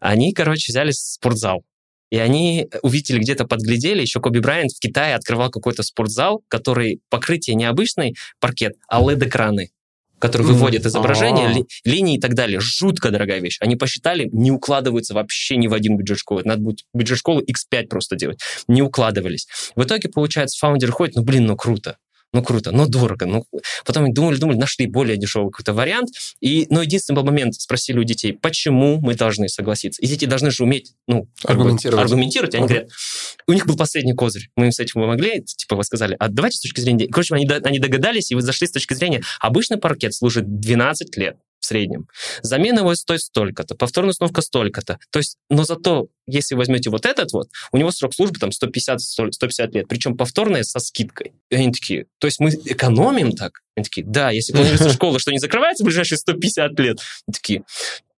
Они, 0.00 0.32
короче, 0.32 0.72
взяли 0.72 0.90
спортзал. 0.90 1.62
И 2.10 2.18
они 2.18 2.68
увидели, 2.82 3.18
где-то 3.18 3.44
подглядели, 3.44 4.00
еще 4.00 4.20
Коби 4.20 4.38
Брайант 4.38 4.72
в 4.72 4.80
Китае 4.80 5.14
открывал 5.14 5.50
какой-то 5.50 5.82
спортзал, 5.82 6.42
который 6.48 7.00
покрытие 7.10 7.54
не 7.54 7.66
обычный 7.66 8.16
паркет, 8.40 8.74
а 8.88 9.02
LED-экраны 9.02 9.68
который 10.18 10.46
выводит 10.46 10.86
изображение, 10.86 11.48
ли, 11.48 11.64
линии 11.84 12.16
и 12.16 12.20
так 12.20 12.34
далее. 12.34 12.60
Жутко 12.60 13.10
дорогая 13.10 13.40
вещь. 13.40 13.58
Они 13.60 13.76
посчитали, 13.76 14.28
не 14.32 14.50
укладываются 14.50 15.14
вообще 15.14 15.56
ни 15.56 15.68
в 15.68 15.74
один 15.74 15.96
бюджет 15.96 16.18
школы. 16.18 16.42
Надо 16.44 16.62
будет 16.62 16.80
бюджет 16.92 17.18
школы 17.18 17.42
x5 17.42 17.86
просто 17.86 18.16
делать. 18.16 18.40
Не 18.66 18.82
укладывались. 18.82 19.46
В 19.76 19.84
итоге, 19.84 20.08
получается, 20.08 20.58
фаундер 20.58 20.90
ходит, 20.92 21.16
ну, 21.16 21.22
блин, 21.22 21.46
ну, 21.46 21.56
круто 21.56 21.96
ну 22.32 22.42
круто, 22.42 22.72
но 22.72 22.86
дорого. 22.86 23.26
Ну, 23.26 23.46
потом 23.84 24.12
думали, 24.12 24.36
думали, 24.36 24.56
нашли 24.56 24.86
более 24.86 25.16
дешевый 25.16 25.50
какой-то 25.50 25.72
вариант. 25.72 26.10
И, 26.40 26.66
но 26.68 26.82
единственный 26.82 27.16
был 27.16 27.24
момент, 27.24 27.54
спросили 27.54 27.98
у 27.98 28.04
детей, 28.04 28.32
почему 28.34 29.00
мы 29.00 29.14
должны 29.14 29.48
согласиться. 29.48 30.02
И 30.02 30.06
дети 30.06 30.26
должны 30.26 30.50
же 30.50 30.64
уметь 30.64 30.92
ну, 31.06 31.26
аргументировать. 31.44 31.96
Бы, 31.96 32.02
аргументировать. 32.02 32.54
Они 32.54 32.64
uh-huh. 32.64 32.68
говорят, 32.68 32.88
у 33.46 33.52
них 33.52 33.66
был 33.66 33.76
последний 33.76 34.14
козырь. 34.14 34.50
Мы 34.56 34.66
им 34.66 34.72
с 34.72 34.78
этим 34.80 35.00
помогли, 35.00 35.42
типа 35.42 35.76
вы 35.76 35.84
сказали, 35.84 36.16
а 36.18 36.28
давайте 36.28 36.58
с 36.58 36.60
точки 36.60 36.80
зрения... 36.80 37.08
Короче, 37.08 37.34
они, 37.34 37.48
они 37.48 37.78
догадались, 37.78 38.30
и 38.30 38.34
вы 38.34 38.42
зашли 38.42 38.66
с 38.66 38.72
точки 38.72 38.94
зрения, 38.94 39.22
обычный 39.40 39.78
паркет 39.78 40.14
служит 40.14 40.60
12 40.60 41.16
лет 41.16 41.36
среднем. 41.68 42.08
Замена 42.42 42.80
его 42.80 42.94
стоит 42.94 43.20
столько-то, 43.20 43.74
повторная 43.74 44.10
установка 44.10 44.42
столько-то. 44.42 44.98
То 45.10 45.18
есть, 45.18 45.36
но 45.48 45.64
зато, 45.64 46.08
если 46.26 46.54
возьмете 46.54 46.90
вот 46.90 47.06
этот 47.06 47.32
вот, 47.32 47.48
у 47.72 47.76
него 47.76 47.90
срок 47.90 48.14
службы 48.14 48.38
там 48.38 48.50
150-150 48.50 49.72
лет, 49.72 49.88
причем 49.88 50.16
повторная 50.16 50.64
со 50.64 50.80
скидкой. 50.80 51.32
И 51.50 51.56
они 51.56 51.72
такие, 51.72 52.06
то 52.18 52.26
есть 52.26 52.40
мы 52.40 52.50
экономим 52.50 53.32
так? 53.32 53.60
Они 53.76 53.84
такие, 53.84 54.06
да, 54.06 54.30
если 54.30 54.52
планируется 54.52 54.92
школа, 54.92 55.18
что 55.18 55.30
не 55.30 55.38
закрывается 55.38 55.84
в 55.84 55.86
ближайшие 55.86 56.18
150 56.18 56.78
лет. 56.80 56.98
Они 57.26 57.34
такие, 57.34 57.62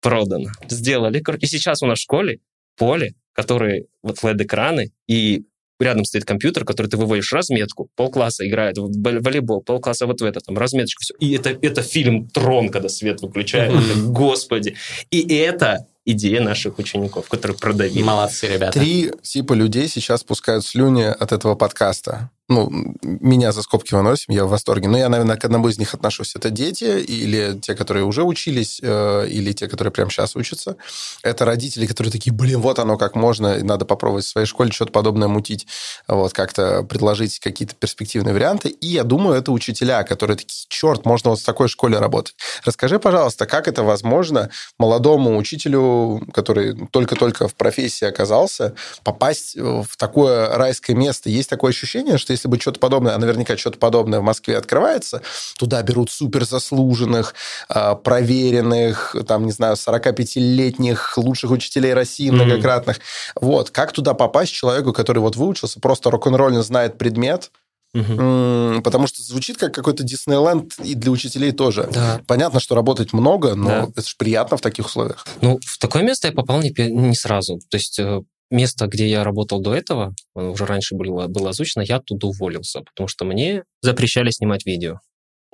продано, 0.00 0.50
сделали. 0.68 1.22
И 1.40 1.46
сейчас 1.46 1.82
у 1.82 1.86
нас 1.86 1.98
в 1.98 2.02
школе 2.02 2.40
поле, 2.76 3.14
которые 3.34 3.86
вот 4.02 4.18
LED-экраны, 4.22 4.92
и 5.06 5.44
рядом 5.80 6.04
стоит 6.04 6.24
компьютер, 6.24 6.64
который 6.64 6.88
ты 6.88 6.96
выводишь 6.96 7.32
разметку, 7.32 7.88
полкласса 7.96 8.46
играет 8.46 8.78
в 8.78 8.90
волейбол, 9.02 9.62
полкласса 9.62 10.06
вот 10.06 10.20
в 10.20 10.24
это, 10.24 10.40
там, 10.40 10.56
разметочку, 10.56 11.02
все. 11.02 11.14
И 11.20 11.32
это, 11.32 11.50
это 11.50 11.82
фильм 11.82 12.28
«Трон», 12.28 12.68
когда 12.68 12.88
свет 12.88 13.20
выключает. 13.22 13.72
Господи. 14.10 14.76
И 15.10 15.34
это 15.36 15.86
идея 16.04 16.40
наших 16.40 16.78
учеников, 16.78 17.28
которые 17.28 17.56
продавили. 17.56 18.02
Молодцы, 18.02 18.46
ребята. 18.46 18.78
Три 18.78 19.12
типа 19.22 19.52
людей 19.52 19.88
сейчас 19.88 20.24
пускают 20.24 20.64
слюни 20.64 21.02
от 21.02 21.32
этого 21.32 21.54
подкаста 21.54 22.30
ну, 22.50 22.68
меня 23.02 23.52
за 23.52 23.62
скобки 23.62 23.94
выносим, 23.94 24.34
я 24.34 24.44
в 24.44 24.50
восторге. 24.50 24.88
Но 24.88 24.98
я, 24.98 25.08
наверное, 25.08 25.36
к 25.36 25.44
одному 25.44 25.68
из 25.68 25.78
них 25.78 25.94
отношусь. 25.94 26.34
Это 26.34 26.50
дети 26.50 26.98
или 26.98 27.58
те, 27.60 27.76
которые 27.76 28.04
уже 28.04 28.24
учились, 28.24 28.80
э, 28.82 29.28
или 29.28 29.52
те, 29.52 29.68
которые 29.68 29.92
прямо 29.92 30.10
сейчас 30.10 30.34
учатся. 30.34 30.76
Это 31.22 31.44
родители, 31.44 31.86
которые 31.86 32.10
такие, 32.10 32.32
блин, 32.32 32.60
вот 32.60 32.80
оно 32.80 32.98
как 32.98 33.14
можно, 33.14 33.62
надо 33.62 33.84
попробовать 33.84 34.24
в 34.24 34.28
своей 34.28 34.48
школе 34.48 34.72
что-то 34.72 34.90
подобное 34.90 35.28
мутить, 35.28 35.68
вот, 36.08 36.32
как-то 36.32 36.82
предложить 36.82 37.38
какие-то 37.38 37.76
перспективные 37.76 38.34
варианты. 38.34 38.68
И 38.68 38.88
я 38.88 39.04
думаю, 39.04 39.38
это 39.38 39.52
учителя, 39.52 40.02
которые 40.02 40.36
такие, 40.36 40.66
черт, 40.68 41.06
можно 41.06 41.30
вот 41.30 41.38
в 41.38 41.44
такой 41.44 41.68
школе 41.68 41.98
работать. 41.98 42.34
Расскажи, 42.64 42.98
пожалуйста, 42.98 43.46
как 43.46 43.68
это 43.68 43.84
возможно 43.84 44.50
молодому 44.76 45.36
учителю, 45.36 46.26
который 46.34 46.88
только-только 46.88 47.46
в 47.46 47.54
профессии 47.54 48.06
оказался, 48.06 48.74
попасть 49.04 49.56
в 49.56 49.96
такое 49.96 50.48
райское 50.56 50.96
место? 50.96 51.30
Есть 51.30 51.48
такое 51.48 51.70
ощущение, 51.70 52.18
что 52.18 52.32
если 52.40 52.48
бы 52.48 52.58
что-то 52.58 52.80
подобное, 52.80 53.14
а 53.14 53.18
наверняка 53.18 53.56
что-то 53.56 53.78
подобное 53.78 54.20
в 54.20 54.22
Москве 54.22 54.56
открывается, 54.56 55.22
туда 55.58 55.82
берут 55.82 56.10
суперзаслуженных, 56.10 57.34
а, 57.68 57.94
проверенных, 57.94 59.14
там, 59.26 59.44
не 59.44 59.52
знаю, 59.52 59.76
45-летних 59.76 61.18
лучших 61.18 61.50
учителей 61.50 61.92
России 61.92 62.30
многократных. 62.30 62.96
Mm-hmm. 62.96 63.38
Вот. 63.42 63.70
Как 63.70 63.92
туда 63.92 64.14
попасть 64.14 64.52
человеку, 64.52 64.92
который 64.92 65.18
вот 65.18 65.36
выучился, 65.36 65.80
просто 65.80 66.10
рок-н-ролльно 66.10 66.62
знает 66.62 66.98
предмет, 66.98 67.50
Угу. 67.92 68.82
Потому 68.84 69.08
что 69.08 69.20
звучит 69.20 69.56
как 69.56 69.74
какой-то 69.74 70.04
Диснейленд 70.04 70.78
и 70.78 70.94
для 70.94 71.10
учителей 71.10 71.50
тоже. 71.50 71.88
Да. 71.92 72.20
Понятно, 72.28 72.60
что 72.60 72.76
работать 72.76 73.12
много, 73.12 73.56
но 73.56 73.68
да. 73.68 73.88
это 73.96 74.08
же 74.08 74.14
приятно 74.16 74.56
в 74.56 74.60
таких 74.60 74.86
условиях. 74.86 75.26
Ну, 75.40 75.58
в 75.66 75.76
такое 75.78 76.04
место 76.04 76.28
я 76.28 76.32
попал 76.32 76.62
не, 76.62 76.70
не 76.70 77.16
сразу. 77.16 77.58
То 77.68 77.76
есть 77.76 77.98
э, 77.98 78.20
место, 78.50 78.86
где 78.86 79.08
я 79.08 79.24
работал 79.24 79.60
до 79.60 79.74
этого, 79.74 80.14
уже 80.34 80.66
раньше 80.66 80.94
было, 80.94 81.26
было 81.26 81.50
озвучено, 81.50 81.82
я 81.82 81.96
оттуда 81.96 82.26
уволился, 82.26 82.80
потому 82.80 83.08
что 83.08 83.24
мне 83.24 83.64
запрещали 83.80 84.30
снимать 84.30 84.66
видео. 84.66 85.00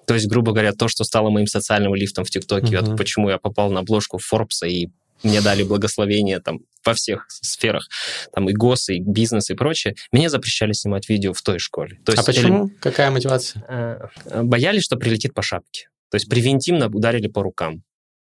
То 0.07 0.15
есть, 0.15 0.29
грубо 0.29 0.53
говоря, 0.53 0.73
то, 0.73 0.89
что 0.89 1.05
стало 1.05 1.31
моим 1.31 1.47
социальным 1.47 1.95
лифтом 1.95 2.25
в 2.25 2.31
ТикТоке, 2.31 2.77
uh-huh. 2.77 2.97
почему 2.97 3.29
я 3.29 3.39
попал 3.39 3.71
на 3.71 3.81
обложку 3.81 4.19
Форбса 4.19 4.67
и 4.67 4.89
мне 5.23 5.41
дали 5.41 5.63
благословение 5.63 6.41
там 6.41 6.61
во 6.85 6.95
всех 6.95 7.27
сферах, 7.29 7.89
там 8.33 8.49
и 8.49 8.53
ГОС, 8.53 8.91
и 8.91 9.01
бизнес, 9.01 9.51
и 9.51 9.55
прочее, 9.55 9.95
мне 10.13 10.29
запрещали 10.29 10.73
снимать 10.73 11.09
видео 11.09 11.33
в 11.33 11.43
той 11.43 11.59
школе. 11.59 11.99
То 12.05 12.13
а 12.13 12.15
есть, 12.17 12.27
почему? 12.27 12.67
Или... 12.67 12.75
Какая 12.75 13.11
мотивация? 13.11 13.65
Э, 13.69 14.43
боялись, 14.43 14.85
что 14.85 14.97
прилетит 14.97 15.35
по 15.35 15.43
шапке. 15.43 15.89
То 16.11 16.17
есть 16.17 16.29
превентивно 16.29 16.87
ударили 16.87 17.29
по 17.29 17.43
рукам. 17.43 17.83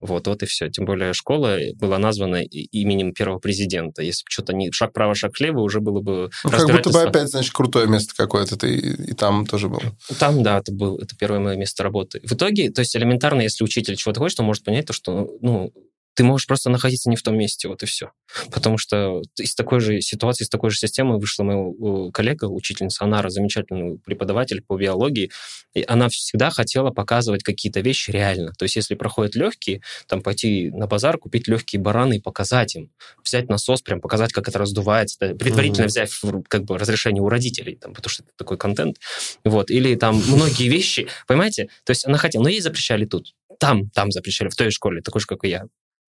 Вот, 0.02 0.28
вот 0.28 0.44
и 0.44 0.46
все. 0.46 0.70
Тем 0.70 0.86
более 0.86 1.14
школа 1.14 1.58
была 1.76 1.98
названа 1.98 2.42
именем 2.42 3.14
первого 3.14 3.40
президента. 3.40 4.02
Если 4.02 4.24
бы 4.24 4.30
что-то 4.30 4.54
не 4.54 4.72
шаг 4.72 4.92
вправо, 4.92 5.14
шаг 5.16 5.38
влево, 5.38 5.60
уже 5.60 5.82
было 5.82 6.02
бы 6.02 6.30
ну, 6.44 6.50
Как 6.50 6.70
будто 6.70 6.90
бы 6.90 7.02
опять, 7.02 7.30
значит, 7.30 7.54
крутое 7.54 7.88
место 7.88 8.14
какое-то. 8.16 8.58
Ты 8.58 8.76
и, 8.76 9.12
и 9.12 9.14
там 9.14 9.46
тоже 9.46 9.68
был. 9.68 9.82
Там, 10.18 10.42
да, 10.42 10.60
это, 10.60 10.72
был, 10.72 10.98
это 10.98 11.16
первое 11.18 11.40
мое 11.40 11.58
место 11.58 11.84
работы. 11.84 12.22
В 12.24 12.34
итоге, 12.34 12.72
то 12.72 12.80
есть 12.80 12.96
элементарно, 12.96 13.42
если 13.42 13.64
учитель 13.64 13.96
чего-то 13.96 14.20
хочет, 14.20 14.40
он 14.40 14.46
может 14.46 14.64
понять 14.64 14.86
то, 14.86 14.94
что 14.94 15.30
ну, 15.42 15.74
ты 16.20 16.26
можешь 16.26 16.48
просто 16.48 16.70
находиться 16.70 17.10
не 17.10 17.16
в 17.16 17.22
том 17.22 17.38
месте, 17.38 17.70
вот 17.70 17.82
и 17.82 17.86
все. 17.86 18.12
Потому 18.52 18.78
что 18.78 19.22
из 19.38 19.56
такой 19.56 19.80
же 19.80 20.02
ситуации, 20.02 20.44
из 20.44 20.50
такой 20.50 20.70
же 20.70 20.76
системы 20.76 21.18
вышла 21.18 21.44
моя 21.44 22.12
коллега, 22.12 22.44
учительница 22.44 23.06
Анара, 23.06 23.30
замечательный 23.30 24.00
преподаватель 24.00 24.62
по 24.62 24.76
биологии, 24.76 25.32
и 25.74 25.86
она 25.88 26.10
всегда 26.10 26.50
хотела 26.50 26.90
показывать 26.90 27.42
какие-то 27.42 27.80
вещи 27.80 28.12
реально. 28.12 28.52
То 28.60 28.64
есть 28.64 28.76
если 28.76 28.96
проходят 28.96 29.36
легкие, 29.36 29.82
там 30.10 30.22
пойти 30.22 30.72
на 30.72 30.88
базар, 30.88 31.18
купить 31.18 31.48
легкие 31.48 31.82
бараны 31.82 32.18
и 32.18 32.20
показать 32.20 32.76
им, 32.76 32.92
взять 33.24 33.48
насос, 33.48 33.82
прям 33.82 34.02
показать, 34.02 34.34
как 34.34 34.50
это 34.50 34.60
раздувается, 34.60 35.36
предварительно 35.36 35.86
mm-hmm. 35.86 35.88
взять 35.88 36.44
как 36.50 36.66
бы 36.66 36.78
разрешение 36.78 37.24
у 37.24 37.30
родителей, 37.30 37.78
там, 37.78 37.94
потому 37.94 38.10
что 38.10 38.24
это 38.24 38.34
такой 38.36 38.58
контент. 38.58 38.98
Вот. 39.46 39.72
Или 39.72 39.96
там 39.96 40.18
многие 40.18 40.68
вещи, 40.68 41.08
понимаете? 41.28 41.70
То 41.86 41.92
есть 41.92 42.06
она 42.06 42.18
хотела, 42.18 42.44
но 42.44 42.50
ей 42.50 42.60
запрещали 42.60 43.06
тут. 43.06 43.36
Там, 43.58 43.90
там 43.92 44.12
запрещали, 44.12 44.50
в 44.50 44.56
той 44.56 44.70
школе, 44.70 45.02
такой 45.02 45.22
же, 45.22 45.28
как 45.28 45.46
и 45.46 45.50
я 45.50 45.64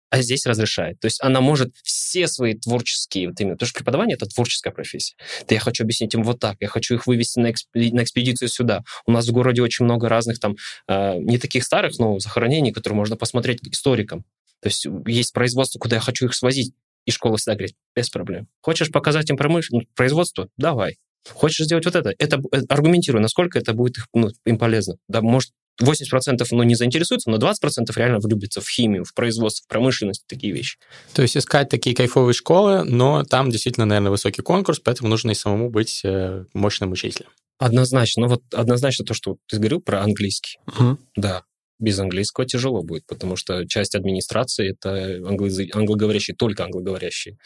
а 0.09 0.21
здесь 0.21 0.45
разрешает. 0.45 0.99
То 0.99 1.05
есть 1.05 1.21
она 1.21 1.41
может 1.41 1.73
все 1.83 2.27
свои 2.27 2.53
творческие, 2.53 3.29
вот 3.29 3.39
именно, 3.39 3.55
потому 3.55 3.67
что 3.67 3.79
преподавание— 3.79 4.15
это 4.19 4.25
творческая 4.25 4.71
профессия. 4.71 5.15
Да 5.47 5.55
я 5.55 5.59
хочу 5.59 5.83
объяснить 5.83 6.13
им 6.13 6.23
вот 6.23 6.39
так, 6.39 6.57
я 6.59 6.67
хочу 6.67 6.95
их 6.95 7.07
вывести 7.07 7.39
на, 7.39 7.51
экспеди- 7.51 7.93
на 7.93 8.03
экспедицию 8.03 8.49
сюда. 8.49 8.83
У 9.05 9.11
нас 9.11 9.27
в 9.27 9.31
городе 9.31 9.61
очень 9.61 9.85
много 9.85 10.09
разных 10.09 10.39
там, 10.39 10.55
э, 10.87 11.17
не 11.17 11.37
таких 11.37 11.63
старых, 11.63 11.97
но 11.99 12.19
захоронений, 12.19 12.71
которые 12.71 12.97
можно 12.97 13.15
посмотреть 13.17 13.59
историкам. 13.63 14.23
То 14.61 14.69
есть 14.69 14.87
есть 15.05 15.33
производство, 15.33 15.79
куда 15.79 15.97
я 15.97 16.01
хочу 16.01 16.25
их 16.25 16.33
свозить 16.33 16.73
И 17.05 17.11
школа 17.11 17.37
всегда 17.37 17.55
говорит, 17.55 17.75
без 17.95 18.09
проблем. 18.09 18.47
Хочешь 18.61 18.91
показать 18.91 19.29
им 19.29 19.37
промышленность, 19.37 19.87
производство? 19.95 20.49
Давай. 20.57 20.97
Хочешь 21.29 21.65
сделать 21.65 21.85
вот 21.85 21.95
это? 21.95 22.13
Это 22.17 22.41
э, 22.51 22.61
аргументируй, 22.67 23.21
насколько 23.21 23.59
это 23.59 23.73
будет 23.73 23.95
ну, 24.13 24.29
им 24.45 24.57
полезно. 24.57 24.97
Да, 25.07 25.21
может, 25.21 25.51
80% 25.81 26.45
ну, 26.51 26.63
не 26.63 26.75
заинтересуются, 26.75 27.29
но 27.29 27.37
20% 27.37 27.53
реально 27.95 28.19
влюбятся 28.19 28.61
в 28.61 28.67
химию, 28.67 29.03
в 29.03 29.13
производство, 29.13 29.63
в 29.65 29.67
промышленность, 29.67 30.25
такие 30.27 30.53
вещи. 30.53 30.77
То 31.13 31.21
есть 31.21 31.37
искать 31.37 31.69
такие 31.69 31.95
кайфовые 31.95 32.33
школы, 32.33 32.83
но 32.83 33.23
там 33.23 33.49
действительно, 33.49 33.85
наверное, 33.85 34.11
высокий 34.11 34.41
конкурс, 34.41 34.79
поэтому 34.79 35.09
нужно 35.09 35.31
и 35.31 35.35
самому 35.35 35.69
быть 35.69 36.01
э, 36.03 36.45
мощным 36.53 36.91
учителем. 36.91 37.29
Однозначно. 37.59 38.23
Ну 38.23 38.27
вот 38.29 38.41
однозначно 38.53 39.05
то, 39.05 39.13
что 39.13 39.37
ты 39.47 39.57
говорил 39.57 39.81
про 39.81 40.01
английский. 40.01 40.59
Мгм. 40.67 40.99
Да, 41.15 41.43
без 41.79 41.99
английского 41.99 42.45
тяжело 42.45 42.83
будет, 42.83 43.05
потому 43.07 43.35
что 43.35 43.67
часть 43.67 43.95
администрации— 43.95 44.71
это 44.71 45.17
англоязы- 45.19 45.69
англоговорящие, 45.73 46.35
только 46.35 46.63
англоговорящие. 46.65 47.37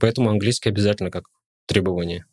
Поэтому 0.00 0.30
английский 0.30 0.68
обязательно 0.68 1.10
как 1.10 1.24
требование. 1.66 2.24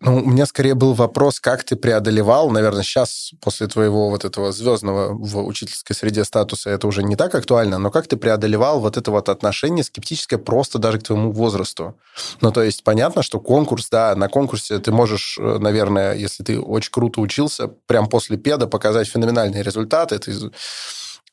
Ну, 0.00 0.18
у 0.18 0.30
меня 0.30 0.46
скорее 0.46 0.74
был 0.74 0.94
вопрос, 0.94 1.40
как 1.40 1.64
ты 1.64 1.74
преодолевал, 1.74 2.50
наверное, 2.50 2.84
сейчас, 2.84 3.32
после 3.40 3.66
твоего 3.66 4.10
вот 4.10 4.24
этого 4.24 4.52
звездного 4.52 5.12
в 5.12 5.44
учительской 5.44 5.96
среде 5.96 6.24
статуса, 6.24 6.70
это 6.70 6.86
уже 6.86 7.02
не 7.02 7.16
так 7.16 7.34
актуально, 7.34 7.78
но 7.78 7.90
как 7.90 8.06
ты 8.06 8.16
преодолевал 8.16 8.80
вот 8.80 8.96
это 8.96 9.10
вот 9.10 9.28
отношение 9.28 9.82
скептическое 9.82 10.38
просто 10.38 10.78
даже 10.78 11.00
к 11.00 11.02
твоему 11.02 11.32
возрасту? 11.32 11.96
Ну, 12.40 12.52
то 12.52 12.62
есть 12.62 12.84
понятно, 12.84 13.22
что 13.24 13.40
конкурс, 13.40 13.88
да, 13.90 14.14
на 14.14 14.28
конкурсе 14.28 14.78
ты 14.78 14.92
можешь, 14.92 15.36
э, 15.36 15.58
наверное, 15.58 16.14
если 16.14 16.44
ты 16.44 16.60
очень 16.60 16.92
круто 16.92 17.20
учился, 17.20 17.66
прям 17.86 18.06
после 18.08 18.36
педа 18.36 18.68
показать 18.68 19.08
феноменальные 19.08 19.64
результаты, 19.64 20.18
ты 20.20 20.32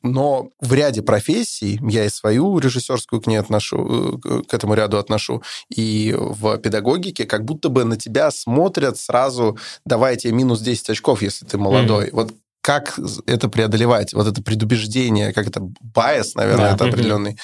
но 0.02 0.50
в 0.62 0.74
ряде 0.74 1.02
профессий, 1.02 1.80
я 1.90 2.06
и 2.06 2.10
свою 2.10 2.60
режиссерскую 2.60 3.22
к 3.22 3.28
ней 3.28 3.38
отношу, 3.38 4.20
э, 4.24 4.42
к 4.48 4.54
этому 4.54 4.74
ряду 4.74 4.98
отношу, 4.98 5.42
и 5.70 6.16
в 6.18 6.58
педагогике, 6.58 7.26
как 7.26 7.46
будто 7.46 7.70
бы 7.70 7.84
на 7.84 7.98
тебя 7.98 8.32
смотрят 8.32 8.98
сразу, 9.00 9.58
давай 9.86 10.18
тебе 10.18 10.34
минус 10.34 10.62
10 10.62 10.90
очков, 10.90 11.22
если 11.22 11.46
ты 11.46 11.58
молодой. 11.58 12.10
Вот 12.12 12.34
как 12.62 13.00
это 13.28 13.48
преодолевать? 13.48 14.14
Вот 14.14 14.26
это 14.26 14.42
предубеждение, 14.42 15.34
как 15.34 15.48
это 15.48 15.62
байс, 15.82 16.34
наверное, 16.34 16.70
Да. 16.70 16.76
это 16.76 16.86
определенный. 16.86 17.38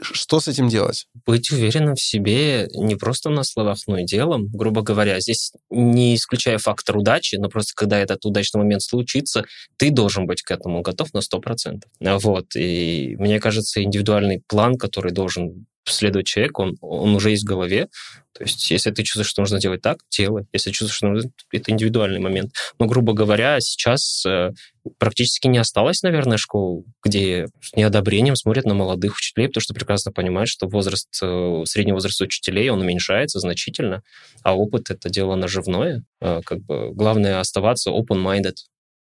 Что 0.00 0.40
с 0.40 0.48
этим 0.48 0.68
делать? 0.68 1.06
Быть 1.24 1.50
уверенным 1.50 1.94
в 1.94 2.00
себе 2.00 2.68
не 2.74 2.96
просто 2.96 3.30
на 3.30 3.44
словах, 3.44 3.78
но 3.86 3.98
и 3.98 4.04
делом, 4.04 4.48
грубо 4.52 4.82
говоря. 4.82 5.20
Здесь 5.20 5.52
не 5.70 6.14
исключая 6.14 6.58
фактор 6.58 6.98
удачи, 6.98 7.36
но 7.36 7.48
просто 7.48 7.72
когда 7.74 7.98
этот 7.98 8.24
удачный 8.26 8.58
момент 8.58 8.82
случится, 8.82 9.44
ты 9.78 9.90
должен 9.90 10.26
быть 10.26 10.42
к 10.42 10.50
этому 10.50 10.82
готов 10.82 11.14
на 11.14 11.20
100%. 11.20 11.80
А 12.04 12.18
Вот. 12.18 12.54
И 12.56 13.16
мне 13.18 13.40
кажется, 13.40 13.82
индивидуальный 13.82 14.42
план, 14.46 14.76
который 14.76 15.12
должен 15.12 15.66
следовать 15.92 16.26
человек, 16.26 16.58
он, 16.58 16.76
он 16.80 17.14
уже 17.14 17.30
есть 17.30 17.44
в 17.44 17.46
голове. 17.46 17.88
То 18.32 18.44
есть, 18.44 18.70
если 18.70 18.90
ты 18.90 19.02
чувствуешь, 19.02 19.28
что 19.28 19.40
нужно 19.40 19.58
делать 19.58 19.80
так, 19.80 20.00
делай. 20.10 20.44
Если 20.52 20.70
чувствуешь, 20.70 20.96
что 20.96 21.06
нужно, 21.08 21.30
это 21.52 21.70
индивидуальный 21.70 22.20
момент. 22.20 22.52
Но, 22.78 22.86
грубо 22.86 23.14
говоря, 23.14 23.58
сейчас 23.60 24.24
э, 24.26 24.50
практически 24.98 25.46
не 25.48 25.56
осталось, 25.56 26.02
наверное, 26.02 26.36
школ, 26.36 26.84
где 27.02 27.46
с 27.62 27.74
неодобрением 27.74 28.36
смотрят 28.36 28.66
на 28.66 28.74
молодых 28.74 29.16
учителей, 29.16 29.48
потому 29.48 29.62
что 29.62 29.72
прекрасно 29.72 30.12
понимают, 30.12 30.50
что 30.50 30.68
возраст, 30.68 31.08
э, 31.22 31.62
средний 31.64 31.92
возраст 31.92 32.20
учителей, 32.20 32.68
он 32.68 32.82
уменьшается 32.82 33.40
значительно, 33.40 34.02
а 34.42 34.54
опыт— 34.54 34.90
это 34.90 35.08
дело 35.08 35.34
наживное. 35.34 36.04
Э, 36.20 36.42
Как 36.44 36.60
бы 36.60 36.92
главное 36.92 37.40
оставаться 37.40 37.90
open-minded, 37.90 38.56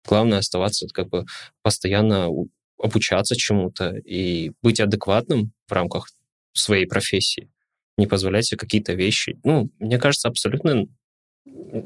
главное 0.09 0.39
оставаться 0.39 0.89
как 0.93 1.09
бы 1.09 1.25
постоянно 1.63 2.29
обучаться 2.83 3.37
чему-то 3.37 3.95
и 3.97 4.53
быть 4.63 4.81
адекватным 4.81 5.53
в 5.69 5.73
рамках 5.73 6.09
своей 6.53 6.87
профессии, 6.87 7.51
не 7.97 8.07
позволять 8.07 8.47
себе 8.47 8.59
какие-то 8.59 8.95
вещи. 8.95 9.39
Ну, 9.45 9.71
мне 9.79 9.99
кажется, 9.99 10.29
абсолютно 10.29 10.87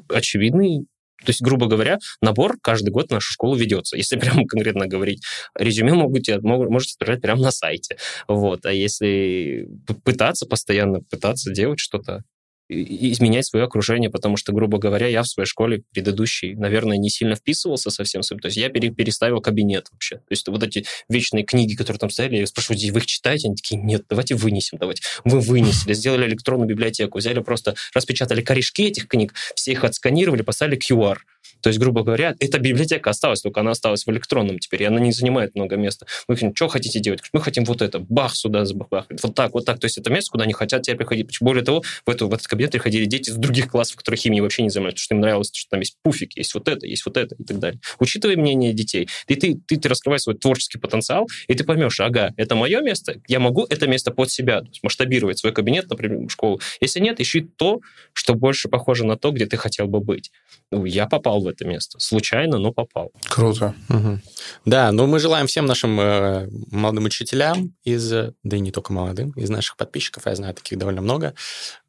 очевидный 0.08 0.86
то 1.24 1.30
есть, 1.30 1.40
грубо 1.42 1.66
говоря, 1.66 1.98
набор 2.20 2.58
каждый 2.60 2.90
год 2.90 3.08
в 3.08 3.12
нашу 3.12 3.32
школу 3.32 3.56
ведется. 3.56 3.96
Если 3.96 4.16
прямо 4.20 4.46
конкретно 4.46 4.86
говорить, 4.86 5.22
резюме 5.58 5.94
могут, 5.94 6.28
мог- 6.42 6.68
можете 6.68 6.94
отправлять 6.94 7.22
прямо 7.22 7.40
на 7.40 7.50
сайте. 7.50 7.96
Вот. 8.28 8.66
А 8.66 8.72
если 8.72 9.68
пытаться 10.04 10.46
постоянно, 10.46 11.00
пытаться 11.00 11.50
делать 11.50 11.78
что-то, 11.78 12.24
изменять 12.68 13.46
свое 13.46 13.66
окружение, 13.66 14.10
потому 14.10 14.36
что, 14.36 14.52
грубо 14.52 14.78
говоря, 14.78 15.06
я 15.06 15.22
в 15.22 15.26
своей 15.26 15.46
школе 15.46 15.82
предыдущей, 15.92 16.54
наверное, 16.54 16.96
не 16.96 17.10
сильно 17.10 17.34
вписывался 17.34 17.90
совсем. 17.90 18.22
То 18.22 18.46
есть 18.46 18.56
я 18.56 18.68
пере- 18.68 18.90
переставил 18.90 19.40
кабинет 19.40 19.88
вообще. 19.92 20.16
То 20.16 20.30
есть 20.30 20.48
вот 20.48 20.62
эти 20.62 20.84
вечные 21.08 21.44
книги, 21.44 21.74
которые 21.74 21.98
там 21.98 22.10
стояли, 22.10 22.36
я 22.36 22.46
спрашиваю, 22.46 22.92
вы 22.92 22.98
их 23.00 23.06
читаете? 23.06 23.48
Они 23.48 23.56
такие, 23.56 23.80
нет, 23.80 24.04
давайте 24.08 24.34
вынесем, 24.34 24.78
давайте. 24.78 25.02
Мы 25.24 25.40
вынесли, 25.40 25.92
сделали 25.92 26.26
электронную 26.26 26.68
библиотеку, 26.68 27.18
взяли 27.18 27.40
просто, 27.40 27.74
распечатали 27.94 28.40
корешки 28.40 28.84
этих 28.84 29.08
книг, 29.08 29.34
все 29.54 29.72
их 29.72 29.84
отсканировали, 29.84 30.42
поставили 30.42 30.78
QR. 30.78 31.18
То 31.64 31.68
есть, 31.68 31.80
грубо 31.80 32.02
говоря, 32.02 32.34
эта 32.40 32.58
библиотека 32.58 33.08
осталась, 33.08 33.40
только 33.40 33.60
она 33.60 33.70
осталась 33.70 34.04
в 34.04 34.10
электронном 34.10 34.58
теперь, 34.58 34.82
и 34.82 34.84
она 34.84 35.00
не 35.00 35.12
занимает 35.12 35.54
много 35.54 35.76
места. 35.76 36.04
Мы 36.28 36.34
говорим, 36.34 36.54
что 36.54 36.68
хотите 36.68 37.00
делать? 37.00 37.22
Мы 37.32 37.40
хотим 37.40 37.64
вот 37.64 37.80
это, 37.80 38.00
бах 38.00 38.36
сюда, 38.36 38.66
бах, 38.74 39.06
вот 39.22 39.34
так, 39.34 39.54
вот 39.54 39.64
так. 39.64 39.80
То 39.80 39.86
есть 39.86 39.96
это 39.96 40.10
место, 40.10 40.30
куда 40.30 40.44
они 40.44 40.52
хотят 40.52 40.82
тебя 40.82 40.94
приходить. 40.94 41.38
Более 41.40 41.64
того, 41.64 41.82
в, 42.04 42.10
эту, 42.10 42.28
в 42.28 42.34
этот 42.34 42.46
кабинет 42.46 42.72
приходили 42.72 43.06
дети 43.06 43.30
из 43.30 43.36
других 43.36 43.70
классов, 43.70 43.96
которые 43.96 44.18
химией 44.18 44.42
вообще 44.42 44.62
не 44.62 44.68
занимаются, 44.68 44.96
потому 44.96 45.04
что 45.06 45.14
им 45.14 45.20
нравилось, 45.22 45.50
что 45.54 45.70
там 45.70 45.80
есть 45.80 45.96
пуфик, 46.02 46.36
есть 46.36 46.52
вот 46.52 46.68
это, 46.68 46.86
есть 46.86 47.06
вот 47.06 47.16
это 47.16 47.34
и 47.34 47.44
так 47.44 47.58
далее. 47.58 47.80
Учитывая 47.98 48.36
мнение 48.36 48.74
детей, 48.74 49.08
и 49.26 49.34
ты, 49.34 49.58
ты, 49.66 49.78
ты 49.78 49.88
раскрываешь 49.88 50.20
свой 50.20 50.36
творческий 50.36 50.76
потенциал, 50.76 51.26
и 51.48 51.54
ты 51.54 51.64
поймешь, 51.64 51.98
ага, 51.98 52.34
это 52.36 52.56
мое 52.56 52.82
место, 52.82 53.22
я 53.26 53.40
могу 53.40 53.64
это 53.70 53.86
место 53.86 54.10
под 54.10 54.30
себя, 54.30 54.64
масштабировать 54.82 55.38
свой 55.38 55.54
кабинет, 55.54 55.88
например, 55.88 56.28
школу. 56.28 56.60
Если 56.82 57.00
нет, 57.00 57.20
ищи 57.20 57.40
то, 57.40 57.80
что 58.12 58.34
больше 58.34 58.68
похоже 58.68 59.06
на 59.06 59.16
то, 59.16 59.30
где 59.30 59.46
ты 59.46 59.56
хотел 59.56 59.86
бы 59.86 60.00
быть. 60.00 60.30
Ну, 60.70 60.84
я 60.84 61.06
попал 61.06 61.40
в 61.40 61.53
это 61.54 61.64
место. 61.66 61.98
Случайно, 61.98 62.58
но 62.58 62.72
попал. 62.72 63.10
Круто. 63.28 63.74
Мгм. 63.88 64.20
Да, 64.64 64.92
ну 64.92 65.06
мы 65.06 65.18
желаем 65.18 65.46
всем 65.46 65.66
нашим 65.66 65.98
э, 66.00 66.48
молодым 66.70 67.04
учителям 67.04 67.74
из, 67.84 68.08
да 68.10 68.56
и 68.56 68.60
не 68.60 68.70
только 68.70 68.92
молодым, 68.92 69.30
из 69.32 69.50
наших 69.50 69.76
подписчиков, 69.76 70.26
я 70.26 70.34
знаю 70.34 70.54
таких 70.54 70.78
довольно 70.78 71.00
много, 71.00 71.34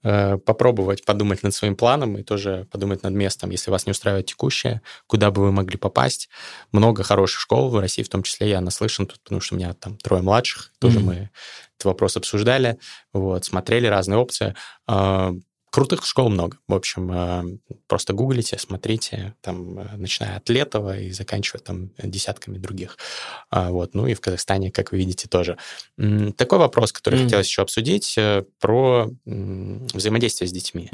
э, 0.03 0.37
попробовать 0.37 1.03
подумать 1.05 1.43
над 1.43 1.53
своим 1.53 1.75
планом 1.75 2.17
и 2.17 2.23
тоже 2.23 2.67
подумать 2.71 3.03
над 3.03 3.13
местом, 3.13 3.49
если 3.49 3.71
вас 3.71 3.85
не 3.85 3.91
устраивает 3.91 4.25
текущее, 4.27 4.81
куда 5.07 5.31
бы 5.31 5.41
вы 5.41 5.51
могли 5.51 5.77
попасть. 5.77 6.29
Много 6.71 7.03
хороших 7.03 7.39
школ 7.41 7.69
в 7.69 7.79
России, 7.79 8.03
в 8.03 8.09
том 8.09 8.23
числе 8.23 8.49
я 8.49 8.61
наслышан 8.61 9.07
тут, 9.07 9.19
потому 9.23 9.41
что 9.41 9.55
у 9.55 9.57
меня 9.57 9.73
там 9.73 9.97
трое 9.97 10.21
младших, 10.21 10.71
тоже 10.79 10.99
Мгм. 10.99 11.07
мы 11.07 11.15
этот 11.77 11.85
вопрос 11.85 12.15
обсуждали, 12.17 12.77
вот, 13.13 13.43
смотрели 13.45 13.87
разные 13.87 14.17
опции. 14.17 14.55
Крутых 15.75 16.05
школ 16.05 16.29
много. 16.29 16.57
В 16.69 16.73
общем, 16.73 17.11
э, 17.11 17.43
просто 17.87 18.13
гуглите, 18.13 18.57
смотрите, 18.57 19.35
там, 19.41 19.77
э, 19.77 19.97
начиная 19.97 20.37
от 20.37 20.47
Летова 20.49 20.97
и 20.97 21.11
заканчивая 21.11 21.59
там 21.61 21.91
десятками 22.01 22.57
других. 22.57 22.97
А, 23.49 23.71
Вот. 23.71 23.93
Ну 23.93 24.07
и 24.07 24.13
в 24.13 24.21
Казахстане, 24.21 24.71
как 24.71 24.93
вы 24.93 24.99
видите, 24.99 25.27
тоже. 25.27 25.57
Такой 26.37 26.59
вопрос, 26.59 26.93
который 26.93 27.15
Мгм. 27.15 27.25
хотелось 27.25 27.47
еще 27.47 27.61
обсудить, 27.61 28.15
э, 28.17 28.45
про 28.59 29.09
взаимодействие 29.25 30.47
с 30.47 30.51
детьми. 30.53 30.89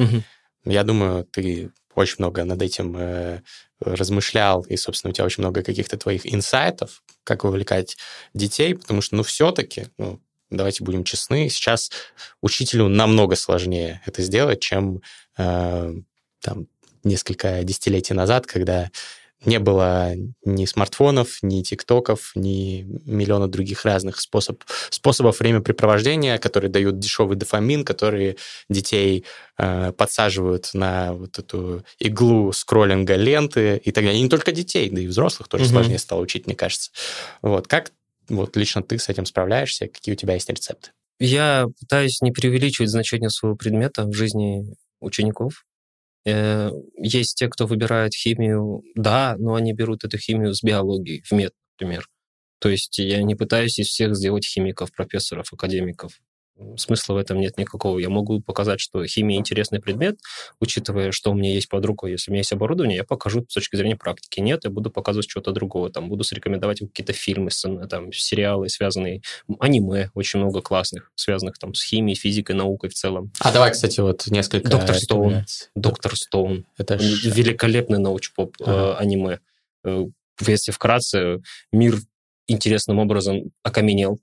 Я 0.65 0.83
думаю, 0.83 1.25
ты 1.25 1.69
очень 1.95 2.15
много 2.17 2.43
над 2.43 2.61
этим 2.61 2.95
э, 2.97 3.41
размышлял, 3.79 4.61
и, 4.63 4.77
собственно, 4.77 5.11
у 5.11 5.13
тебя 5.13 5.25
очень 5.25 5.43
много 5.43 5.61
каких-то 5.63 5.97
твоих 5.97 6.31
инсайтов, 6.31 7.03
как 7.23 7.43
вовлекать 7.43 7.97
детей, 8.33 8.75
потому 8.75 9.01
что, 9.01 9.15
ну, 9.15 9.23
все-таки, 9.23 9.87
ну, 9.97 10.19
давайте 10.51 10.83
будем 10.83 11.03
честны, 11.03 11.49
сейчас 11.49 11.91
учителю 12.41 12.87
намного 12.87 13.35
сложнее 13.35 14.01
это 14.05 14.21
сделать, 14.21 14.59
чем 14.59 15.01
э, 15.37 15.93
там 16.41 16.67
несколько 17.03 17.63
десятилетий 17.63 18.13
назад, 18.13 18.45
когда 18.45 18.89
не 19.43 19.57
было 19.57 20.13
ни 20.45 20.65
смартфонов, 20.65 21.39
ни 21.41 21.63
тиктоков, 21.63 22.31
ни 22.35 22.85
миллиона 23.05 23.47
других 23.47 23.85
разных 23.85 24.19
способ, 24.19 24.63
способов 24.91 25.39
времяпрепровождения, 25.39 26.37
которые 26.37 26.69
дают 26.69 26.99
дешевый 26.99 27.37
дофамин, 27.37 27.83
которые 27.83 28.35
детей 28.69 29.25
э, 29.57 29.93
подсаживают 29.97 30.69
на 30.73 31.13
вот 31.13 31.39
эту 31.39 31.83
иглу 31.97 32.51
скроллинга 32.53 33.15
ленты 33.15 33.81
и 33.83 33.91
так 33.91 34.03
далее. 34.03 34.19
И 34.19 34.23
не 34.23 34.29
только 34.29 34.51
детей, 34.51 34.89
да 34.91 35.01
и 35.01 35.07
взрослых 35.07 35.47
тоже 35.47 35.63
Мгм. 35.63 35.71
сложнее 35.73 35.97
стало 35.97 36.21
учить, 36.21 36.45
мне 36.45 36.55
кажется. 36.55 36.91
Вот 37.41 37.67
как 37.67 37.91
вот 38.31 38.55
лично 38.55 38.81
ты 38.81 38.97
с 38.97 39.09
этим 39.09 39.25
справляешься? 39.25 39.87
Какие 39.87 40.13
у 40.13 40.17
тебя 40.17 40.33
есть 40.35 40.49
рецепты? 40.49 40.91
Я 41.19 41.67
пытаюсь 41.79 42.21
не 42.21 42.31
преувеличивать 42.31 42.89
значение 42.89 43.29
своего 43.29 43.55
предмета 43.55 44.05
в 44.05 44.13
жизни 44.13 44.75
учеников. 44.99 45.65
Э, 46.25 46.71
Есть 46.97 47.37
те, 47.37 47.47
кто 47.47 47.67
выбирает 47.67 48.13
химию, 48.13 48.83
да, 48.95 49.35
но 49.37 49.55
они 49.55 49.73
берут 49.73 50.03
эту 50.03 50.17
химию 50.17 50.53
с 50.53 50.63
биологии, 50.63 51.23
в 51.25 51.31
мед, 51.31 51.53
например. 51.77 52.07
То 52.59 52.69
есть 52.69 52.97
я 52.99 53.23
не 53.23 53.35
пытаюсь 53.35 53.79
из 53.79 53.87
всех 53.87 54.15
сделать 54.15 54.45
химиков, 54.45 54.91
профессоров, 54.91 55.51
академиков. 55.51 56.19
Смысла 56.77 57.13
в 57.13 57.17
этом 57.17 57.39
нет 57.39 57.57
никакого. 57.57 57.99
Я 57.99 58.09
могу 58.09 58.41
показать, 58.41 58.79
что 58.79 59.05
химия 59.05 59.37
интересный 59.37 59.79
предмет, 59.79 60.19
учитывая, 60.59 61.11
что 61.11 61.31
у 61.31 61.33
меня 61.33 61.53
есть 61.53 61.69
под 61.69 61.85
рукой. 61.85 62.11
Если 62.11 62.31
у 62.31 62.33
меня 62.33 62.39
есть 62.39 62.53
оборудование, 62.53 62.97
я 62.97 63.03
покажу 63.03 63.45
с 63.47 63.53
точки 63.53 63.75
зрения 63.75 63.95
практики. 63.95 64.39
Нет, 64.39 64.61
я 64.63 64.69
буду 64.69 64.91
показывать 64.91 65.29
что-то 65.29 65.51
другое. 65.51 65.91
Там 65.91 66.09
буду 66.09 66.23
рекомендовать 66.31 66.79
какие-то 66.79 67.13
фильмы, 67.13 67.49
там, 67.89 68.11
сериалы, 68.13 68.69
связанные... 68.69 69.21
Аниме 69.59 70.09
очень 70.13 70.39
много 70.39 70.61
классных, 70.61 71.11
связанных 71.15 71.57
там 71.57 71.73
с 71.73 71.83
химией, 71.83 72.17
физикой, 72.17 72.55
наукой 72.55 72.89
в 72.89 72.93
целом. 72.93 73.31
А 73.39 73.51
давай, 73.51 73.71
кстати, 73.71 73.99
вот 73.99 74.27
несколько 74.27 74.69
Доктор 74.69 74.95
Стоун. 74.95 75.45
Доктор 75.75 76.15
Стоун. 76.15 76.65
Это 76.77 76.97
ж... 76.97 77.25
Великолепный 77.25 77.99
научпоп 77.99 78.55
ага. 78.61 78.71
э, 78.71 78.93
аниме. 78.95 79.39
Э, 79.83 80.05
если 80.39 80.71
вкратце, 80.71 81.41
мир 81.71 81.97
интересным 82.47 82.99
образом 82.99 83.51
окаменел 83.63 84.19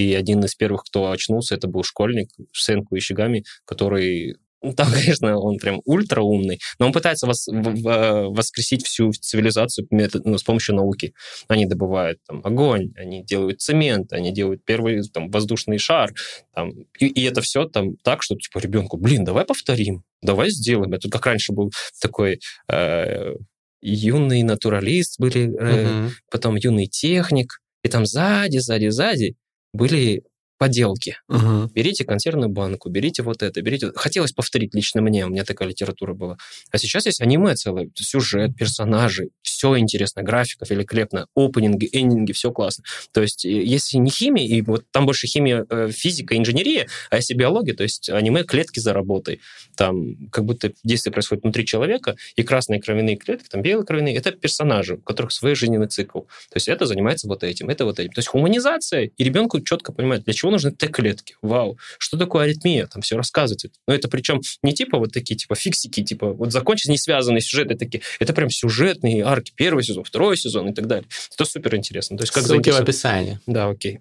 и 0.00 0.14
один 0.14 0.44
из 0.44 0.54
первых, 0.54 0.84
кто 0.84 1.10
очнулся, 1.10 1.54
это 1.54 1.68
был 1.68 1.82
школьник 1.82 2.30
Сенку 2.52 2.96
Ишигами, 2.96 3.44
который 3.64 4.36
ну, 4.62 4.72
там, 4.74 4.88
конечно, 4.92 5.38
он 5.38 5.58
прям 5.58 5.80
ультра 5.84 6.20
умный, 6.20 6.60
но 6.78 6.86
он 6.86 6.92
пытается 6.92 7.26
вос, 7.26 7.46
в, 7.46 8.28
воскресить 8.30 8.86
всю 8.86 9.12
цивилизацию 9.12 9.86
метод, 9.90 10.24
ну, 10.26 10.38
с 10.38 10.42
помощью 10.42 10.74
науки. 10.74 11.14
Они 11.48 11.66
добывают 11.66 12.18
там 12.26 12.40
огонь, 12.44 12.92
они 12.96 13.24
делают 13.24 13.60
цемент, 13.60 14.12
они 14.12 14.32
делают 14.32 14.64
первый 14.64 15.02
там 15.08 15.30
воздушный 15.30 15.78
шар, 15.78 16.12
там, 16.54 16.70
и, 16.98 17.06
и 17.06 17.22
это 17.24 17.40
все 17.40 17.64
там 17.64 17.96
так, 18.02 18.22
что 18.22 18.36
типа 18.36 18.58
ребенку, 18.58 18.96
блин, 18.96 19.24
давай 19.24 19.44
повторим, 19.44 20.04
давай 20.22 20.50
сделаем. 20.50 20.92
Это 20.92 21.08
как 21.08 21.26
раньше 21.26 21.52
был 21.52 21.70
такой 22.00 22.40
э, 22.70 23.34
юный 23.80 24.42
натуралист 24.42 25.18
были, 25.18 25.44
э, 25.44 25.84
uh-huh. 25.84 26.10
потом 26.30 26.56
юный 26.56 26.86
техник, 26.86 27.60
и 27.82 27.88
там 27.88 28.04
сзади, 28.04 28.58
сзади, 28.58 28.88
сзади 28.88 29.36
были 29.72 30.24
поделки. 30.60 31.16
Угу. 31.28 31.70
Берите 31.74 32.04
консервную 32.04 32.50
банку, 32.50 32.90
берите 32.90 33.22
вот 33.22 33.42
это, 33.42 33.62
берите... 33.62 33.92
Хотелось 33.94 34.32
повторить 34.32 34.74
лично 34.74 35.00
мне, 35.00 35.24
у 35.24 35.30
меня 35.30 35.46
такая 35.46 35.70
литература 35.70 36.12
была. 36.12 36.36
А 36.70 36.76
сейчас 36.76 37.06
есть 37.06 37.22
аниме 37.22 37.54
целое, 37.54 37.88
сюжет, 37.94 38.54
персонажи, 38.56 39.30
все 39.40 39.78
интересно, 39.78 40.22
графика 40.22 40.66
великолепная, 40.68 41.28
опенинги, 41.34 41.88
эндинги, 41.90 42.32
все 42.32 42.52
классно. 42.52 42.84
То 43.12 43.22
есть 43.22 43.44
если 43.44 43.96
не 43.96 44.10
химия, 44.10 44.46
и 44.46 44.60
вот 44.60 44.84
там 44.90 45.06
больше 45.06 45.26
химия, 45.26 45.64
э, 45.70 45.90
физика, 45.92 46.36
инженерия, 46.36 46.88
а 47.08 47.16
если 47.16 47.32
биология, 47.32 47.74
то 47.74 47.82
есть 47.82 48.10
аниме 48.10 48.44
клетки 48.44 48.80
за 48.80 48.92
работой. 48.92 49.40
Там 49.78 50.28
как 50.30 50.44
будто 50.44 50.74
действие 50.84 51.14
происходит 51.14 51.42
внутри 51.42 51.64
человека, 51.64 52.16
и 52.36 52.42
красные 52.42 52.82
кровяные 52.82 53.16
клетки, 53.16 53.48
там 53.48 53.62
белые 53.62 53.86
кровяные, 53.86 54.14
это 54.14 54.32
персонажи, 54.32 54.96
у 54.96 54.98
которых 54.98 55.32
свой 55.32 55.54
жизненный 55.54 55.88
цикл. 55.88 56.20
То 56.20 56.56
есть 56.56 56.68
это 56.68 56.84
занимается 56.84 57.28
вот 57.28 57.44
этим, 57.44 57.70
это 57.70 57.86
вот 57.86 57.98
этим. 57.98 58.12
То 58.12 58.18
есть 58.18 58.28
хуманизация, 58.28 59.10
и 59.16 59.24
ребенку 59.24 59.58
четко 59.62 59.92
понимает, 59.92 60.24
для 60.24 60.34
чего 60.34 60.49
нужны 60.50 60.72
Т-клетки. 60.72 61.36
Вау. 61.42 61.78
Что 61.98 62.18
такое 62.18 62.44
аритмия? 62.44 62.86
Там 62.86 63.02
все 63.02 63.16
рассказывается. 63.16 63.68
Но 63.86 63.94
это 63.94 64.08
причем 64.08 64.40
не 64.62 64.72
типа 64.72 64.98
вот 64.98 65.12
такие, 65.12 65.36
типа 65.36 65.54
фиксики, 65.54 66.02
типа 66.02 66.32
вот 66.32 66.52
закончить 66.52 66.88
не 66.88 66.98
связанные 66.98 67.40
сюжеты 67.40 67.76
такие. 67.76 68.02
Это 68.18 68.32
прям 68.32 68.50
сюжетные 68.50 69.24
арки. 69.24 69.52
Первый 69.54 69.84
сезон, 69.84 70.04
второй 70.04 70.36
сезон 70.36 70.68
и 70.68 70.74
так 70.74 70.86
далее. 70.86 71.08
Это 71.32 71.44
супер 71.44 71.76
интересно. 71.76 72.16
То 72.16 72.22
есть 72.22 72.32
как 72.32 72.44
Ссылки 72.44 72.70
в 72.70 72.80
описании. 72.80 73.40
Да, 73.46 73.68
окей. 73.68 74.00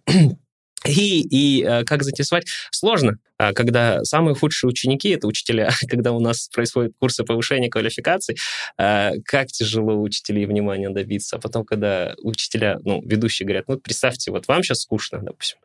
И, 0.89 1.21
и 1.21 1.63
э, 1.63 1.83
как 1.83 2.03
заинтересовать? 2.03 2.47
Сложно, 2.71 3.17
а 3.37 3.53
когда 3.53 4.03
самые 4.03 4.35
худшие 4.35 4.69
ученики— 4.69 5.09
это 5.11 5.27
учителя. 5.27 5.71
Когда 5.87 6.11
у 6.11 6.19
нас 6.19 6.49
происходят 6.49 6.93
курсы 6.99 7.23
повышения 7.23 7.69
квалификации, 7.69 8.35
э, 8.77 9.13
как 9.23 9.47
тяжело 9.47 10.01
учителей 10.01 10.45
внимания 10.45 10.89
добиться. 10.89 11.37
А 11.37 11.39
потом, 11.39 11.63
когда 11.63 12.15
учителя, 12.21 12.79
ну, 12.83 13.01
ведущие 13.05 13.45
говорят, 13.45 13.65
ну, 13.67 13.77
представьте, 13.77 14.31
вот 14.31 14.47
вам 14.47 14.63
сейчас 14.63 14.81
скучно, 14.81 15.19
допустим, 15.21 15.57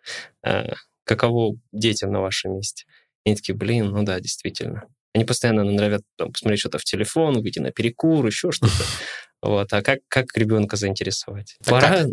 э, 0.45 0.73
каково 1.05 1.57
детям 1.73 2.13
на 2.13 2.21
вашем 2.21 2.57
месте? 2.57 2.85
И 3.25 3.31
они 3.31 3.37
такие, 3.37 3.55
блин, 3.55 3.91
ну 3.91 4.05
да, 4.05 4.21
действительно. 4.21 4.85
Они 5.15 5.25
постоянно 5.25 5.65
норовят 5.65 6.03
там, 6.17 6.33
посмотреть 6.33 6.61
что-то 6.61 6.79
в 6.79 6.85
телефон, 6.85 7.41
выйти 7.41 7.61
на 7.61 7.71
перекур, 7.71 8.27
еще 8.27 8.53
что-то. 8.53 8.73
Вот. 9.45 9.73
А 9.73 9.83
как, 9.83 9.99
как 10.09 10.37
ребенка 10.37 10.77
заинтересовать? 10.77 11.57
А 11.67 11.71
Пора... 11.71 11.89
Как? 11.89 12.09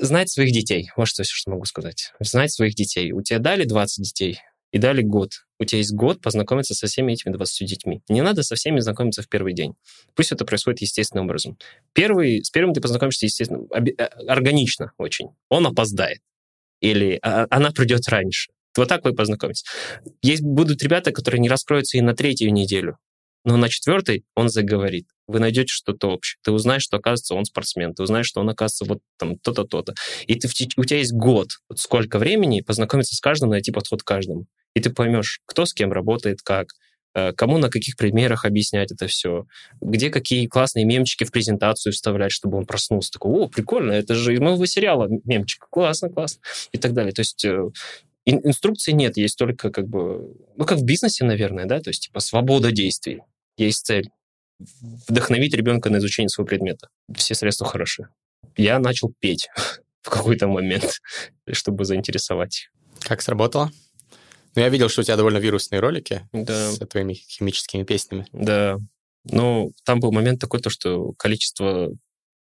знать 0.00 0.28
своих 0.28 0.52
детей. 0.52 0.90
Вот 0.96 1.06
что, 1.06 1.22
что 1.22 1.52
могу 1.52 1.64
сказать. 1.64 2.12
Знать 2.18 2.52
своих 2.52 2.74
детей. 2.74 3.12
У 3.12 3.22
тебя 3.22 3.38
дали 3.38 3.64
20 3.64 4.04
детей 4.04 4.40
и 4.72 4.78
дали 4.78 5.02
год. 5.02 5.30
У 5.60 5.64
тебя 5.64 5.78
есть 5.78 5.92
год 5.92 6.20
познакомиться 6.20 6.74
со 6.74 6.88
всеми 6.88 7.12
этими 7.12 7.32
20 7.32 7.68
детьми. 7.68 8.02
Не 8.08 8.22
надо 8.22 8.42
со 8.42 8.56
всеми 8.56 8.80
знакомиться 8.80 9.22
в 9.22 9.28
первый 9.28 9.54
день. 9.54 9.74
Пусть 10.16 10.32
это 10.32 10.44
происходит 10.44 10.80
естественным 10.80 11.26
образом. 11.26 11.56
Первый, 11.92 12.44
с 12.44 12.50
первым 12.50 12.74
ты 12.74 12.80
познакомишься, 12.80 13.26
естественно, 13.26 13.64
э, 13.72 14.02
органично 14.26 14.92
очень. 14.98 15.28
Он 15.48 15.64
опоздает. 15.68 16.18
Или 16.80 17.20
а, 17.22 17.46
она 17.50 17.70
придет 17.70 18.08
раньше. 18.08 18.50
Вот 18.76 18.88
так 18.88 19.04
вы 19.04 19.14
познакомитесь. 19.14 19.64
Есть, 20.20 20.42
будут 20.42 20.82
ребята, 20.82 21.12
которые 21.12 21.40
не 21.40 21.48
раскроются 21.48 21.96
и 21.96 22.00
на 22.00 22.14
третью 22.14 22.52
неделю 22.52 22.98
но 23.46 23.56
на 23.56 23.68
четвертой 23.68 24.24
он 24.34 24.48
заговорит. 24.48 25.06
Вы 25.28 25.38
найдете 25.38 25.68
что-то 25.68 26.08
общее. 26.08 26.36
Ты 26.42 26.50
узнаешь, 26.50 26.82
что, 26.82 26.96
оказывается, 26.96 27.36
он 27.36 27.44
спортсмен. 27.44 27.94
Ты 27.94 28.02
узнаешь, 28.02 28.26
что 28.26 28.40
он, 28.40 28.50
оказывается, 28.50 28.84
вот 28.84 28.98
там 29.18 29.38
то-то, 29.38 29.62
то-то. 29.62 29.94
И 30.26 30.34
ты, 30.34 30.48
у 30.76 30.84
тебя 30.84 30.98
есть 30.98 31.12
год, 31.12 31.50
вот 31.68 31.78
сколько 31.78 32.18
времени 32.18 32.60
познакомиться 32.60 33.14
с 33.14 33.20
каждым, 33.20 33.50
найти 33.50 33.70
подход 33.70 34.02
к 34.02 34.06
каждому. 34.06 34.46
И 34.74 34.80
ты 34.80 34.90
поймешь, 34.90 35.40
кто 35.46 35.64
с 35.64 35.72
кем 35.72 35.92
работает, 35.92 36.42
как, 36.42 36.70
э, 37.14 37.32
кому 37.34 37.58
на 37.58 37.70
каких 37.70 37.96
примерах 37.96 38.44
объяснять 38.44 38.90
это 38.90 39.06
все, 39.06 39.44
где 39.80 40.10
какие 40.10 40.48
классные 40.48 40.84
мемчики 40.84 41.22
в 41.22 41.30
презентацию 41.30 41.92
вставлять, 41.92 42.32
чтобы 42.32 42.58
он 42.58 42.66
проснулся. 42.66 43.12
Такой, 43.12 43.30
о, 43.30 43.48
прикольно, 43.48 43.92
это 43.92 44.16
же 44.16 44.34
из 44.34 44.40
моего 44.40 44.66
сериала 44.66 45.08
мемчик. 45.24 45.68
Классно, 45.70 46.08
классно. 46.08 46.40
И 46.72 46.78
так 46.78 46.94
далее. 46.94 47.12
То 47.12 47.20
есть 47.20 47.44
э, 47.44 47.70
инструкции 48.24 48.90
нет, 48.90 49.16
есть 49.16 49.38
только 49.38 49.70
как 49.70 49.86
бы, 49.86 50.34
ну, 50.56 50.64
как 50.64 50.78
в 50.78 50.84
бизнесе, 50.84 51.24
наверное, 51.24 51.66
да, 51.66 51.78
то 51.78 51.90
есть 51.90 52.06
типа 52.06 52.18
свобода 52.18 52.72
действий 52.72 53.22
есть 53.56 53.86
цель 53.86 54.10
вдохновить 54.58 55.54
ребенка 55.54 55.90
на 55.90 55.98
изучение 55.98 56.28
своего 56.28 56.48
предмета. 56.48 56.88
Все 57.14 57.34
средства 57.34 57.66
хороши. 57.66 58.08
Я 58.56 58.78
начал 58.78 59.12
петь 59.20 59.48
в 60.02 60.10
какой-то 60.10 60.48
момент, 60.48 61.00
чтобы 61.52 61.84
заинтересовать. 61.84 62.68
Как 63.00 63.22
сработало? 63.22 63.70
Ну, 64.54 64.62
я 64.62 64.70
видел, 64.70 64.88
что 64.88 65.02
у 65.02 65.04
тебя 65.04 65.16
довольно 65.16 65.38
вирусные 65.38 65.80
ролики 65.80 66.26
да. 66.32 66.72
с 66.72 66.78
твоими 66.86 67.12
химическими 67.12 67.84
песнями. 67.84 68.26
Да. 68.32 68.78
Ну, 69.24 69.72
там 69.84 70.00
был 70.00 70.12
момент 70.12 70.40
такой, 70.40 70.60
то, 70.60 70.70
что 70.70 71.12
количество 71.18 71.90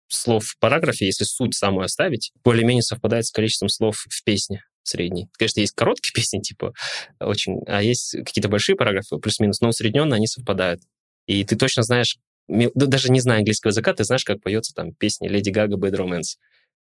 слов 0.07 0.45
в 0.45 0.59
параграфе, 0.59 1.05
если 1.05 1.23
суть 1.23 1.55
самую 1.55 1.85
оставить, 1.85 2.31
более-менее 2.43 2.83
совпадает 2.83 3.25
с 3.25 3.31
количеством 3.31 3.69
слов 3.69 4.05
в 4.07 4.23
песне 4.23 4.63
средней. 4.83 5.29
Конечно, 5.37 5.61
есть 5.61 5.73
короткие 5.73 6.13
песни, 6.15 6.41
типа, 6.41 6.73
очень, 7.19 7.61
а 7.65 7.81
есть 7.81 8.11
какие-то 8.11 8.49
большие 8.49 8.75
параграфы, 8.75 9.17
плюс-минус, 9.17 9.61
но 9.61 9.69
усредненно 9.69 10.15
они 10.15 10.27
совпадают. 10.27 10.81
И 11.27 11.43
ты 11.43 11.55
точно 11.55 11.83
знаешь, 11.83 12.17
даже 12.47 13.11
не 13.11 13.19
зная 13.19 13.39
английского 13.39 13.71
языка, 13.71 13.93
ты 13.93 14.03
знаешь, 14.03 14.23
как 14.23 14.41
поется 14.41 14.73
там 14.73 14.93
песня 14.93 15.29
Леди 15.29 15.49
Гага 15.49 15.77
Bad 15.77 15.95
Romance, 15.95 16.37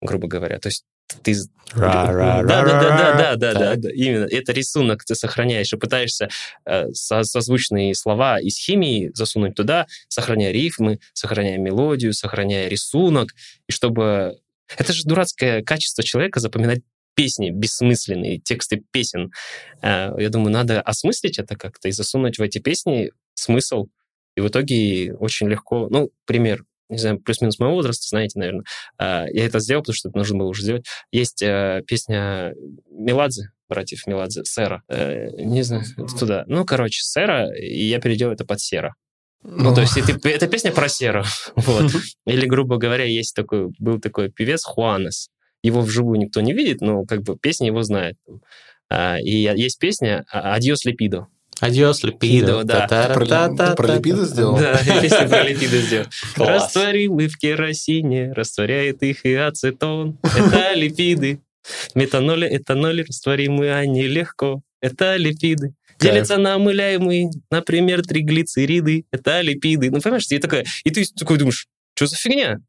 грубо 0.02 0.28
говоря. 0.28 0.60
То 0.60 0.70
есть 0.70 0.86
ты... 1.22 1.36
Да, 1.76 2.14
да, 2.14 2.44
да, 2.44 2.64
да, 2.64 3.36
да, 3.36 3.54
да, 3.54 3.76
да, 3.76 3.90
именно. 3.92 4.26
Это 4.26 4.54
рисунок 4.54 5.04
ты 5.04 5.16
сохраняешь 5.16 5.72
и 5.74 5.78
пытаешься 5.78 6.30
э, 6.66 6.92
созвучные 6.94 7.94
слова 7.96 8.40
из 8.40 8.58
химии 8.58 9.12
засунуть 9.14 9.56
туда, 9.56 9.88
сохраняя 10.08 10.52
рифмы, 10.52 11.00
сохраняя 11.14 11.58
мелодию, 11.58 12.14
сохраняя 12.14 12.68
рисунок, 12.68 13.34
и 13.68 13.72
чтобы... 13.72 14.40
Это 14.78 14.94
же 14.94 15.04
дурацкое 15.04 15.64
качество 15.64 16.04
человека 16.04 16.40
запоминать 16.40 16.82
песни 17.16 17.50
бессмысленные, 17.50 18.40
тексты 18.40 18.84
песен. 18.92 19.32
Э, 19.82 20.12
я 20.18 20.30
думаю, 20.30 20.52
надо 20.52 20.82
осмыслить 20.82 21.38
это 21.38 21.56
как-то 21.56 21.88
и 21.88 21.92
засунуть 21.92 22.38
в 22.38 22.42
эти 22.42 22.60
песни 22.60 23.12
смысл, 23.34 23.88
и 24.40 24.42
в 24.42 24.48
итоге 24.48 25.14
очень 25.16 25.50
легко, 25.50 25.90
ну, 25.90 26.12
пример, 26.26 26.64
не 26.88 26.98
знаю, 26.98 27.20
плюс-минус 27.20 27.60
моего 27.60 27.76
возраста, 27.76 28.08
знаете, 28.08 28.40
наверное. 28.40 28.64
А, 28.98 29.26
я 29.28 29.46
это 29.46 29.60
сделал, 29.60 29.82
потому 29.82 29.96
что 29.96 30.08
это 30.08 30.18
нужно 30.18 30.38
было 30.38 30.48
уже 30.48 30.64
сделать. 30.64 30.86
Есть 31.12 31.42
э, 31.44 31.84
песня 31.86 32.54
Меладзе, 32.90 33.50
братьев 33.68 34.08
Меладзе, 34.08 34.44
Сера. 34.46 34.82
Э, 34.88 35.28
не 35.38 35.62
знаю, 35.64 35.84
туда. 36.18 36.46
Ну, 36.48 36.64
короче, 36.64 37.02
Сера, 37.04 37.54
и 37.54 37.84
я 37.84 38.00
переделал 38.00 38.32
это 38.32 38.46
под 38.46 38.62
Сера. 38.62 38.96
Ну, 39.44 39.76
то 39.76 39.82
есть 39.82 39.98
это, 39.98 40.30
это 40.30 40.48
песня 40.48 40.72
про 40.72 40.88
серу. 40.88 41.24
Вот. 41.56 41.92
Или, 42.26 42.46
грубо 42.46 42.78
говоря, 42.78 43.04
есть 43.06 43.36
такой, 43.36 43.70
был 43.78 44.00
такой 44.00 44.30
певец 44.30 44.64
Хуанес. 44.64 45.30
Его 45.64 45.82
вживую 45.82 46.20
никто 46.20 46.42
не 46.42 46.54
видит, 46.54 46.82
но 46.82 47.04
как 47.04 47.24
бы 47.24 47.38
песня 47.38 47.68
его 47.68 47.84
знает. 47.84 48.18
А, 48.90 49.18
и 49.20 49.32
есть 49.32 49.80
песня 49.80 50.26
«Адьос 50.30 50.86
Лепидо». 50.86 51.28
Адиос, 51.60 52.04
липидо. 52.04 52.64
Да. 52.64 52.88
Ты 52.88 53.76
про 53.76 53.96
липиды 53.96 54.26
сделал? 54.26 54.58
Да, 54.58 54.80
я 54.86 55.02
песню 55.02 55.30
про 55.30 55.44
липиды 55.44 55.82
сделал. 55.82 56.06
Растворимый 56.38 57.28
в 57.28 57.38
керосине, 57.38 58.32
растворяет 58.34 59.04
их 59.04 59.26
и 59.26 59.34
ацетон. 59.34 60.18
Это 60.24 60.74
липиды. 60.76 61.42
Метаноль, 61.96 62.48
этаноль, 62.56 63.04
растворимые 63.04 63.76
они 63.76 64.08
легко. 64.08 64.62
Это 64.82 65.18
липиды. 65.18 65.74
Делятся 66.00 66.38
на 66.38 66.56
омыляемые, 66.56 67.30
например, 67.52 68.04
триглицериды. 68.04 69.04
Это 69.12 69.42
липиды. 69.42 69.92
Ну, 69.92 70.00
понимаешь, 70.00 70.26
и, 70.30 70.40
такая, 70.40 70.66
и 70.86 70.92
ты 70.92 71.04
такой 71.18 71.38
думаешь, 71.38 71.68
что 71.94 72.08
за 72.08 72.16
фигня? 72.16 72.60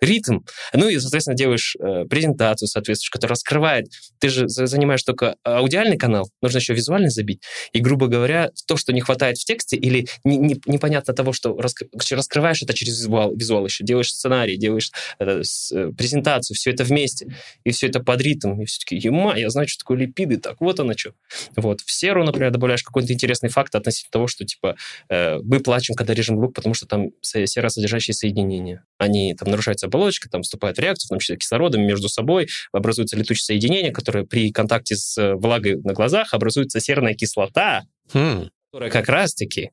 Ритм. 0.00 0.40
Ну 0.72 0.88
и, 0.88 0.98
соответственно, 0.98 1.36
делаешь 1.36 1.76
э, 1.78 2.04
презентацию 2.04 2.68
соответствующую, 2.68 3.12
которая 3.12 3.34
раскрывает. 3.34 3.86
Ты 4.18 4.28
же 4.28 4.48
занимаешь 4.48 5.02
только 5.02 5.36
аудиальный 5.44 5.96
канал, 5.96 6.30
нужно 6.42 6.58
еще 6.58 6.74
визуальный 6.74 7.10
забить. 7.10 7.42
И, 7.72 7.80
грубо 7.80 8.06
говоря, 8.06 8.50
то, 8.66 8.76
что 8.76 8.92
не 8.92 9.00
хватает 9.00 9.38
в 9.38 9.44
тексте, 9.44 9.76
или 9.76 10.08
не, 10.24 10.38
не, 10.38 10.60
непонятно 10.66 11.14
того, 11.14 11.32
что 11.32 11.56
раск... 11.56 11.82
раскрываешь 12.10 12.62
это 12.62 12.72
через 12.72 12.98
визуал, 12.98 13.34
визуал 13.34 13.64
еще, 13.66 13.84
делаешь 13.84 14.12
сценарий, 14.12 14.56
делаешь 14.56 14.90
э, 15.18 15.42
с, 15.42 15.72
э, 15.72 15.92
презентацию, 15.92 16.56
все 16.56 16.70
это 16.70 16.84
вместе, 16.84 17.36
и 17.64 17.70
все 17.70 17.88
это 17.88 18.00
под 18.00 18.20
ритм. 18.20 18.60
И 18.60 18.64
все-таки, 18.64 18.96
ема, 18.96 19.36
я 19.36 19.50
знаю, 19.50 19.68
что 19.68 19.80
такое 19.80 19.98
липиды, 19.98 20.38
так 20.38 20.60
вот 20.60 20.80
оно 20.80 20.94
что. 20.96 21.12
Вот. 21.56 21.80
В 21.80 21.92
серу, 21.92 22.24
например, 22.24 22.50
добавляешь 22.50 22.82
какой-то 22.82 23.12
интересный 23.12 23.50
факт 23.50 23.74
относительно 23.74 24.12
того, 24.12 24.26
что, 24.26 24.44
типа, 24.44 24.76
э, 25.08 25.38
мы 25.42 25.60
плачем, 25.60 25.94
когда 25.94 26.14
режем 26.14 26.38
лук, 26.38 26.54
потому 26.54 26.74
что 26.74 26.86
там 26.86 27.10
серосодержащие 27.20 28.14
соединения. 28.14 28.84
Они 28.98 29.34
там 29.34 29.50
нарушаются 29.50 29.88
оболочка, 29.90 30.28
там 30.28 30.42
вступает 30.42 30.76
в 30.76 30.80
реакцию, 30.80 31.08
в 31.08 31.10
том 31.10 31.18
числе 31.18 31.36
кислородом 31.36 31.82
между 31.82 32.08
собой, 32.08 32.48
образуются 32.72 33.16
летучие 33.16 33.44
соединения, 33.44 33.92
которые 33.92 34.26
при 34.26 34.50
контакте 34.50 34.96
с 34.96 35.18
э, 35.18 35.34
влагой 35.34 35.76
на 35.76 35.92
глазах 35.92 36.32
образуется 36.32 36.80
серная 36.80 37.14
кислота, 37.14 37.84
хм. 38.12 38.48
которая 38.70 38.90
как 38.90 39.08
раз-таки 39.08 39.70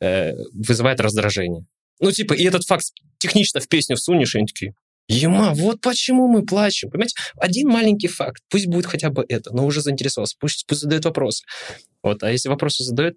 э, 0.00 0.34
вызывает 0.52 1.00
раздражение. 1.00 1.66
Ну, 2.00 2.10
типа, 2.12 2.34
и 2.34 2.44
этот 2.44 2.64
факт 2.64 2.84
технично 3.18 3.60
в 3.60 3.68
песню 3.68 3.96
всунешь, 3.96 4.34
и 4.34 4.38
они 4.38 4.46
такие, 4.46 4.74
Ема, 5.08 5.52
вот 5.54 5.80
почему 5.80 6.28
мы 6.28 6.46
плачем. 6.46 6.88
Понимаете, 6.88 7.16
один 7.36 7.68
маленький 7.68 8.06
факт, 8.06 8.42
пусть 8.48 8.66
будет 8.66 8.86
хотя 8.86 9.10
бы 9.10 9.24
это, 9.28 9.52
но 9.52 9.66
уже 9.66 9.80
заинтересовался, 9.80 10.36
пусть, 10.38 10.66
пусть 10.68 10.82
задает 10.82 11.04
вопросы. 11.04 11.44
Вот, 12.02 12.22
а 12.22 12.30
если 12.30 12.48
вопросы 12.48 12.84
задает, 12.84 13.16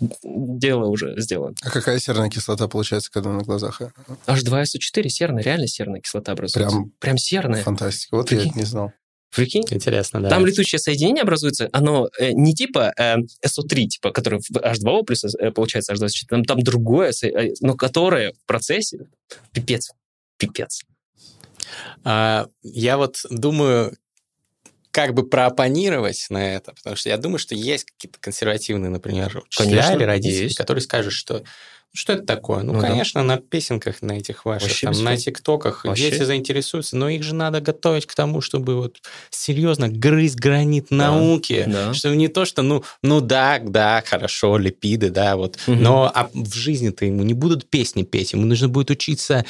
дело 0.00 0.86
уже 0.86 1.14
сделано. 1.20 1.54
А 1.62 1.70
какая 1.70 1.98
серная 1.98 2.30
кислота 2.30 2.68
получается, 2.68 3.10
когда 3.12 3.30
на 3.30 3.42
глазах? 3.42 3.80
H2SO4 4.26 5.08
серная, 5.08 5.42
реально 5.42 5.68
серная 5.68 6.00
кислота 6.00 6.32
образуется. 6.32 6.70
Прям, 6.70 6.90
Прям 6.98 7.18
серная. 7.18 7.62
Фантастика. 7.62 8.16
Вот 8.16 8.28
Прикинь. 8.28 8.44
я 8.46 8.50
это 8.50 8.58
не 8.58 8.64
знал. 8.64 8.92
Прикинь? 9.34 9.64
Интересно, 9.70 10.20
да. 10.20 10.28
Там 10.28 10.44
летучее 10.44 10.78
соединение 10.78 11.22
образуется, 11.22 11.70
оно 11.72 12.10
э, 12.18 12.32
не 12.32 12.54
типа 12.54 12.92
э, 12.98 13.16
SO3, 13.46 13.86
типа, 13.86 14.10
который 14.10 14.40
в 14.40 14.50
H2O 14.56 15.04
плюс 15.04 15.24
э, 15.24 15.50
получается 15.50 15.94
H2O4, 15.94 16.26
там, 16.28 16.44
там 16.44 16.62
другое, 16.62 17.12
э, 17.22 17.52
но 17.60 17.74
которое 17.74 18.32
в 18.32 18.46
процессе 18.46 19.06
пипец, 19.52 19.90
пипец. 20.36 20.82
А, 22.04 22.46
я 22.62 22.98
вот 22.98 23.20
думаю, 23.30 23.96
как 24.92 25.14
бы 25.14 25.26
проопонировать 25.26 26.26
на 26.28 26.54
это, 26.54 26.74
потому 26.74 26.96
что 26.96 27.08
я 27.08 27.16
думаю, 27.16 27.38
что 27.38 27.54
есть 27.54 27.86
какие-то 27.86 28.18
консервативные, 28.20 28.90
например, 28.90 29.42
учителя 29.46 29.66
Конечно, 29.66 29.92
или 29.94 30.04
родители, 30.04 30.42
есть. 30.44 30.56
которые 30.56 30.82
скажут, 30.82 31.14
что 31.14 31.42
что 31.94 32.14
это 32.14 32.24
такое? 32.24 32.62
Ну, 32.62 32.72
ну 32.72 32.80
конечно, 32.80 33.20
да. 33.20 33.26
на 33.26 33.36
песенках 33.36 34.00
на 34.00 34.12
этих 34.12 34.46
ваших, 34.46 34.68
Вообще 34.68 34.86
там, 34.86 35.04
на 35.04 35.16
тиктоках 35.16 35.84
Вообще. 35.84 36.10
дети 36.10 36.22
заинтересуются, 36.22 36.96
но 36.96 37.10
их 37.10 37.22
же 37.22 37.34
надо 37.34 37.60
готовить 37.60 38.06
к 38.06 38.14
тому, 38.14 38.40
чтобы 38.40 38.76
вот 38.76 38.96
серьезно 39.28 39.88
грызть 39.88 40.36
гранит 40.36 40.86
да. 40.88 40.96
науки, 40.96 41.64
да. 41.66 41.92
чтобы 41.92 42.16
не 42.16 42.28
то, 42.28 42.46
что, 42.46 42.62
ну, 42.62 42.82
ну 43.02 43.20
да, 43.20 43.58
да, 43.62 44.02
хорошо, 44.06 44.56
липиды, 44.56 45.10
да, 45.10 45.36
вот, 45.36 45.58
угу. 45.66 45.76
но 45.76 46.10
а 46.14 46.30
в 46.32 46.54
жизни-то 46.54 47.04
ему 47.04 47.24
не 47.24 47.34
будут 47.34 47.68
песни 47.68 48.04
петь, 48.04 48.32
ему 48.32 48.46
нужно 48.46 48.68
будет 48.68 48.90
учиться 48.90 49.44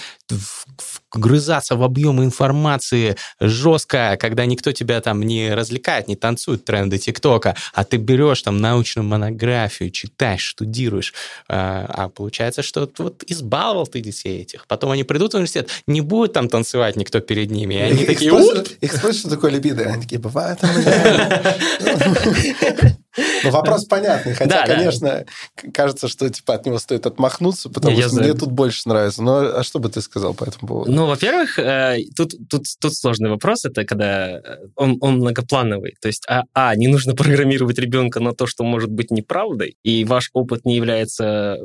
вгрызаться 1.12 1.76
в 1.76 1.82
объемы 1.82 2.24
информации 2.24 3.16
жестко, 3.38 4.16
когда 4.18 4.46
никто 4.46 4.72
тебя 4.72 5.00
там 5.00 5.22
не 5.22 5.54
развлекает, 5.54 6.08
не 6.08 6.16
танцует 6.16 6.64
тренды 6.64 6.98
ТикТока, 6.98 7.54
а 7.74 7.84
ты 7.84 7.98
берешь 7.98 8.42
там 8.42 8.58
научную 8.58 9.06
монографию, 9.06 9.90
читаешь, 9.90 10.42
штудируешь, 10.42 11.12
а, 11.48 11.84
а 11.88 12.08
получается, 12.32 12.62
что 12.62 12.88
вот 12.98 13.22
избаловал 13.26 13.86
ты 13.86 14.00
детей 14.00 14.40
этих. 14.40 14.66
Потом 14.66 14.90
они 14.90 15.04
придут 15.04 15.32
в 15.32 15.36
университет, 15.36 15.68
не 15.86 16.00
будет 16.00 16.32
там 16.32 16.48
танцевать 16.48 16.96
никто 16.96 17.20
перед 17.20 17.50
ними, 17.50 17.74
и 17.74 17.78
они 17.78 18.06
такие... 18.06 18.32
Их 18.80 18.92
спросят, 18.94 19.20
что 19.20 19.30
такое 19.30 19.50
либидо, 19.50 19.82
они 19.82 20.02
такие, 20.02 20.18
бывает 20.18 20.58
Ну, 23.44 23.50
вопрос 23.50 23.84
понятный, 23.84 24.32
хотя, 24.32 24.64
да, 24.64 24.66
конечно, 24.66 25.26
да. 25.62 25.70
кажется, 25.72 26.08
что 26.08 26.30
типа 26.30 26.54
от 26.54 26.64
него 26.64 26.78
стоит 26.78 27.04
отмахнуться, 27.04 27.68
потому 27.68 27.94
Я 27.94 28.04
что 28.04 28.14
знаю. 28.14 28.30
мне 28.30 28.38
тут 28.38 28.52
больше 28.52 28.88
нравится. 28.88 29.22
Но 29.22 29.58
а 29.58 29.62
что 29.62 29.80
бы 29.80 29.90
ты 29.90 30.00
сказал 30.00 30.32
по 30.32 30.44
этому 30.44 30.66
поводу? 30.66 30.92
Ну, 30.92 31.06
во-первых, 31.06 31.58
э, 31.58 31.98
тут, 32.16 32.32
тут, 32.48 32.62
тут 32.80 32.94
сложный 32.94 33.28
вопрос, 33.28 33.66
это 33.66 33.84
когда 33.84 34.38
э, 34.38 34.40
он, 34.76 34.96
он 35.02 35.16
многоплановый. 35.16 35.94
То 36.00 36.08
есть, 36.08 36.24
а, 36.26 36.44
а, 36.54 36.74
не 36.74 36.88
нужно 36.88 37.14
программировать 37.14 37.78
ребенка 37.78 38.20
на 38.20 38.32
то, 38.32 38.46
что 38.46 38.64
может 38.64 38.90
быть 38.90 39.10
неправдой, 39.10 39.76
и 39.82 40.04
ваш 40.04 40.30
опыт 40.32 40.64
не 40.64 40.76
является 40.76 41.58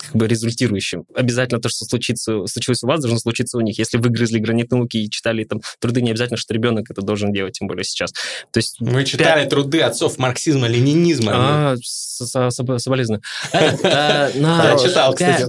как 0.00 0.16
бы 0.16 0.26
результирующим. 0.26 1.04
Обязательно 1.14 1.60
то, 1.60 1.68
что 1.68 1.84
случится, 1.84 2.46
случилось 2.46 2.82
у 2.82 2.86
вас, 2.86 3.00
должно 3.00 3.18
случиться 3.18 3.58
у 3.58 3.60
них. 3.60 3.78
Если 3.78 3.98
вы 3.98 4.08
грызли 4.08 4.38
гранит 4.38 4.70
науки 4.70 4.96
и 4.96 5.10
читали 5.10 5.44
там 5.44 5.60
труды, 5.78 6.02
не 6.02 6.10
обязательно, 6.10 6.36
что 6.36 6.54
ребенок 6.54 6.90
это 6.90 7.02
должен 7.02 7.32
делать, 7.32 7.58
тем 7.58 7.68
более 7.68 7.84
сейчас. 7.84 8.12
То 8.50 8.58
есть 8.58 8.80
Мы 8.80 9.04
читали 9.04 9.42
5... 9.42 9.50
труды 9.50 9.80
отцов 9.80 10.18
марксизма, 10.18 10.66
ленинизма. 10.66 11.32
А, 11.34 12.50
соболезную. 12.50 13.22
Э, 13.52 14.30
я 14.34 14.76
читал, 14.78 15.14
кстати, 15.14 15.46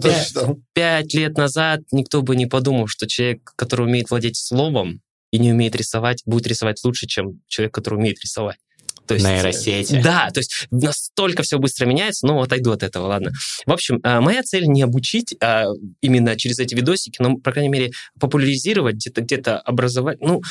Пять 0.73 1.13
лет 1.13 1.37
назад 1.37 1.81
никто 1.91 2.21
бы 2.21 2.35
не 2.35 2.45
подумал, 2.45 2.87
что 2.87 3.07
человек, 3.07 3.53
который 3.55 3.85
умеет 3.85 4.09
владеть 4.09 4.37
словом 4.37 5.01
и 5.31 5.39
не 5.39 5.51
умеет 5.51 5.75
рисовать, 5.75 6.21
будет 6.25 6.47
рисовать 6.47 6.79
лучше, 6.83 7.07
чем 7.07 7.41
человек, 7.47 7.73
который 7.73 7.95
умеет 7.95 8.19
рисовать. 8.21 8.57
То 9.07 9.15
есть, 9.15 9.25
Нейросети. 9.25 10.01
Да, 10.01 10.29
то 10.31 10.39
есть 10.39 10.67
настолько 10.71 11.43
все 11.43 11.57
быстро 11.59 11.85
меняется, 11.85 12.25
но 12.25 12.41
отойду 12.41 12.71
от 12.71 12.83
этого, 12.83 13.07
ладно. 13.07 13.31
В 13.65 13.71
общем, 13.71 13.99
а, 14.03 14.21
моя 14.21 14.43
цель 14.43 14.65
не 14.67 14.81
обучить 14.81 15.35
а 15.41 15.65
именно 16.01 16.35
через 16.37 16.59
эти 16.59 16.75
видосики, 16.75 17.17
но, 17.19 17.37
по 17.37 17.51
крайней 17.51 17.69
мере, 17.69 17.91
популяризировать, 18.19 18.95
где-то 18.95 19.21
где 19.21 19.37
образовать. 19.37 20.19
Ну, 20.21 20.41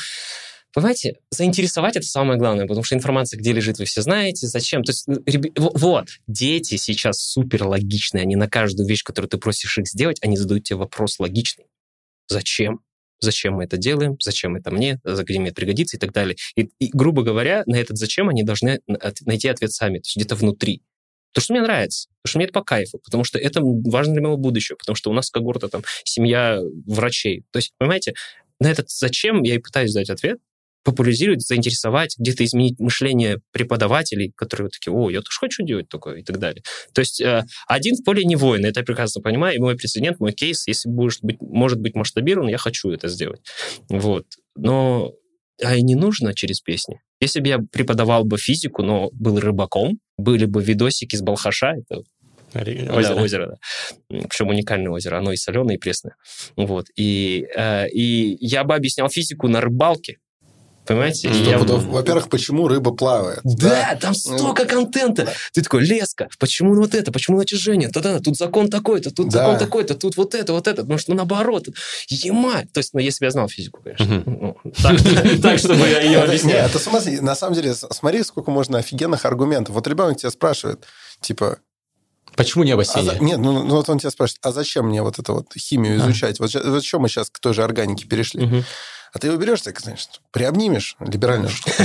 Понимаете, 0.73 1.15
заинтересовать 1.31 1.97
это 1.97 2.05
самое 2.05 2.39
главное, 2.39 2.65
потому 2.65 2.83
что 2.83 2.95
информация, 2.95 3.37
где 3.37 3.51
лежит, 3.51 3.77
вы 3.79 3.85
все 3.85 4.01
знаете, 4.01 4.47
зачем. 4.47 4.83
То 4.83 4.91
есть, 4.91 5.05
вот, 5.57 6.07
дети 6.27 6.77
сейчас 6.77 7.21
супер 7.21 7.65
логичные, 7.65 8.21
они 8.21 8.37
на 8.37 8.47
каждую 8.47 8.87
вещь, 8.87 9.03
которую 9.03 9.29
ты 9.29 9.37
просишь 9.37 9.77
их 9.77 9.87
сделать, 9.87 10.17
они 10.21 10.37
задают 10.37 10.63
тебе 10.63 10.77
вопрос 10.77 11.19
логичный. 11.19 11.65
Зачем? 12.29 12.79
Зачем 13.21 13.55
мы 13.55 13.63
это 13.63 13.77
делаем, 13.77 14.17
зачем 14.19 14.55
это 14.55 14.71
мне, 14.71 14.99
где 15.03 15.39
мне 15.39 15.49
это 15.49 15.55
пригодится 15.55 15.97
и 15.97 15.99
так 15.99 16.11
далее. 16.11 16.35
И, 16.55 16.69
и, 16.79 16.89
грубо 16.91 17.23
говоря, 17.23 17.63
на 17.65 17.75
этот 17.75 17.97
зачем 17.97 18.29
они 18.29 18.43
должны 18.43 18.81
найти 19.25 19.47
ответ 19.47 19.71
сами, 19.71 19.99
то 19.99 20.07
есть 20.07 20.17
где-то 20.17 20.35
внутри. 20.35 20.81
То, 21.33 21.39
что 21.39 21.53
мне 21.53 21.61
нравится, 21.61 22.09
то, 22.23 22.27
что 22.27 22.39
мне 22.39 22.45
это 22.45 22.53
по 22.53 22.63
кайфу, 22.63 22.99
потому 22.99 23.23
что 23.23 23.39
это 23.39 23.61
важно 23.61 24.13
для 24.13 24.21
моего 24.21 24.37
будущего, 24.37 24.75
потому 24.75 24.95
что 24.95 25.09
у 25.09 25.13
нас 25.13 25.29
когорта 25.29 25.69
там 25.69 25.83
семья 26.03 26.59
врачей. 26.85 27.45
То 27.51 27.57
есть, 27.57 27.73
понимаете, 27.77 28.15
на 28.59 28.69
этот 28.69 28.89
зачем 28.89 29.43
я 29.43 29.55
и 29.55 29.59
пытаюсь 29.59 29.93
дать 29.93 30.09
ответ, 30.09 30.39
популяризировать, 30.83 31.41
заинтересовать, 31.41 32.15
где-то 32.17 32.43
изменить 32.43 32.79
мышление 32.79 33.39
преподавателей, 33.51 34.31
которые 34.35 34.69
такие, 34.69 34.93
о, 34.93 35.09
я 35.09 35.19
тоже 35.21 35.37
хочу 35.39 35.63
делать 35.63 35.89
такое 35.89 36.17
и 36.17 36.23
так 36.23 36.39
далее. 36.39 36.63
То 36.93 37.01
есть 37.01 37.21
э, 37.21 37.43
один 37.67 37.95
в 37.95 38.03
поле 38.03 38.23
не 38.23 38.35
воин, 38.35 38.65
это 38.65 38.79
я 38.79 38.85
прекрасно 38.85 39.21
понимаю, 39.21 39.55
и 39.55 39.59
мой 39.59 39.75
прецедент, 39.75 40.19
мой 40.19 40.31
кейс, 40.31 40.67
если 40.67 40.89
будешь 40.89 41.19
быть, 41.21 41.37
может 41.41 41.79
быть 41.79 41.95
масштабирован, 41.95 42.47
я 42.47 42.57
хочу 42.57 42.89
это 42.89 43.07
сделать. 43.07 43.41
Вот. 43.89 44.25
Но 44.55 45.13
а 45.63 45.75
и 45.75 45.81
не 45.81 45.95
нужно 45.95 46.33
через 46.33 46.59
песни. 46.59 47.01
Если 47.19 47.39
бы 47.39 47.47
я 47.47 47.59
преподавал 47.59 48.23
бы 48.23 48.37
физику, 48.37 48.81
но 48.81 49.09
был 49.11 49.39
рыбаком, 49.39 49.99
были 50.17 50.45
бы 50.45 50.63
видосики 50.63 51.15
с 51.15 51.21
Балхаша, 51.21 51.75
это 51.77 52.01
Озеро. 52.53 53.15
Да, 53.15 53.21
озеро, 53.21 53.47
да. 53.47 54.19
Причем 54.27 54.49
уникальное 54.49 54.91
озеро. 54.91 55.17
Оно 55.17 55.31
и 55.31 55.37
соленое, 55.37 55.77
и 55.77 55.79
пресное. 55.79 56.15
Вот. 56.57 56.87
И, 56.97 57.47
э, 57.55 57.87
и 57.89 58.37
я 58.45 58.63
бы 58.63 58.75
объяснял 58.75 59.09
физику 59.09 59.47
на 59.47 59.61
рыбалке. 59.61 60.17
Понимаете? 60.85 61.29
Я... 61.29 61.59
Во-первых, 61.59 62.29
почему 62.29 62.67
рыба 62.67 62.91
плавает? 62.91 63.39
Да, 63.43 63.69
да? 63.69 63.95
там 63.95 64.13
столько 64.15 64.65
контента. 64.65 65.25
Да. 65.25 65.33
Ты 65.53 65.61
такой, 65.61 65.85
леска, 65.85 66.27
почему 66.39 66.75
вот 66.75 66.95
это, 66.95 67.11
почему 67.11 67.37
натяжение? 67.37 67.89
Да-да, 67.89 68.19
тут 68.19 68.35
закон 68.35 68.69
такой-то, 68.69 69.11
тут 69.11 69.29
да. 69.29 69.39
закон 69.39 69.59
такой-то, 69.59 69.93
тут 69.95 70.17
вот 70.17 70.33
это, 70.33 70.53
вот 70.53 70.67
это. 70.67 70.83
Может, 70.83 71.07
ну 71.07 71.15
наоборот. 71.15 71.67
Ема! 72.07 72.63
То 72.73 72.79
есть, 72.79 72.93
ну, 72.93 72.99
если 72.99 73.19
бы 73.19 73.25
я 73.27 73.31
знал 73.31 73.47
физику, 73.47 73.81
конечно. 73.83 74.23
Ну, 74.25 74.57
так, 75.41 75.59
чтобы 75.59 75.87
я 75.87 76.01
ее 76.01 76.23
объяснял. 76.23 76.53
Нет, 76.53 76.71
смотри, 76.81 77.19
на 77.19 77.35
самом 77.35 77.55
деле, 77.55 77.75
смотри, 77.75 78.23
сколько 78.23 78.49
можно 78.49 78.79
офигенных 78.79 79.25
аргументов. 79.25 79.75
Вот 79.75 79.87
ребенок 79.87 80.17
тебя 80.17 80.31
спрашивает, 80.31 80.85
типа, 81.21 81.59
Почему 82.35 82.63
небо 82.63 82.85
синее? 82.85 83.17
А, 83.19 83.23
нет, 83.23 83.39
ну, 83.39 83.63
ну 83.63 83.75
вот 83.75 83.89
он 83.89 83.99
тебя 83.99 84.09
спрашивает, 84.09 84.39
а 84.45 84.51
зачем 84.51 84.87
мне 84.87 85.01
вот 85.01 85.19
это 85.19 85.33
вот 85.33 85.47
химию 85.57 85.97
изучать? 85.97 86.39
А. 86.39 86.43
Вот, 86.43 86.53
вот 86.53 86.83
что 86.83 86.99
мы 86.99 87.09
сейчас 87.09 87.29
к 87.29 87.39
той 87.39 87.53
же 87.53 87.61
органике 87.61 88.07
перешли? 88.07 88.45
Угу. 88.45 88.63
А 89.13 89.19
ты 89.19 89.27
его 89.27 89.37
берешь 89.37 89.61
так, 89.61 89.79
значит, 89.79 90.21
приобнимешь, 90.31 90.95
либеральную 90.99 91.49
школу, 91.49 91.75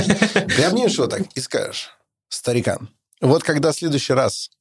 приобнимешь 0.47 0.93
его 0.93 1.07
так 1.07 1.23
и 1.33 1.39
скажешь, 1.39 1.91
старикан, 2.29 2.89
вот 3.21 3.43
когда 3.43 3.71
в 3.71 3.75
следующий 3.75 4.13
раз 4.13 4.51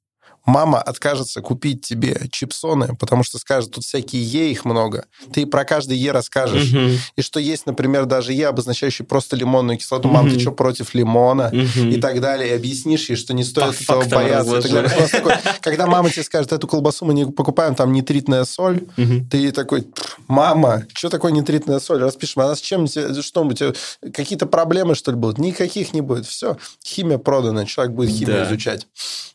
мама 0.46 0.80
откажется 0.80 1.40
купить 1.42 1.82
тебе 1.82 2.28
чипсоны, 2.30 2.96
потому 2.98 3.22
что 3.24 3.38
скажет, 3.38 3.72
тут 3.72 3.84
всякие 3.84 4.22
Е, 4.22 4.50
их 4.50 4.64
много. 4.64 5.06
Ты 5.32 5.46
про 5.46 5.64
каждый 5.64 5.98
Е 5.98 6.12
расскажешь. 6.12 6.72
Мгм. 6.72 6.92
И 7.16 7.22
что 7.22 7.38
есть, 7.40 7.66
например, 7.66 8.06
даже 8.06 8.32
Е, 8.32 8.46
обозначающий 8.48 9.04
просто 9.04 9.36
лимонную 9.36 9.78
кислоту. 9.78 10.08
Мам, 10.08 10.30
ты 10.30 10.38
что, 10.40 10.52
против 10.52 10.94
лимона? 10.94 11.50
Мгм. 11.52 11.90
И 11.90 12.00
так 12.00 12.20
далее. 12.20 12.50
И 12.50 12.52
объяснишь 12.54 13.08
ей, 13.10 13.16
что 13.16 13.34
не 13.34 13.44
стоит 13.44 13.76
По 13.86 13.94
этого 14.02 14.08
бояться. 14.08 14.62
такой, 15.10 15.34
когда 15.60 15.86
мама 15.86 16.10
тебе 16.10 16.22
скажет, 16.22 16.52
эту 16.52 16.66
колбасу 16.66 17.04
мы 17.04 17.14
не 17.14 17.26
покупаем, 17.26 17.74
там 17.74 17.92
нитритная 17.92 18.44
соль, 18.44 18.86
ты 19.30 19.50
такой, 19.52 19.82
«Пф, 19.82 20.18
мама, 20.28 20.84
что 20.94 21.08
такое 21.08 21.32
нитритная 21.32 21.80
соль? 21.80 22.00
Распишем, 22.00 22.42
она 22.42 22.54
с 22.54 22.60
чем, 22.60 22.86
что 22.86 23.44
у 23.44 23.52
тебя, 23.52 23.72
какие-то 24.12 24.46
проблемы, 24.46 24.94
что 24.94 25.10
ли, 25.10 25.16
будут? 25.16 25.38
Никаких 25.38 25.92
не 25.92 26.00
будет. 26.00 26.26
Все, 26.26 26.56
химия 26.84 27.18
продана, 27.18 27.64
человек 27.66 27.94
будет 27.94 28.10
химию 28.10 28.36
Да. 28.38 28.44
изучать. 28.46 28.86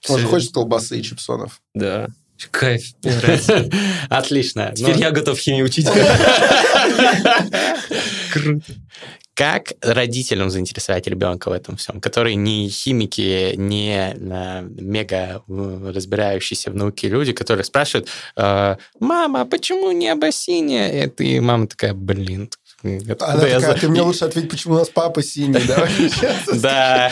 Он 0.09 0.18
же 0.20 0.28
хочет 0.28 0.51
колбасы 0.53 1.01
и 1.02 1.04
чипсонов. 1.04 1.62
Да. 1.74 2.08
Кайф. 2.49 2.93
Мне 3.04 3.16
нравится. 3.16 3.70
Отлично. 4.10 4.72
Теперь 4.76 4.95
Ну, 4.95 5.02
я 5.02 5.12
готов 5.12 5.38
химию 5.38 5.66
учить. 5.66 5.88
Круто. 8.34 8.74
Как 9.34 9.72
родителям 9.82 10.49
заинтересовать 10.49 11.08
ребенка 11.08 11.49
в 11.49 11.54
этом 11.54 11.78
всем, 11.78 12.02
которые 12.02 12.36
не 12.36 12.68
химики, 12.70 13.56
не 13.56 14.14
э, 14.14 14.62
мега 14.62 15.41
э, 15.47 15.91
разбирающиеся 15.95 16.70
в 16.70 16.76
науке 16.76 17.08
люди, 17.08 17.32
которые 17.32 17.64
спрашивают, 17.64 18.10
э, 18.36 18.76
мама, 18.99 19.41
а 19.41 19.45
почему 19.45 19.91
небо 19.93 20.32
синее? 20.32 21.06
И 21.06 21.10
ты, 21.10 21.39
мама 21.39 21.68
такая, 21.68 21.93
блин, 21.93 22.49
откуда 22.84 23.26
Она 23.34 23.48
я 23.48 23.60
такая, 23.60 23.74
за- 23.74 23.80
ты 23.82 23.90
мне 23.90 24.02
лучше 24.02 24.26
ответь, 24.26 24.50
почему 24.50 24.76
у 24.76 24.78
нас 24.78 24.90
папа 24.90 25.22
синий, 25.24 25.60
сейчас. 26.10 26.60
Да. 26.62 27.12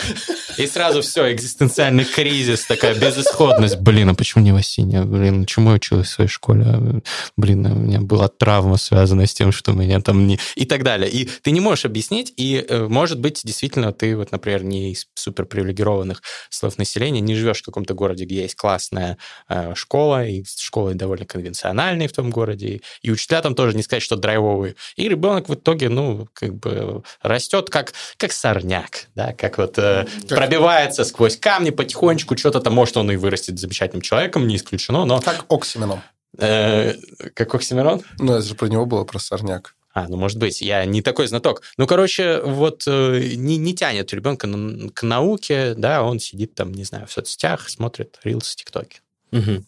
И 0.58 0.68
сразу 0.68 1.02
все, 1.02 1.32
экзистенциальный 1.32 2.06
кризис, 2.06 2.66
такая 2.66 2.96
безысходность. 2.96 3.78
Блин, 3.78 4.10
а 4.10 4.14
почему 4.14 4.44
не 4.44 4.62
синяя? 4.62 5.04
Блин, 5.04 5.46
чему 5.46 5.70
я 5.70 5.76
училась 5.76 6.08
в 6.08 6.12
своей 6.12 6.30
школе? 6.30 7.02
Блин, 7.38 7.66
у 7.66 7.76
меня 7.76 8.02
была 8.02 8.28
травма, 8.28 8.78
связанная 8.78 9.26
с 9.26 9.34
тем, 9.34 9.52
что 9.52 9.72
меня 9.72 10.02
там 10.02 10.28
не... 10.28 10.40
И 10.56 10.66
так 10.66 10.84
далее. 10.84 11.10
И 11.10 11.26
ты 11.26 11.52
не 11.52 11.60
можешь 11.60 11.86
объяснить, 11.86 12.34
и, 12.36 12.66
э, 12.68 12.88
может 12.88 13.20
быть, 13.20 13.42
действительно, 13.44 13.94
ты 13.94 14.16
вот, 14.16 14.32
например, 14.32 14.64
не 14.64 14.92
из 14.92 15.08
суперпривилегированных 15.14 16.22
слоев 16.50 16.78
населения, 16.78 17.22
не 17.22 17.36
живешь 17.36 17.62
в 17.62 17.66
каком-то 17.66 17.94
городе, 17.94 18.26
где 18.26 18.42
есть 18.42 18.56
классная 18.56 19.18
э, 19.48 19.74
школа, 19.76 20.26
и 20.26 20.44
школы 20.58 20.94
довольно 20.94 21.26
конвенциональные 21.26 22.08
в 22.08 22.14
том 22.14 22.30
городе, 22.30 22.82
и 23.02 23.12
учителя 23.12 23.42
там 23.42 23.56
тоже 23.56 23.76
не 23.76 23.84
сказать, 23.84 24.04
что 24.04 24.16
драйвовые. 24.16 24.76
И 24.96 25.08
ребенок 25.08 25.50
в 25.50 25.54
итоге, 25.60 25.90
ну, 25.90 26.28
как 26.34 26.56
бы 26.56 27.04
растет 27.22 27.70
как, 27.70 27.94
как 28.18 28.32
сорняк, 28.32 29.08
да, 29.16 29.34
как 29.34 29.58
вот 29.58 29.78
э, 29.78 30.06
Как- 30.28 30.38
пробивается 30.38 31.04
сквозь 31.06 31.38
камни 31.38 31.70
потихонечку, 31.70 32.36
что-то 32.38 32.60
там, 32.60 32.74
может, 32.74 32.98
он 32.98 33.12
и 33.12 33.16
вырастет 33.16 33.60
замечательным 33.60 34.02
человеком, 34.02 34.48
не 34.48 34.56
исключено, 34.56 35.06
но 35.06 35.20
Как 35.22 35.46
Оксименон. 35.50 36.02
э, 36.38 36.96
как 37.34 37.54
Оксимирон? 37.56 38.02
Ну, 38.18 38.34
это 38.34 38.42
же 38.48 38.56
про 38.56 38.68
него 38.68 38.86
было, 38.86 39.04
про 39.04 39.20
сорняк. 39.20 39.76
А, 39.94 40.08
ну, 40.08 40.18
может 40.18 40.38
быть, 40.38 40.62
я 40.62 40.86
не 40.86 41.02
такой 41.02 41.28
знаток. 41.28 41.64
Ну, 41.78 41.88
короче, 41.88 42.42
вот 42.42 42.84
э, 42.88 43.34
не, 43.36 43.58
не 43.58 43.74
тянет 43.74 44.14
ребенка 44.14 44.46
на- 44.48 44.90
к 44.92 45.02
науке, 45.04 45.74
да, 45.76 46.04
он 46.04 46.20
сидит 46.20 46.54
там, 46.54 46.72
не 46.74 46.84
знаю, 46.84 47.08
в 47.08 47.12
соцсетях, 47.12 47.68
смотрит 47.70 48.20
рилсы, 48.24 48.56
тиктоки. 48.56 49.02
Мгм. 49.32 49.66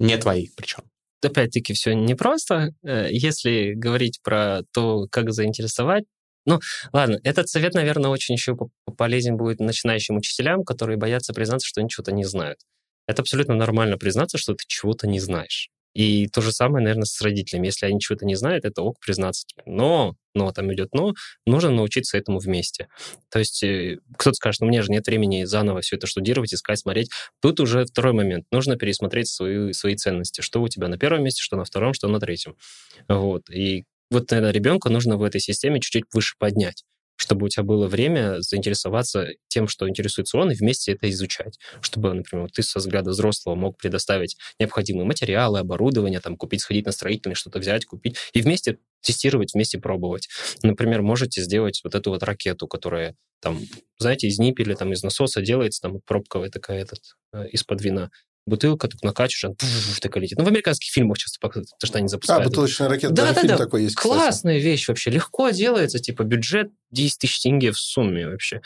Не 0.00 0.16
твои 0.18 0.48
причем. 0.56 0.82
Опять-таки, 1.24 1.74
все 1.74 1.94
непросто. 1.94 2.70
Э, 2.84 3.08
Если 3.10 3.74
говорить 3.74 4.20
про 4.22 4.62
то, 4.72 5.06
как 5.10 5.32
заинтересовать, 5.32 6.04
ну, 6.46 6.60
ладно, 6.92 7.18
этот 7.24 7.48
совет, 7.48 7.74
наверное, 7.74 8.10
очень 8.10 8.34
еще 8.34 8.56
по- 8.56 8.70
полезен 8.96 9.36
будет 9.36 9.60
начинающим 9.60 10.16
учителям, 10.16 10.64
которые 10.64 10.98
боятся 10.98 11.32
признаться, 11.34 11.68
что 11.68 11.80
они 11.80 11.88
чего-то 11.90 12.12
не 12.12 12.24
знают. 12.24 12.58
Это 13.06 13.22
абсолютно 13.22 13.54
нормально 13.54 13.98
признаться, 13.98 14.38
что 14.38 14.54
ты 14.54 14.64
чего-то 14.66 15.06
не 15.08 15.20
знаешь. 15.20 15.70
И 15.94 16.26
то 16.28 16.40
же 16.40 16.52
самое, 16.52 16.82
наверное, 16.82 17.04
с 17.04 17.20
родителями. 17.20 17.66
Если 17.66 17.86
они 17.86 18.00
чего-то 18.00 18.24
не 18.24 18.34
знают, 18.34 18.64
это 18.64 18.82
ок 18.82 18.98
признаться. 19.00 19.46
Но, 19.66 20.14
но 20.34 20.50
там 20.52 20.72
идет 20.72 20.94
но, 20.94 21.14
нужно 21.46 21.70
научиться 21.70 22.16
этому 22.16 22.38
вместе. 22.38 22.88
То 23.30 23.38
есть 23.38 23.62
э, 23.62 23.98
кто-то 24.16 24.34
скажет, 24.34 24.60
ну, 24.60 24.68
мне 24.68 24.82
же 24.82 24.90
нет 24.90 25.06
времени 25.06 25.44
заново 25.44 25.80
все 25.80 25.96
это 25.96 26.06
штудировать, 26.06 26.54
искать, 26.54 26.78
смотреть. 26.78 27.10
Тут 27.40 27.60
уже 27.60 27.84
второй 27.84 28.12
момент. 28.12 28.46
Нужно 28.50 28.76
пересмотреть 28.76 29.28
свою, 29.28 29.72
свои 29.72 29.96
ценности. 29.96 30.40
Что 30.40 30.62
у 30.62 30.68
тебя 30.68 30.88
на 30.88 30.98
первом 30.98 31.24
месте, 31.24 31.42
что 31.42 31.56
на 31.56 31.64
втором, 31.64 31.94
что 31.94 32.08
на 32.08 32.20
третьем. 32.20 32.56
Вот. 33.08 33.50
И 33.50 33.84
вот, 34.10 34.30
наверное, 34.30 34.52
ребенка 34.52 34.88
нужно 34.88 35.16
в 35.16 35.22
этой 35.22 35.40
системе 35.40 35.80
чуть-чуть 35.80 36.04
выше 36.12 36.34
поднять 36.38 36.84
чтобы 37.22 37.46
у 37.46 37.48
тебя 37.48 37.62
было 37.62 37.86
время 37.86 38.40
заинтересоваться 38.40 39.28
тем, 39.46 39.68
что 39.68 39.88
интересуется 39.88 40.36
он, 40.38 40.50
и 40.50 40.54
вместе 40.54 40.90
это 40.92 41.08
изучать. 41.10 41.56
Чтобы, 41.80 42.12
например, 42.12 42.50
ты 42.52 42.64
со 42.64 42.80
взгляда 42.80 43.10
взрослого 43.10 43.54
мог 43.54 43.78
предоставить 43.78 44.36
необходимые 44.58 45.06
материалы, 45.06 45.60
оборудование, 45.60 46.18
там, 46.18 46.36
купить, 46.36 46.62
сходить 46.62 46.84
на 46.86 46.90
строительный, 46.92 47.36
что-то 47.36 47.60
взять, 47.60 47.84
купить, 47.86 48.16
и 48.32 48.42
вместе 48.42 48.78
тестировать, 49.02 49.54
вместе 49.54 49.78
пробовать. 49.78 50.28
Например, 50.64 51.02
можете 51.02 51.42
сделать 51.42 51.80
вот 51.84 51.94
эту 51.94 52.10
вот 52.10 52.24
ракету, 52.24 52.66
которая 52.66 53.14
там, 53.40 53.60
знаете, 53.98 54.26
из 54.26 54.38
ниппеля, 54.40 54.74
там, 54.74 54.92
из 54.92 55.02
насоса 55.04 55.42
делается, 55.42 55.80
там, 55.80 56.00
пробковая 56.04 56.50
такая 56.50 56.82
этот, 56.82 56.98
э, 57.32 57.46
из-под 57.52 57.80
вина. 57.82 58.10
Бутылка, 58.44 58.88
так 58.88 59.00
накачиваешь, 59.02 59.44
она 59.44 59.54
такая 60.00 60.20
летит. 60.24 60.36
Ну, 60.36 60.42
в 60.44 60.48
американских 60.48 60.90
фильмах 60.92 61.16
часто 61.18 61.38
показывают, 61.40 61.70
то, 61.78 61.86
что 61.86 61.98
они 61.98 62.06
А, 62.06 62.08
запускают. 62.08 62.44
бутылочная 62.48 62.88
ракета, 62.88 63.12
Да, 63.14 63.32
да, 63.32 63.42
да. 63.44 63.56
такой 63.56 63.84
есть, 63.84 63.94
кстати. 63.94 64.12
Классная 64.12 64.58
вещь 64.58 64.88
вообще, 64.88 65.10
легко 65.10 65.50
делается, 65.50 66.00
типа 66.00 66.24
бюджет 66.24 66.70
10 66.92 67.18
тысяч 67.18 67.40
тенге 67.40 67.72
в 67.72 67.78
сумме 67.78 68.28
вообще. 68.28 68.60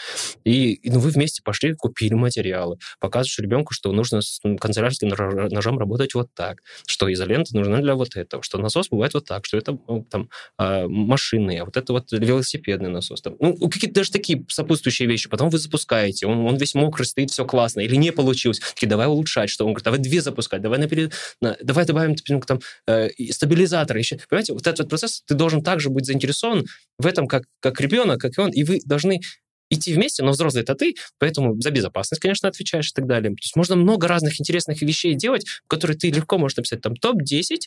И, 0.44 0.80
ну, 0.84 0.98
вы 0.98 1.10
вместе 1.10 1.42
пошли, 1.42 1.74
купили 1.74 2.14
материалы, 2.14 2.78
показываешь 3.00 3.38
ребенку, 3.38 3.72
что 3.72 3.92
нужно 3.92 4.20
с 4.20 4.40
канцелярским 4.60 5.08
нож- 5.08 5.50
ножом 5.50 5.78
работать 5.78 6.14
вот 6.14 6.28
так, 6.34 6.62
что 6.86 7.12
изолента 7.12 7.56
нужна 7.56 7.80
для 7.80 7.94
вот 7.94 8.16
этого, 8.16 8.42
что 8.42 8.58
насос 8.58 8.88
бывает 8.88 9.14
вот 9.14 9.24
так, 9.24 9.44
что 9.46 9.56
это 9.56 9.78
ну, 9.88 10.06
там 10.10 10.28
а, 10.58 10.86
машинный, 10.88 11.58
а 11.58 11.64
вот 11.64 11.76
это 11.76 11.92
вот 11.92 12.12
велосипедный 12.12 12.90
насос. 12.90 13.22
Там. 13.22 13.36
Ну, 13.40 13.56
какие-то 13.68 13.94
даже 14.00 14.10
такие 14.10 14.44
сопутствующие 14.48 15.08
вещи. 15.08 15.28
Потом 15.28 15.50
вы 15.50 15.58
запускаете, 15.58 16.26
он, 16.26 16.38
он 16.46 16.56
весь 16.56 16.74
мокрый, 16.74 17.06
стоит, 17.06 17.30
все 17.30 17.44
классно, 17.44 17.80
или 17.80 17.96
не 17.96 18.12
получилось. 18.12 18.60
Такие, 18.74 18.88
давай 18.88 19.06
улучшать, 19.06 19.50
что 19.50 19.64
он 19.64 19.72
говорит, 19.72 19.84
давай 19.84 20.00
две 20.00 20.20
запускать, 20.20 20.62
давай, 20.62 20.78
наперед, 20.78 21.12
на- 21.40 21.56
давай 21.62 21.84
добавим 21.84 22.16
ну, 22.28 22.40
там, 22.40 22.60
э, 22.86 23.10
стабилизатор. 23.30 23.96
Еще. 23.96 24.18
Понимаете, 24.28 24.52
вот 24.52 24.66
этот 24.66 24.80
вот 24.80 24.88
процесс, 24.88 25.22
ты 25.26 25.34
должен 25.34 25.62
также 25.62 25.90
быть 25.90 26.06
заинтересован 26.06 26.64
в 26.98 27.06
этом, 27.06 27.26
как, 27.28 27.44
как 27.60 27.80
ребенок, 27.80 28.15
как 28.18 28.38
и 28.38 28.40
он, 28.40 28.50
и 28.50 28.64
вы 28.64 28.80
должны 28.84 29.20
идти 29.68 29.92
вместе, 29.92 30.22
но 30.22 30.30
взрослый 30.30 30.62
это 30.62 30.74
ты, 30.74 30.94
поэтому 31.18 31.60
за 31.60 31.70
безопасность, 31.70 32.22
конечно, 32.22 32.48
отвечаешь 32.48 32.88
и 32.90 32.92
так 32.94 33.06
далее. 33.06 33.30
То 33.30 33.42
есть 33.42 33.56
можно 33.56 33.74
много 33.74 34.06
разных 34.06 34.40
интересных 34.40 34.80
вещей 34.82 35.14
делать, 35.14 35.44
которые 35.66 35.96
ты 35.96 36.10
легко 36.10 36.38
можешь 36.38 36.56
написать 36.56 36.80
там 36.82 36.94
топ-10 36.94 37.62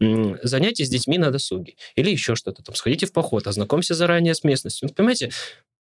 м, 0.00 0.38
занятий 0.42 0.84
с 0.84 0.88
детьми 0.88 1.16
на 1.16 1.30
досуге. 1.30 1.74
Или 1.94 2.10
еще 2.10 2.34
что-то 2.34 2.62
там. 2.62 2.74
Сходите 2.74 3.06
в 3.06 3.12
поход, 3.12 3.46
ознакомься 3.46 3.94
заранее 3.94 4.34
с 4.34 4.42
местностью. 4.42 4.88
Ну, 4.88 4.94
понимаете, 4.94 5.30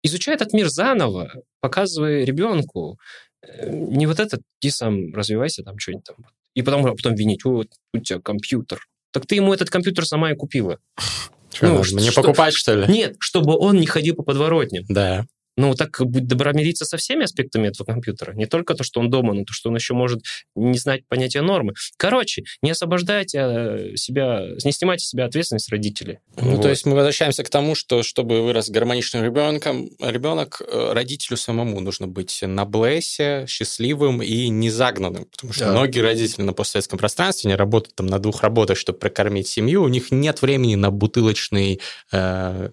изучай 0.03 0.35
этот 0.35 0.53
мир 0.53 0.69
заново, 0.69 1.33
показывая 1.61 2.25
ребенку. 2.25 2.99
э, 3.43 3.71
Не 3.71 4.07
вот 4.07 4.21
этот, 4.21 4.43
иди 4.61 4.71
сам 4.71 5.15
развивайся, 5.15 5.63
там 5.63 5.79
что-нибудь 5.79 6.05
там. 6.05 6.17
И 6.55 6.61
потом, 6.63 6.85
а 6.85 6.95
потом 6.95 7.15
винить, 7.15 7.45
вот 7.45 7.69
у 7.95 7.99
тебя 7.99 8.21
компьютер. 8.21 8.87
Так 9.11 9.27
ты 9.27 9.37
ему 9.37 9.55
этот 9.55 9.71
компьютер 9.71 10.07
сама 10.07 10.33
и 10.33 10.37
купила. 10.37 10.79
Что, 11.53 11.67
Ну, 11.67 11.79
надо 11.79 11.95
мне 11.95 12.11
что- 12.11 12.23
покупать, 12.23 12.55
что 12.55 12.75
ли? 12.75 12.87
Нет, 12.93 13.17
чтобы 13.19 13.57
он 13.59 13.79
не 13.79 13.87
ходил 13.87 14.15
по 14.17 14.23
подворотням. 14.23 14.85
Да. 14.89 15.25
Ну, 15.57 15.75
так 15.75 16.01
будь 16.01 16.27
добра 16.27 16.53
мириться 16.53 16.85
со 16.85 16.97
всеми 16.97 17.25
аспектами 17.25 17.69
этого 17.69 17.87
компьютера. 17.87 18.33
Не 18.33 18.47
только 18.47 18.75
то, 18.75 18.85
что 18.85 19.01
он 19.01 19.11
дома, 19.11 19.35
но 19.35 19.45
то, 19.45 19.53
что 19.53 19.69
он 19.69 19.77
еще 19.77 19.95
может 19.95 20.23
не 20.55 20.79
знать 20.79 21.07
понятия 21.07 21.43
нормы. 21.43 21.75
Короче, 21.97 22.45
не 22.63 22.71
освобождайте 22.71 23.39
э, 23.39 23.97
себя, 23.97 24.47
не 24.65 24.73
снимайте 24.73 25.05
с 25.05 25.09
себя 25.11 25.27
ответственность 25.27 25.69
родителей. 25.69 26.19
Ну, 26.37 26.53
Вот. 26.53 26.63
то 26.63 26.71
есть 26.71 26.87
мы 26.87 26.95
возвращаемся 26.95 27.45
к 27.45 27.51
тому, 27.51 27.75
что 27.75 28.03
чтобы 28.03 28.43
вырос 28.43 28.71
гармоничным 28.71 29.25
ребенком, 29.25 29.91
ребенок, 30.01 30.63
э, 30.67 30.93
родителю 30.93 31.37
самому 31.37 31.81
нужно 31.81 32.09
быть 32.09 32.41
на 32.43 32.65
блессе, 32.65 33.45
счастливым 33.47 34.23
и 34.23 34.49
не 34.49 34.71
загнанным. 34.71 35.27
Потому 35.27 35.53
что 35.53 35.67
Да. 35.67 35.73
многие 35.73 36.01
родители 36.01 36.43
на 36.43 36.53
постсоветском 36.55 36.99
пространстве, 36.99 37.51
они 37.51 37.57
работают 37.57 37.95
там 37.95 38.07
на 38.07 38.19
двух 38.19 38.43
работах, 38.43 38.79
чтобы 38.79 38.99
прокормить 38.99 39.49
семью, 39.49 39.83
у 39.83 39.89
них 39.89 40.11
нет 40.11 40.41
времени 40.43 40.75
на 40.77 40.91
бутылочный 40.91 41.81
э, 42.13 42.71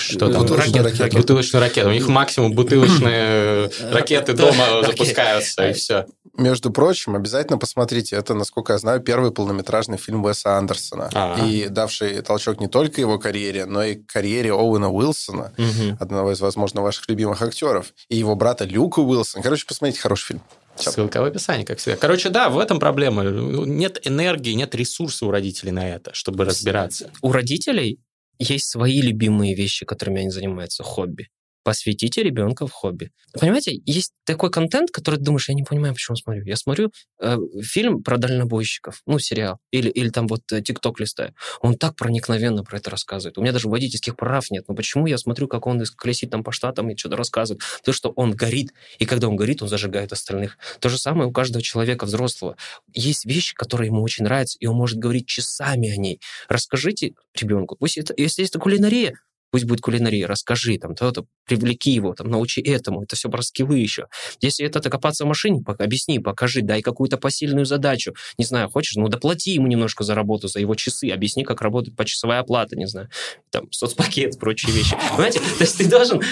что 0.00 0.30
там? 0.30 0.42
Бутылочную 0.42 0.84
Ракет- 0.84 1.00
ракету. 1.00 1.16
Бутылочную 1.18 1.60
ракету. 1.62 1.88
У 1.88 1.92
них 1.92 2.08
максимум 2.08 2.52
бутылочные 2.52 3.70
ракеты 3.92 4.32
дома 4.34 4.82
запускаются, 4.84 5.68
и 5.68 5.72
все. 5.72 6.06
Между 6.36 6.70
прочим, 6.70 7.16
обязательно 7.16 7.58
посмотрите. 7.58 8.14
Это, 8.16 8.32
насколько 8.34 8.72
я 8.72 8.78
знаю, 8.78 9.00
первый 9.00 9.32
полнометражный 9.32 9.98
фильм 9.98 10.24
Уэса 10.24 10.56
Андерсона. 10.56 11.10
А. 11.12 11.44
И 11.44 11.68
давший 11.68 12.20
толчок 12.22 12.60
не 12.60 12.68
только 12.68 13.00
его 13.00 13.18
карьере, 13.18 13.66
но 13.66 13.82
и 13.82 13.96
карьере 13.96 14.52
Оуэна 14.52 14.88
Уилсона, 14.90 15.52
Мгм. 15.56 15.96
одного 15.98 16.30
из, 16.32 16.40
возможно, 16.40 16.80
ваших 16.82 17.08
любимых 17.08 17.42
актеров, 17.42 17.92
и 18.08 18.16
его 18.16 18.36
брата 18.36 18.64
Люка 18.64 19.00
Уилсона. 19.00 19.42
Короче, 19.42 19.66
посмотрите, 19.66 20.00
хороший 20.00 20.26
фильм. 20.26 20.42
Всё. 20.76 20.92
Ссылка 20.92 21.20
в 21.20 21.24
описании, 21.24 21.64
как 21.64 21.78
всегда. 21.78 21.96
Короче, 21.96 22.28
да, 22.28 22.50
в 22.50 22.58
этом 22.60 22.78
проблема. 22.78 23.24
Нет 23.24 23.98
энергии, 24.04 24.52
нет 24.52 24.76
ресурса 24.76 25.26
у 25.26 25.32
родителей 25.32 25.72
на 25.72 25.88
это, 25.88 26.14
чтобы 26.14 26.44
разбираться. 26.44 27.10
У 27.20 27.32
родителей 27.32 27.98
есть 28.38 28.70
свои 28.70 29.00
любимые 29.02 29.54
вещи, 29.54 29.86
которыми 29.86 30.20
они 30.22 30.30
занимаются, 30.30 30.82
хобби. 30.82 31.28
Посвятите 31.68 32.22
ребенка 32.22 32.66
в 32.66 32.72
хобби. 32.72 33.10
Понимаете, 33.38 33.78
есть 33.84 34.14
такой 34.24 34.50
контент, 34.50 34.90
который 34.90 35.20
думаешь, 35.20 35.50
я 35.50 35.54
не 35.54 35.64
понимаю, 35.64 35.92
почему 35.92 36.16
смотрю. 36.16 36.44
Я 36.44 36.56
смотрю 36.56 36.90
э, 37.20 37.36
фильм 37.60 38.02
про 38.02 38.16
дальнобойщиков, 38.16 39.02
ну, 39.04 39.18
сериал, 39.18 39.58
или, 39.70 39.90
или 39.90 40.08
там 40.08 40.28
вот 40.28 40.50
э, 40.50 40.62
ТикТок 40.62 40.98
листаю. 40.98 41.34
Он 41.60 41.76
так 41.76 41.94
проникновенно 41.94 42.64
про 42.64 42.78
это 42.78 42.88
рассказывает. 42.88 43.36
У 43.36 43.42
меня 43.42 43.52
даже 43.52 43.68
водительских 43.68 44.16
прав 44.16 44.50
нет. 44.50 44.64
Но 44.66 44.74
почему 44.74 45.06
я 45.06 45.18
смотрю, 45.18 45.46
как 45.46 45.66
он 45.66 45.84
колесит 45.94 46.30
там 46.30 46.42
по 46.42 46.52
штатам 46.52 46.88
и 46.88 46.96
что-то 46.96 47.16
рассказывает? 47.16 47.60
То, 47.84 47.92
что 47.92 48.14
он 48.16 48.32
горит, 48.32 48.72
и 48.98 49.04
когда 49.04 49.28
он 49.28 49.36
горит, 49.36 49.60
он 49.60 49.68
зажигает 49.68 50.10
остальных. 50.14 50.56
То 50.80 50.88
же 50.88 50.96
самое 50.96 51.28
у 51.28 51.32
каждого 51.32 51.60
человека 51.60 52.06
взрослого. 52.06 52.56
Есть 52.94 53.26
вещи, 53.26 53.54
которые 53.54 53.88
ему 53.88 54.00
очень 54.00 54.24
нравятся, 54.24 54.56
и 54.58 54.64
он 54.64 54.76
может 54.76 54.96
говорить 54.96 55.26
часами 55.26 55.90
о 55.90 55.98
ней. 55.98 56.18
Расскажите 56.48 57.12
ребенку. 57.38 57.76
Пусть 57.76 57.98
это, 57.98 58.14
если 58.16 58.46
это 58.46 58.58
кулинария, 58.58 59.18
пусть 59.50 59.64
будет 59.64 59.80
кулинария, 59.80 60.26
расскажи, 60.26 60.78
там, 60.78 60.94
то-то, 60.94 61.26
привлеки 61.46 61.90
его, 61.90 62.14
там, 62.14 62.28
научи 62.28 62.60
этому, 62.60 63.02
это 63.02 63.16
все 63.16 63.28
про 63.28 63.42
скиллы 63.42 63.78
еще. 63.78 64.06
Если 64.40 64.66
это 64.66 64.80
копаться 64.90 65.24
в 65.24 65.28
машине, 65.28 65.62
объясни, 65.66 66.18
покажи, 66.18 66.62
дай 66.62 66.82
какую-то 66.82 67.16
посильную 67.16 67.66
задачу. 67.66 68.14
Не 68.38 68.44
знаю, 68.44 68.68
хочешь, 68.68 68.96
ну, 68.96 69.08
доплати 69.08 69.52
ему 69.52 69.66
немножко 69.66 70.04
за 70.04 70.14
работу, 70.14 70.48
за 70.48 70.60
его 70.60 70.74
часы, 70.74 71.10
объясни, 71.10 71.44
как 71.44 71.62
работает 71.62 71.96
почасовая 71.96 72.40
оплата, 72.40 72.76
не 72.76 72.86
знаю, 72.86 73.08
там, 73.50 73.70
соцпакет, 73.72 74.38
прочие 74.38 74.72
вещи. 74.72 74.96
Понимаете? 75.10 75.40
То 75.40 75.64
есть 75.64 75.78
ты 75.78 75.88
должен, 75.88 76.22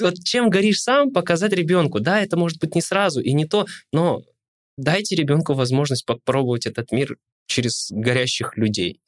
вот 0.00 0.14
чем 0.24 0.50
горишь 0.50 0.80
сам, 0.80 1.12
показать 1.12 1.52
ребенку. 1.52 2.00
Да, 2.00 2.20
это 2.20 2.36
может 2.36 2.60
быть 2.60 2.74
не 2.74 2.80
сразу 2.80 3.20
и 3.20 3.32
не 3.32 3.44
то, 3.44 3.66
но 3.92 4.22
дайте 4.76 5.14
ребенку 5.14 5.54
возможность 5.54 6.04
попробовать 6.04 6.66
этот 6.66 6.92
мир 6.92 7.16
через 7.46 7.88
горящих 7.90 8.56
людей. 8.56 9.00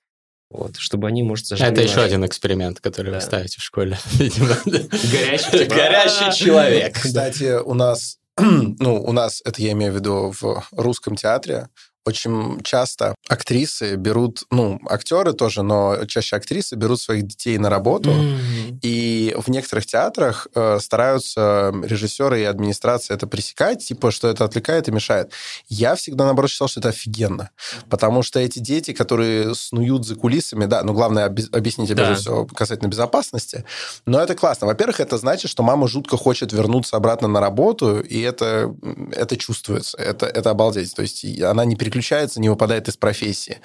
Вот, 0.50 0.76
чтобы 0.76 1.08
они, 1.08 1.22
может, 1.22 1.46
зажигали. 1.46 1.72
Это 1.72 1.82
еще 1.82 2.02
один 2.02 2.24
эксперимент, 2.24 2.80
который 2.80 3.10
да. 3.10 3.18
вы 3.18 3.20
ставите 3.20 3.58
в 3.58 3.62
школе, 3.62 3.98
горячий 4.18 6.38
человек. 6.38 7.00
Кстати, 7.00 7.60
у 7.60 7.74
нас, 7.74 8.18
ну, 8.38 9.02
у 9.02 9.12
нас, 9.12 9.42
это 9.44 9.60
я 9.60 9.72
имею 9.72 9.92
в 9.92 9.96
виду 9.96 10.32
в 10.40 10.62
русском 10.72 11.16
театре, 11.16 11.68
очень 12.06 12.60
часто 12.62 13.16
актрисы 13.28 13.96
берут, 13.96 14.44
ну, 14.50 14.80
актеры 14.88 15.32
тоже, 15.32 15.62
но 15.62 16.04
чаще 16.06 16.36
актрисы 16.36 16.76
берут 16.76 17.00
своих 17.00 17.26
детей 17.26 17.58
на 17.58 17.68
работу, 17.68 18.10
mm-hmm. 18.10 18.78
и 18.82 19.34
в 19.36 19.48
некоторых 19.50 19.86
театрах 19.86 20.46
э, 20.54 20.78
стараются 20.80 21.74
режиссеры 21.82 22.40
и 22.40 22.44
администрация 22.44 23.16
это 23.16 23.26
пресекать, 23.26 23.84
типа, 23.84 24.12
что 24.12 24.28
это 24.28 24.44
отвлекает 24.44 24.86
и 24.86 24.92
мешает. 24.92 25.32
Я 25.68 25.96
всегда, 25.96 26.24
наоборот, 26.24 26.50
считал, 26.50 26.68
что 26.68 26.78
это 26.78 26.90
офигенно, 26.90 27.50
потому 27.90 28.22
что 28.22 28.38
эти 28.38 28.60
дети, 28.60 28.92
которые 28.92 29.56
снуют 29.56 30.06
за 30.06 30.14
кулисами, 30.14 30.66
да, 30.66 30.84
ну, 30.84 30.92
главное 30.92 31.26
объяснить, 31.26 31.88
да. 31.88 32.04
прежде 32.04 32.14
всего, 32.22 32.46
касательно 32.46 32.88
безопасности, 32.88 33.64
но 34.06 34.20
это 34.20 34.36
классно. 34.36 34.68
Во-первых, 34.68 35.00
это 35.00 35.18
значит, 35.18 35.50
что 35.50 35.64
мама 35.64 35.88
жутко 35.88 36.16
хочет 36.16 36.52
вернуться 36.52 36.96
обратно 36.96 37.26
на 37.26 37.40
работу, 37.40 37.98
и 37.98 38.20
это, 38.20 38.72
это 39.10 39.36
чувствуется, 39.36 39.98
это, 39.98 40.26
это 40.26 40.50
обалдеть. 40.50 40.94
То 40.94 41.02
есть 41.02 41.24
она 41.42 41.64
не 41.64 41.74
переключается 41.74 41.95
переключается, 41.96 42.40
не 42.40 42.48
выпадает 42.48 42.88
из 42.88 42.96
профессии. 42.96 43.58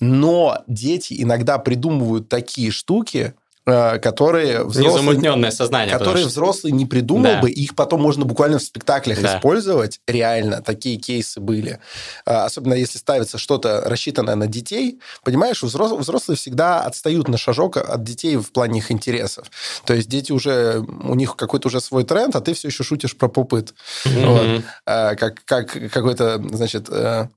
Но 0.00 0.62
дети 0.66 1.14
иногда 1.18 1.58
придумывают 1.58 2.28
такие 2.28 2.70
штуки, 2.70 3.34
э, 3.66 3.98
которые 3.98 4.64
взрослые, 4.64 5.02
Незамутненное 5.02 5.50
сознание. 5.50 5.92
Которые 5.92 6.22
что... 6.22 6.28
взрослый 6.28 6.72
не 6.72 6.86
придумал 6.86 7.32
да. 7.32 7.40
бы, 7.40 7.50
их 7.50 7.74
потом 7.74 8.00
можно 8.00 8.24
буквально 8.24 8.58
в 8.58 8.62
спектаклях 8.62 9.20
да. 9.20 9.36
использовать. 9.36 10.00
Реально, 10.06 10.62
такие 10.62 10.96
кейсы 10.96 11.40
были. 11.40 11.80
А, 12.24 12.44
особенно 12.44 12.74
если 12.74 12.98
ставится 12.98 13.38
что-то 13.38 13.82
рассчитанное 13.86 14.36
на 14.36 14.46
детей. 14.46 15.00
Понимаешь, 15.24 15.62
взрослые, 15.62 16.00
взрослые 16.00 16.36
всегда 16.36 16.80
отстают 16.82 17.28
на 17.28 17.38
шажок 17.38 17.76
от 17.76 18.04
детей 18.04 18.36
в 18.36 18.52
плане 18.52 18.78
их 18.78 18.90
интересов. 18.90 19.50
То 19.84 19.94
есть 19.94 20.08
дети 20.08 20.32
уже, 20.32 20.78
у 20.78 21.14
них 21.14 21.36
какой-то 21.36 21.68
уже 21.68 21.80
свой 21.80 22.04
тренд, 22.04 22.36
а 22.36 22.40
ты 22.40 22.54
все 22.54 22.68
еще 22.68 22.84
шутишь 22.84 23.16
про 23.16 23.28
попыт. 23.28 23.74
Mm-hmm. 24.04 24.26
Вот. 24.26 24.64
А, 24.86 25.14
как, 25.16 25.44
как 25.44 25.90
какой-то, 25.90 26.42
значит, 26.52 26.88
э, 26.90 27.28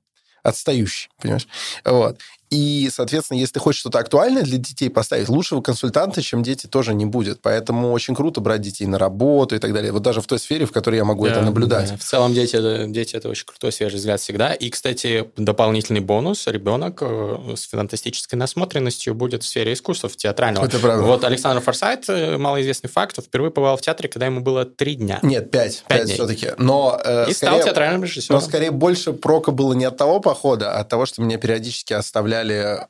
отстающий, 0.42 1.10
понимаешь? 1.18 1.48
Вот. 1.84 2.18
И, 2.50 2.90
соответственно, 2.92 3.38
если 3.38 3.54
ты 3.54 3.60
хочешь 3.60 3.80
что-то 3.80 4.00
актуальное 4.00 4.42
для 4.42 4.58
детей 4.58 4.90
поставить, 4.90 5.28
лучшего 5.28 5.60
консультанта, 5.60 6.20
чем 6.20 6.42
дети, 6.42 6.66
тоже 6.66 6.94
не 6.94 7.06
будет. 7.06 7.40
Поэтому 7.42 7.92
очень 7.92 8.14
круто 8.14 8.40
брать 8.40 8.60
детей 8.60 8.86
на 8.86 8.98
работу 8.98 9.54
и 9.54 9.58
так 9.58 9.72
далее. 9.72 9.92
Вот 9.92 10.02
даже 10.02 10.20
в 10.20 10.26
той 10.26 10.40
сфере, 10.40 10.66
в 10.66 10.72
которой 10.72 10.96
я 10.96 11.04
могу 11.04 11.24
да, 11.24 11.32
это 11.32 11.42
наблюдать. 11.42 11.90
Да. 11.90 11.96
В 11.96 12.02
целом 12.02 12.34
дети 12.34 12.86
дети 12.90 13.14
это 13.14 13.28
очень 13.28 13.46
крутой 13.46 13.70
свежий 13.70 13.96
взгляд 13.96 14.20
всегда. 14.20 14.52
И, 14.52 14.68
кстати, 14.70 15.30
дополнительный 15.36 16.00
бонус. 16.00 16.46
Ребенок 16.48 16.98
э, 17.02 17.54
с 17.56 17.68
фантастической 17.68 18.36
насмотренностью 18.36 19.14
будет 19.14 19.44
в 19.44 19.46
сфере 19.46 19.72
искусства, 19.72 20.10
театрального. 20.10 20.64
Это 20.64 20.80
правда. 20.80 21.04
Вот 21.04 21.24
Александр 21.24 21.62
Форсайт, 21.62 22.08
э, 22.08 22.36
малоизвестный 22.36 22.90
факт, 22.90 23.22
впервые 23.22 23.52
побывал 23.52 23.76
в 23.76 23.80
театре, 23.80 24.08
когда 24.08 24.26
ему 24.26 24.40
было 24.40 24.64
три 24.64 24.96
дня. 24.96 25.20
Нет, 25.22 25.52
пять. 25.52 25.84
Пять, 25.88 26.00
пять 26.00 26.10
все-таки. 26.10 26.48
Но, 26.58 27.00
э, 27.02 27.30
и 27.30 27.32
скорее, 27.32 27.58
стал 27.58 27.62
театральным 27.62 28.02
режиссером. 28.02 28.40
Но 28.40 28.44
скорее 28.44 28.72
больше 28.72 29.12
прока 29.12 29.52
было 29.52 29.72
не 29.72 29.84
от 29.84 29.96
того 29.96 30.18
похода, 30.18 30.72
а 30.72 30.80
от 30.80 30.88
того, 30.88 31.06
что 31.06 31.22
меня 31.22 31.38
периодически 31.38 31.92
оставляли 31.92 32.39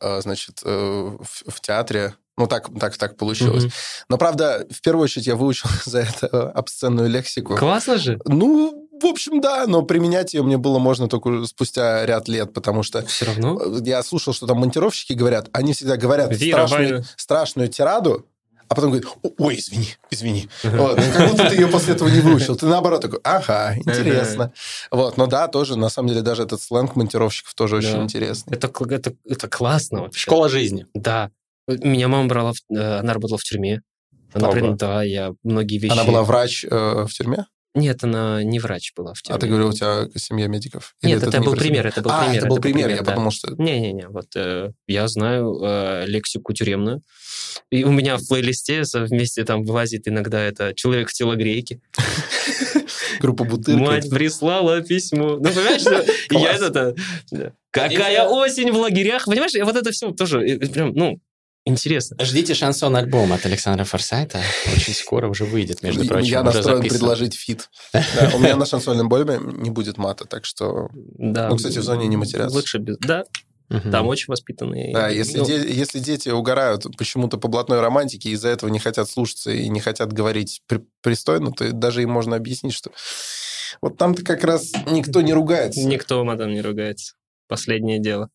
э, 0.00 0.20
значит, 0.22 0.60
э, 0.64 1.16
в, 1.20 1.60
театре. 1.60 2.14
Ну, 2.36 2.46
так, 2.46 2.68
так, 2.78 2.96
так 2.96 3.16
получилось. 3.16 3.64
Mm-hmm. 3.64 4.04
Но, 4.08 4.18
правда, 4.18 4.66
в 4.70 4.80
первую 4.80 5.04
очередь 5.04 5.26
я 5.26 5.36
выучил 5.36 5.68
за 5.84 6.00
это 6.00 6.50
обсценную 6.50 7.08
лексику. 7.08 7.56
Классно 7.56 7.98
же. 7.98 8.18
Ну, 8.24 8.88
в 9.00 9.06
общем, 9.06 9.40
да, 9.40 9.66
но 9.66 9.82
применять 9.82 10.34
ее 10.34 10.42
мне 10.42 10.58
было 10.58 10.78
можно 10.78 11.08
только 11.08 11.44
спустя 11.46 12.04
ряд 12.04 12.28
лет, 12.28 12.52
потому 12.52 12.82
что... 12.82 13.04
Все 13.06 13.26
равно? 13.26 13.60
Я 13.82 14.02
слушал, 14.02 14.32
что 14.32 14.46
там 14.46 14.58
монтировщики 14.58 15.14
говорят, 15.14 15.48
они 15.52 15.72
всегда 15.72 15.96
говорят 15.96 16.30
Вера, 16.30 16.66
страшную, 16.66 17.04
страшную 17.16 17.68
тираду, 17.68 18.26
а 18.70 18.74
потом 18.76 18.92
говорит, 18.92 19.08
ой, 19.38 19.56
извини, 19.56 19.88
извини. 20.10 20.48
Вот. 20.62 20.96
Как 20.96 21.28
будто 21.28 21.48
ты 21.48 21.56
ее 21.56 21.66
после 21.66 21.94
этого 21.94 22.08
не 22.08 22.20
выучил. 22.20 22.54
Ты 22.54 22.66
наоборот 22.66 23.02
такой, 23.02 23.18
ага, 23.24 23.74
интересно. 23.76 24.52
Вот. 24.92 25.16
Но 25.16 25.26
да, 25.26 25.48
тоже, 25.48 25.76
на 25.76 25.88
самом 25.88 26.10
деле, 26.10 26.22
даже 26.22 26.44
этот 26.44 26.62
сленг 26.62 26.94
монтировщиков 26.94 27.52
тоже 27.54 27.76
очень 27.76 28.04
интересный. 28.04 28.56
Это, 28.56 28.70
это, 28.90 29.12
это 29.28 29.48
классно 29.48 30.02
вообще. 30.02 30.20
Школа 30.20 30.48
жизни. 30.48 30.86
Да. 30.94 31.32
Меня 31.66 32.06
мама 32.06 32.28
брала, 32.28 32.52
э, 32.72 32.98
она 32.98 33.12
работала 33.12 33.38
в 33.38 33.42
тюрьме. 33.42 33.82
Она, 34.32 34.52
да, 34.74 35.02
я 35.02 35.34
многие 35.42 35.78
вещи... 35.78 35.92
Она 35.92 36.04
была 36.04 36.22
врач 36.22 36.64
э, 36.64 36.68
в 36.70 37.12
тюрьме? 37.12 37.46
Нет, 37.74 38.02
она 38.02 38.42
не 38.42 38.58
врач 38.58 38.92
была 38.96 39.14
в 39.14 39.22
тюрьме. 39.22 39.36
А 39.36 39.40
ты 39.40 39.46
говорил, 39.46 39.68
у 39.68 39.72
тебя 39.72 40.08
семья 40.16 40.48
медиков? 40.48 40.96
Или 41.02 41.12
Нет, 41.12 41.22
это, 41.22 41.36
это 41.36 41.42
был 41.42 41.54
пример, 41.54 41.86
это 41.86 42.02
был 42.02 42.10
а, 42.10 42.24
пример. 42.24 42.38
это 42.38 42.46
был 42.48 42.58
пример, 42.58 42.84
пример, 42.84 42.98
я 42.98 43.02
да. 43.04 43.10
подумал, 43.12 43.30
что... 43.30 43.54
Не-не-не, 43.56 44.08
вот 44.08 44.26
э, 44.34 44.72
я 44.88 45.06
знаю 45.06 45.60
э, 45.62 46.04
лексику 46.06 46.52
тюремную, 46.52 47.00
и 47.70 47.84
у 47.84 47.92
меня 47.92 48.16
в 48.16 48.26
плейлисте 48.26 48.82
вместе 48.94 49.44
там 49.44 49.62
вылазит 49.62 50.08
иногда 50.08 50.40
это 50.40 50.74
«Человек 50.74 51.10
в 51.10 51.12
телогрейке». 51.12 51.80
Группа 53.20 53.44
Бутырка. 53.44 53.80
Мать 53.80 54.10
прислала 54.10 54.80
письмо. 54.80 55.36
Ну, 55.36 55.44
понимаешь, 55.44 55.82
я 56.30 56.52
это... 56.52 56.94
Какая 57.70 58.26
осень 58.26 58.72
в 58.72 58.78
лагерях. 58.78 59.26
Понимаешь, 59.26 59.52
вот 59.62 59.76
это 59.76 59.92
все 59.92 60.10
тоже 60.10 60.40
прям, 60.72 60.92
ну, 60.94 61.20
Интересно. 61.66 62.16
Ждите 62.24 62.54
шансон 62.54 62.96
альбом 62.96 63.32
от 63.32 63.44
Александра 63.44 63.84
Форсайта. 63.84 64.40
Очень 64.74 64.94
скоро 64.94 65.28
уже 65.28 65.44
выйдет, 65.44 65.82
между 65.82 66.06
прочим. 66.06 66.26
Я 66.26 66.42
настроен 66.42 66.82
предложить 66.88 67.34
feat. 67.34 67.68
У 68.34 68.38
меня 68.38 68.56
на 68.56 68.64
шансонном 68.64 69.12
альбоме 69.12 69.38
не 69.58 69.70
будет 69.70 69.98
мата, 69.98 70.24
так 70.24 70.44
что... 70.46 70.88
Ну, 70.92 71.56
кстати, 71.56 71.78
в 71.78 71.82
зоне 71.82 72.06
не 72.08 72.16
матерятся. 72.16 72.56
Лучше 72.56 72.78
без... 72.78 72.96
Да, 72.98 73.24
Угу. 73.70 73.88
Там 73.92 74.08
очень 74.08 74.24
воспитанные. 74.26 74.92
Да, 74.92 75.08
если, 75.08 75.38
ну... 75.38 75.46
де- 75.46 75.72
если 75.72 76.00
дети 76.00 76.28
угорают 76.28 76.84
почему-то 76.98 77.38
по 77.38 77.46
блатной 77.46 77.80
романтике 77.80 78.30
и 78.30 78.32
из-за 78.32 78.48
этого 78.48 78.68
не 78.68 78.80
хотят 78.80 79.08
слушаться 79.08 79.52
и 79.52 79.68
не 79.68 79.78
хотят 79.78 80.12
говорить 80.12 80.60
при- 80.66 80.84
пристойно, 81.02 81.52
то 81.52 81.70
даже 81.70 82.02
им 82.02 82.10
можно 82.10 82.34
объяснить, 82.34 82.74
что 82.74 82.90
вот 83.80 83.96
там-то 83.96 84.24
как 84.24 84.42
раз 84.42 84.72
никто 84.90 85.20
не 85.20 85.32
ругается. 85.32 85.86
Никто, 85.86 86.24
мадам, 86.24 86.52
не 86.52 86.62
ругается. 86.62 87.14
Последнее 87.46 88.00
дело 88.00 88.30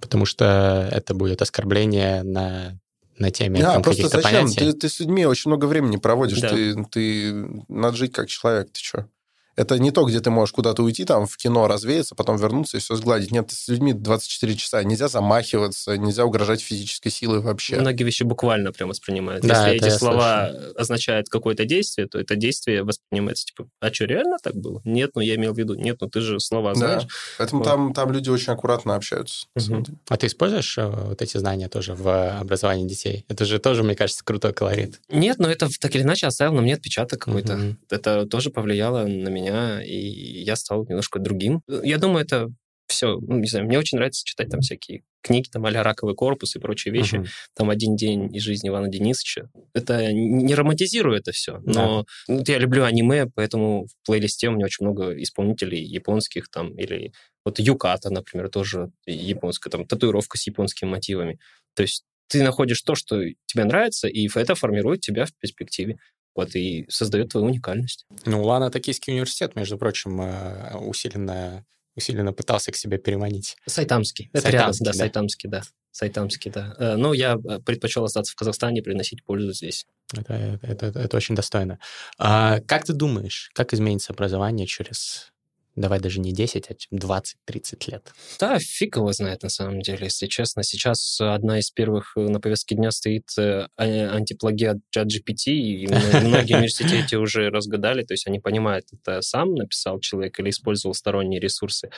потому 0.00 0.26
что 0.26 0.88
это 0.92 1.14
будет 1.14 1.42
оскорбление 1.42 2.22
на 2.22 2.78
на 3.18 3.30
теме 3.30 3.60
да, 3.60 3.80
просто 3.80 4.08
зачем? 4.08 4.22
Понятий. 4.22 4.58
Ты, 4.58 4.72
ты 4.74 4.88
с 4.90 5.00
людьми 5.00 5.24
очень 5.24 5.50
много 5.50 5.64
времени 5.64 5.96
проводишь, 5.96 6.40
да. 6.40 6.50
ты, 6.50 6.84
ты 6.84 7.32
надо 7.68 7.96
жить 7.96 8.12
как 8.12 8.28
человек, 8.28 8.70
ты 8.72 8.80
что? 8.80 9.08
Это 9.56 9.78
не 9.78 9.90
то, 9.90 10.04
где 10.04 10.20
ты 10.20 10.30
можешь 10.30 10.52
куда-то 10.52 10.82
уйти, 10.82 11.04
там, 11.04 11.26
в 11.26 11.36
кино 11.36 11.66
развеяться, 11.66 12.14
потом 12.14 12.36
вернуться 12.36 12.76
и 12.76 12.80
все 12.80 12.94
сгладить. 12.96 13.30
Нет, 13.30 13.50
с 13.50 13.68
людьми 13.68 13.94
24 13.94 14.54
часа. 14.56 14.82
Нельзя 14.82 15.08
замахиваться, 15.08 15.96
нельзя 15.96 16.24
угрожать 16.26 16.60
физической 16.60 17.10
силой 17.10 17.40
вообще. 17.40 17.80
Многие 17.80 18.04
вещи 18.04 18.22
буквально 18.22 18.72
прям 18.72 18.90
воспринимают. 18.90 19.44
Да, 19.44 19.68
Если 19.68 19.88
эти 19.88 19.96
слова 19.96 20.50
слышу. 20.50 20.72
означают 20.76 21.28
какое-то 21.28 21.64
действие, 21.64 22.06
то 22.06 22.18
это 22.18 22.36
действие 22.36 22.82
воспринимается 22.82 23.46
типа, 23.46 23.68
а 23.80 23.92
что, 23.92 24.04
реально 24.04 24.36
так 24.42 24.54
было? 24.56 24.82
Нет, 24.84 25.12
ну 25.14 25.22
я 25.22 25.36
имел 25.36 25.54
в 25.54 25.58
виду, 25.58 25.74
нет, 25.74 25.96
ну 26.00 26.08
ты 26.08 26.20
же 26.20 26.38
слова 26.38 26.74
да. 26.74 26.78
знаешь. 26.78 27.06
Поэтому 27.38 27.62
вот. 27.62 27.68
там, 27.68 27.94
там 27.94 28.12
люди 28.12 28.28
очень 28.28 28.52
аккуратно 28.52 28.94
общаются. 28.94 29.46
Угу. 29.56 29.84
А 30.08 30.16
ты 30.16 30.26
используешь 30.26 30.76
э, 30.76 30.86
вот 30.86 31.22
эти 31.22 31.38
знания 31.38 31.68
тоже 31.68 31.94
в 31.94 32.38
образовании 32.40 32.86
детей? 32.86 33.24
Это 33.28 33.46
же 33.46 33.58
тоже, 33.58 33.82
мне 33.82 33.94
кажется, 33.94 34.22
крутой 34.22 34.52
колорит. 34.52 35.00
Нет, 35.08 35.38
но 35.38 35.48
это 35.48 35.68
так 35.80 35.94
или 35.94 36.02
иначе 36.02 36.26
оставил 36.26 36.52
на 36.52 36.60
мне 36.60 36.74
отпечаток 36.74 37.20
какой-то. 37.20 37.54
Угу. 37.54 37.76
Это 37.90 38.26
тоже 38.26 38.50
повлияло 38.50 39.06
на 39.06 39.28
меня 39.28 39.45
меня, 39.46 39.82
и 39.82 39.96
я 39.96 40.56
стал 40.56 40.84
немножко 40.86 41.18
другим. 41.18 41.62
Я 41.82 41.98
думаю, 41.98 42.24
это 42.24 42.50
все, 42.88 43.18
ну, 43.20 43.38
не 43.38 43.48
знаю, 43.48 43.66
мне 43.66 43.78
очень 43.78 43.96
нравится 43.98 44.24
читать 44.24 44.48
там 44.48 44.60
всякие 44.60 45.02
книги, 45.22 45.48
там, 45.48 45.66
а 45.66 45.70
«Раковый 45.70 46.14
корпус» 46.14 46.54
и 46.54 46.60
прочие 46.60 46.94
вещи, 46.94 47.16
uh-huh. 47.16 47.26
там 47.54 47.70
«Один 47.70 47.96
день 47.96 48.34
из 48.34 48.42
жизни 48.42 48.68
Ивана 48.68 48.88
Денисовича». 48.88 49.50
Это 49.74 50.12
не 50.12 50.54
романтизирую 50.54 51.18
это 51.18 51.32
все, 51.32 51.60
но 51.64 52.06
да. 52.28 52.34
вот 52.34 52.48
я 52.48 52.58
люблю 52.58 52.84
аниме, 52.84 53.26
поэтому 53.34 53.86
в 53.86 54.06
плейлисте 54.06 54.48
у 54.48 54.52
меня 54.52 54.66
очень 54.66 54.86
много 54.86 55.20
исполнителей 55.20 55.82
японских 55.82 56.48
там, 56.48 56.78
или 56.78 57.12
вот 57.44 57.58
Юката, 57.58 58.10
например, 58.10 58.48
тоже 58.50 58.90
японская, 59.04 59.70
там, 59.70 59.84
татуировка 59.84 60.38
с 60.38 60.46
японскими 60.46 60.88
мотивами. 60.88 61.38
То 61.74 61.82
есть 61.82 62.04
ты 62.28 62.42
находишь 62.42 62.82
то, 62.82 62.94
что 62.94 63.22
тебе 63.46 63.64
нравится, 63.64 64.08
и 64.08 64.28
это 64.32 64.54
формирует 64.54 65.00
тебя 65.00 65.26
в 65.26 65.34
перспективе. 65.34 65.98
Вот, 66.36 66.54
и 66.54 66.84
создает 66.88 67.30
твою 67.30 67.46
уникальность. 67.46 68.06
Ну, 68.24 68.44
Лана 68.44 68.70
Токийский 68.70 69.12
университет, 69.14 69.56
между 69.56 69.78
прочим, 69.78 70.20
э, 70.20 70.76
усиленно 70.76 71.64
усиленно 71.96 72.32
пытался 72.32 72.72
к 72.72 72.76
себе 72.76 72.98
переманить. 72.98 73.56
Сайтамский. 73.66 74.28
Это 74.32 74.42
Сайтамский, 74.42 74.58
рядом, 74.58 74.78
да, 74.80 74.92
да, 74.92 74.98
Сайтамский, 74.98 75.48
да. 75.48 75.62
Сайтамский, 75.90 76.50
да. 76.50 76.74
Э, 76.78 76.96
но 76.96 77.14
я 77.14 77.38
э, 77.42 77.58
предпочел 77.60 78.04
остаться 78.04 78.32
в 78.32 78.36
Казахстане 78.36 78.80
и 78.80 78.82
приносить 78.82 79.24
пользу 79.24 79.52
здесь. 79.52 79.86
Это, 80.14 80.34
это, 80.34 80.86
это, 80.86 80.98
это 80.98 81.16
очень 81.16 81.34
достойно. 81.34 81.78
А, 82.18 82.60
как 82.60 82.84
ты 82.84 82.92
думаешь, 82.92 83.50
как 83.54 83.72
изменится 83.72 84.12
образование 84.12 84.66
через 84.66 85.32
давай 85.76 86.00
даже 86.00 86.20
не 86.20 86.32
10, 86.32 86.70
а 86.70 86.74
20-30 86.94 87.90
лет. 87.90 88.12
Да, 88.40 88.58
фиг 88.58 88.96
его 88.96 89.12
знает 89.12 89.42
на 89.42 89.50
самом 89.50 89.82
деле, 89.82 90.04
если 90.04 90.26
честно. 90.26 90.62
Сейчас 90.62 91.20
одна 91.20 91.58
из 91.58 91.70
первых 91.70 92.12
э, 92.16 92.20
на 92.20 92.40
повестке 92.40 92.74
дня 92.74 92.90
стоит 92.90 93.28
э, 93.38 93.68
а, 93.76 93.84
антиплагиат 93.84 94.78
ChatGPT, 94.96 95.52
и 95.52 95.86
многие 96.22 96.56
университеты 96.56 97.18
уже 97.18 97.50
разгадали, 97.50 98.02
то 98.02 98.14
есть 98.14 98.26
они 98.26 98.40
понимают, 98.40 98.86
это 98.92 99.20
сам 99.20 99.54
написал 99.54 100.00
человек 100.00 100.40
или 100.40 100.50
использовал 100.50 100.94
сторонние 100.94 101.40
ресурсы. 101.40 101.90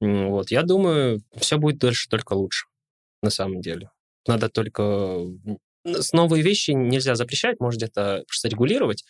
Вот, 0.00 0.50
я 0.50 0.62
думаю, 0.62 1.20
все 1.36 1.58
будет 1.58 1.78
дальше 1.78 2.08
только 2.08 2.34
лучше, 2.34 2.66
на 3.22 3.30
самом 3.30 3.60
деле. 3.60 3.90
Надо 4.26 4.48
только 4.48 5.18
новые 6.12 6.42
вещи 6.42 6.70
нельзя 6.70 7.14
запрещать, 7.14 7.60
может 7.60 7.78
где-то 7.78 8.24
просто 8.26 8.48
регулировать, 8.48 9.04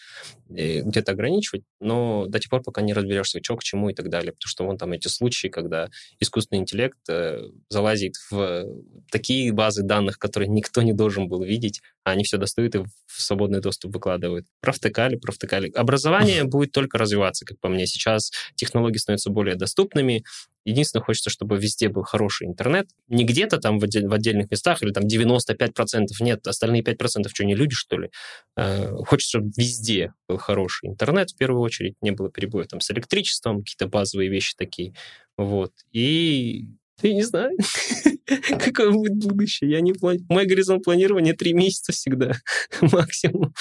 где-то 0.49 1.13
ограничивать, 1.13 1.63
но 1.81 2.27
до 2.27 2.39
тех 2.39 2.51
пор, 2.51 2.63
пока 2.63 2.83
не 2.83 2.93
разберешься, 2.93 3.41
что 3.43 3.57
к 3.57 3.63
чему 3.63 3.91
и 3.91 3.95
так 3.95 4.09
далее. 4.09 4.33
Потому 4.33 4.49
что 4.49 4.65
вон 4.65 4.79
там 4.79 4.93
эти 4.93 5.09
случаи, 5.09 5.49
когда 5.49 5.89
искусственный 6.21 6.61
интеллект 6.61 6.99
э, 7.09 7.43
залазит 7.69 8.15
в 8.31 8.67
такие 9.11 9.53
базы 9.53 9.83
данных, 9.83 10.19
которые 10.19 10.49
никто 10.49 10.83
не 10.83 10.93
должен 10.93 11.29
был 11.29 11.43
видеть, 11.43 11.81
а 12.03 12.11
они 12.11 12.25
все 12.25 12.37
достают 12.37 12.75
и 12.75 12.79
в 12.79 13.23
свободный 13.23 13.61
доступ 13.61 13.95
выкладывают. 13.95 14.47
Провтыкали, 14.61 15.17
провтыкали. 15.17 15.71
Образование 15.71 16.45
будет 16.45 16.73
только 16.73 16.99
развиваться, 16.99 17.45
как 17.45 17.59
по 17.61 17.69
мне. 17.69 17.87
Сейчас 17.87 18.33
технологии 18.57 18.99
становятся 18.99 19.31
более 19.31 19.55
доступными, 19.55 20.25
Единственное, 20.65 21.05
хочется, 21.05 21.29
чтобы 21.29 21.59
везде 21.59 21.89
был 21.89 22.03
хороший 22.03 22.47
интернет. 22.47 22.89
Не 23.09 23.25
где-то 23.25 23.59
там 23.59 23.79
в, 23.79 23.85
отдель, 23.85 24.09
в 24.09 24.15
отдельных 24.15 24.51
местах, 24.51 24.83
или 24.83 24.93
там 24.93 25.05
95% 25.05 26.07
нет, 26.21 26.47
остальные 26.47 26.64
5% 26.73 27.29
что, 27.29 27.45
не 27.45 27.55
люди, 27.55 27.75
что 27.75 27.99
ли? 27.99 28.11
Э, 28.57 28.91
хочется, 29.07 29.39
чтобы 29.39 29.53
везде 29.57 30.13
был 30.29 30.39
хороший 30.39 30.89
интернет, 30.89 31.31
в 31.31 31.37
первую 31.37 31.63
очередь, 31.63 31.95
не 32.01 32.11
было 32.11 32.31
перебоев 32.31 32.69
там 32.69 32.81
с 32.81 32.91
электричеством, 32.91 33.61
какие-то 33.61 33.89
базовые 33.89 34.31
вещи 34.31 34.55
такие. 34.57 34.95
Вот. 35.37 35.73
И 35.93 36.69
я 37.03 37.13
не 37.13 37.23
знаю, 37.23 37.57
какое 38.65 38.91
будет 38.91 39.17
будущее. 39.17 39.71
Я 39.71 39.81
не 39.81 39.93
плани... 39.93 40.25
Мой 40.29 40.47
горизонт 40.47 40.85
планирования 40.85 41.35
три 41.35 41.53
месяца 41.53 41.93
всегда 41.93 42.33
максимум. 42.81 43.55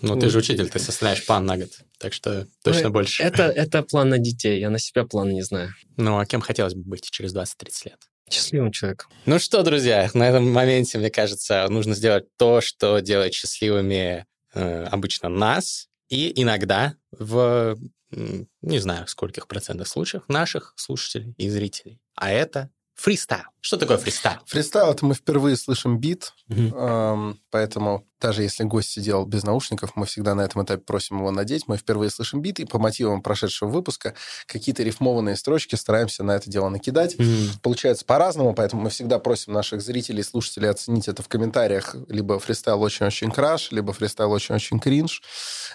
Ну, 0.00 0.18
ты 0.18 0.30
же 0.30 0.38
учитель, 0.38 0.68
ты 0.70 0.78
составляешь 0.78 1.26
план 1.26 1.44
на 1.44 1.58
год, 1.58 1.70
так 1.98 2.12
что 2.12 2.46
точно 2.62 2.84
ну, 2.84 2.90
больше. 2.90 3.22
Это, 3.22 3.44
это 3.44 3.82
план 3.82 4.08
на 4.08 4.18
детей, 4.18 4.60
я 4.60 4.70
на 4.70 4.78
себя 4.78 5.04
план 5.04 5.30
не 5.30 5.42
знаю. 5.42 5.74
Ну, 5.96 6.18
а 6.18 6.24
кем 6.24 6.40
хотелось 6.40 6.74
бы 6.74 6.82
быть 6.82 7.10
через 7.10 7.34
20-30 7.34 7.46
лет? 7.84 8.09
Счастливым 8.30 8.70
человеком. 8.70 9.10
Ну 9.26 9.38
что, 9.38 9.62
друзья, 9.62 10.08
на 10.14 10.28
этом 10.28 10.50
моменте, 10.50 10.98
мне 10.98 11.10
кажется, 11.10 11.66
нужно 11.68 11.94
сделать 11.94 12.24
то, 12.36 12.60
что 12.60 13.00
делает 13.00 13.34
счастливыми 13.34 14.24
э, 14.54 14.84
обычно 14.84 15.28
нас, 15.28 15.88
и 16.08 16.32
иногда 16.40 16.94
в, 17.10 17.76
не 18.10 18.78
знаю, 18.78 19.06
скольких 19.08 19.48
процентах 19.48 19.88
случаев 19.88 20.22
наших 20.28 20.74
слушателей 20.76 21.34
и 21.38 21.48
зрителей. 21.48 22.00
А 22.14 22.30
это 22.30 22.70
фристайл. 23.00 23.44
Что 23.62 23.78
такое 23.78 23.96
фристайл? 23.96 24.40
Фристайл— 24.44 24.90
это 24.92 25.06
мы 25.06 25.14
впервые 25.14 25.56
слышим 25.56 25.98
бит, 25.98 26.34
угу. 26.50 26.60
эм, 26.60 27.40
поэтому 27.50 28.06
даже 28.20 28.42
если 28.42 28.64
гость 28.64 28.90
сидел 28.90 29.24
без 29.24 29.42
наушников, 29.42 29.92
мы 29.96 30.04
всегда 30.04 30.34
на 30.34 30.42
этом 30.42 30.62
этапе 30.62 30.82
просим 30.82 31.16
его 31.16 31.30
надеть. 31.30 31.66
Мы 31.66 31.78
впервые 31.78 32.10
слышим 32.10 32.42
бит, 32.42 32.60
и 32.60 32.66
по 32.66 32.78
мотивам 32.78 33.22
прошедшего 33.22 33.70
выпуска 33.70 34.14
какие-то 34.44 34.82
рифмованные 34.82 35.36
строчки 35.36 35.76
стараемся 35.76 36.24
на 36.24 36.32
это 36.32 36.50
дело 36.50 36.68
накидать. 36.68 37.18
Угу. 37.18 37.60
Получается 37.62 38.04
по-разному, 38.04 38.52
поэтому 38.52 38.82
мы 38.82 38.90
всегда 38.90 39.18
просим 39.18 39.54
наших 39.54 39.80
зрителей 39.80 40.20
и 40.20 40.24
слушателей 40.24 40.68
оценить 40.68 41.08
это 41.08 41.22
в 41.22 41.28
комментариях. 41.28 41.96
Либо 42.08 42.38
фристайл 42.38 42.82
очень-очень 42.82 43.30
краш, 43.30 43.70
либо 43.72 43.94
фристайл 43.94 44.30
очень-очень 44.30 44.78
кринж. 44.78 45.22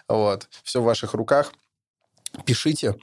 Вот. 0.08 0.48
Все 0.64 0.80
в 0.80 0.84
ваших 0.84 1.16
руках. 1.16 1.52
Пишите. 2.46 2.94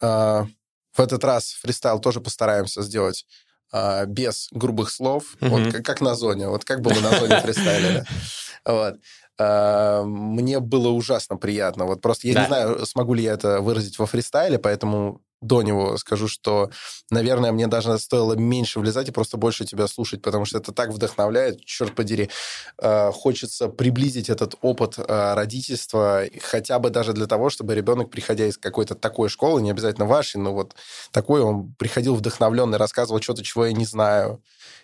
Э, 0.00 0.44
в 0.92 1.00
этот 1.00 1.24
раз 1.24 1.52
фристайл 1.52 1.98
тоже 1.98 2.20
постараемся 2.20 2.82
сделать 2.82 3.26
а, 3.72 4.06
без 4.06 4.48
грубых 4.52 4.90
слов, 4.90 5.36
mm-hmm. 5.40 5.48
вот 5.48 5.72
как, 5.72 5.84
как 5.84 6.00
на 6.00 6.14
зоне, 6.14 6.48
вот 6.48 6.64
как 6.64 6.80
бы 6.80 6.92
мы 6.94 7.00
на 7.00 7.10
зоне 7.18 7.40
фристайлили. 7.40 8.04
Вот. 8.64 8.96
А, 9.38 10.02
мне 10.04 10.60
было 10.60 10.88
ужасно 10.88 11.36
приятно. 11.36 11.84
Вот 11.84 12.00
просто 12.00 12.28
я 12.28 12.40
не 12.40 12.46
знаю, 12.46 12.86
смогу 12.86 13.14
ли 13.14 13.22
я 13.22 13.34
это 13.34 13.60
выразить 13.60 13.98
во 13.98 14.06
фристайле, 14.06 14.58
поэтому 14.58 15.20
до 15.40 15.62
него 15.62 15.96
скажу, 15.98 16.28
что, 16.28 16.70
наверное, 17.10 17.52
мне 17.52 17.66
даже 17.66 17.98
стоило 17.98 18.34
меньше 18.34 18.80
влезать 18.80 19.08
и 19.08 19.12
просто 19.12 19.36
больше 19.36 19.64
тебя 19.64 19.86
слушать, 19.86 20.22
потому 20.22 20.44
что 20.44 20.58
это 20.58 20.72
так 20.72 20.90
вдохновляет, 20.90 21.64
черт 21.64 21.94
подери. 21.94 22.30
Э, 22.78 23.10
хочется 23.12 23.68
приблизить 23.68 24.30
этот 24.30 24.54
опыт 24.62 24.98
э, 24.98 25.34
родительства, 25.34 26.24
хотя 26.42 26.78
бы 26.78 26.90
даже 26.90 27.12
для 27.12 27.26
того, 27.26 27.50
чтобы 27.50 27.74
ребенок, 27.74 28.10
приходя 28.10 28.46
из 28.46 28.56
какой-то 28.56 28.94
такой 28.94 29.28
школы, 29.28 29.60
не 29.62 29.70
обязательно 29.70 30.06
вашей, 30.06 30.38
но 30.38 30.52
вот 30.54 30.74
такой, 31.10 31.42
он 31.42 31.74
приходил 31.74 32.14
вдохновленный, 32.14 32.78
рассказывал 32.78 33.20
что-то, 33.20 33.42
чего 33.42 33.66
я 33.66 33.72
не 33.72 33.84
знаю. 33.84 34.42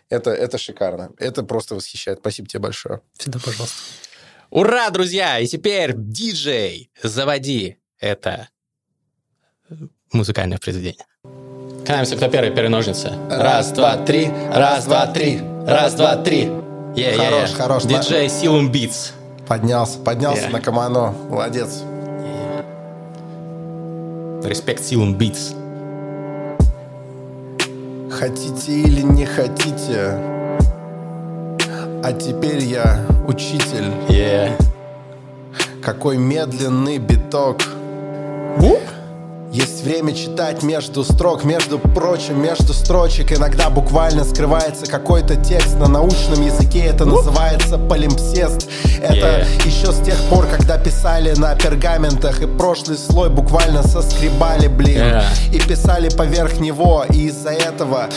Это, 0.09 0.31
это 0.31 0.59
шикарно. 0.59 1.11
Это 1.17 1.43
просто 1.43 1.75
восхищает. 1.75 2.19
Спасибо 2.19 2.47
тебе 2.47 2.61
большое. 2.61 3.01
Всегда 3.17 3.39
пожалуйста. 3.39 3.77
Ура, 4.51 4.91
друзья! 4.91 5.39
И 5.39 5.47
теперь, 5.47 5.95
диджей, 5.97 6.91
заводи 7.03 7.79
это 7.99 8.51
музыкальное 10.13 10.59
произведение. 10.59 11.05
Канаемся, 11.87 12.17
кто 12.17 12.29
первый, 12.29 12.51
первый 12.53 12.69
ножницы. 12.69 13.13
Раз, 13.29 13.73
два, 13.73 13.97
три, 13.97 14.31
раз, 14.53 14.85
два, 14.85 15.07
три, 15.07 15.41
раз, 15.67 15.95
два, 15.95 16.17
три. 16.17 16.45
Yeah, 16.95 17.17
хорош, 17.17 17.51
yeah. 17.51 17.57
хорош. 17.57 17.85
Диджей 17.85 18.29
Silum 18.29 18.71
Beats. 18.71 19.13
Поднялся, 19.49 19.99
поднялся 19.99 20.47
yeah. 20.47 20.53
на 20.53 20.61
комано. 20.61 21.15
Молодец. 21.29 21.83
Респект 24.45 24.85
Silum 24.85 25.17
Beats. 25.17 25.55
Хотите 28.11 28.73
или 28.73 29.01
не 29.01 29.25
хотите, 29.25 30.19
а 32.05 32.13
теперь 32.13 32.63
я 32.63 33.05
учитель. 33.27 33.91
Yeah. 34.09 34.53
Какой 35.83 36.19
медленный 36.19 36.99
биток. 36.99 37.63
Есть 39.53 39.85
время 39.85 40.15
читать 40.15 40.63
между 40.63 41.05
строк, 41.05 41.45
между 41.45 41.79
прочим, 41.79 42.41
между 42.41 42.73
строчек. 42.73 43.33
Иногда 43.33 43.69
буквально 43.69 44.25
скрывается 44.25 44.87
какой-то 44.87 45.37
текст. 45.37 45.77
На 45.77 45.89
научном 45.89 46.43
языке 46.43 46.87
это 46.87 47.05
называется 47.05 47.77
полимпсест. 47.77 48.67
Это 49.03 49.45
yeah. 49.45 49.67
еще 49.67 49.93
с 49.93 50.01
тех 50.01 50.17
пор, 50.31 50.47
когда 50.47 50.79
писали 50.79 51.35
на 51.35 51.55
пергаментах. 51.55 52.41
И 52.41 52.47
прошлый 52.47 52.97
слой 52.97 53.29
буквально 53.29 53.83
соскребали, 53.83 54.69
блин. 54.69 54.97
Yeah. 54.97 55.25
И 55.53 55.61
писали 55.61 56.09
поверх 56.09 56.59
него, 56.59 57.05
и 57.11 57.27
из-за 57.27 57.51
этого 57.51 58.09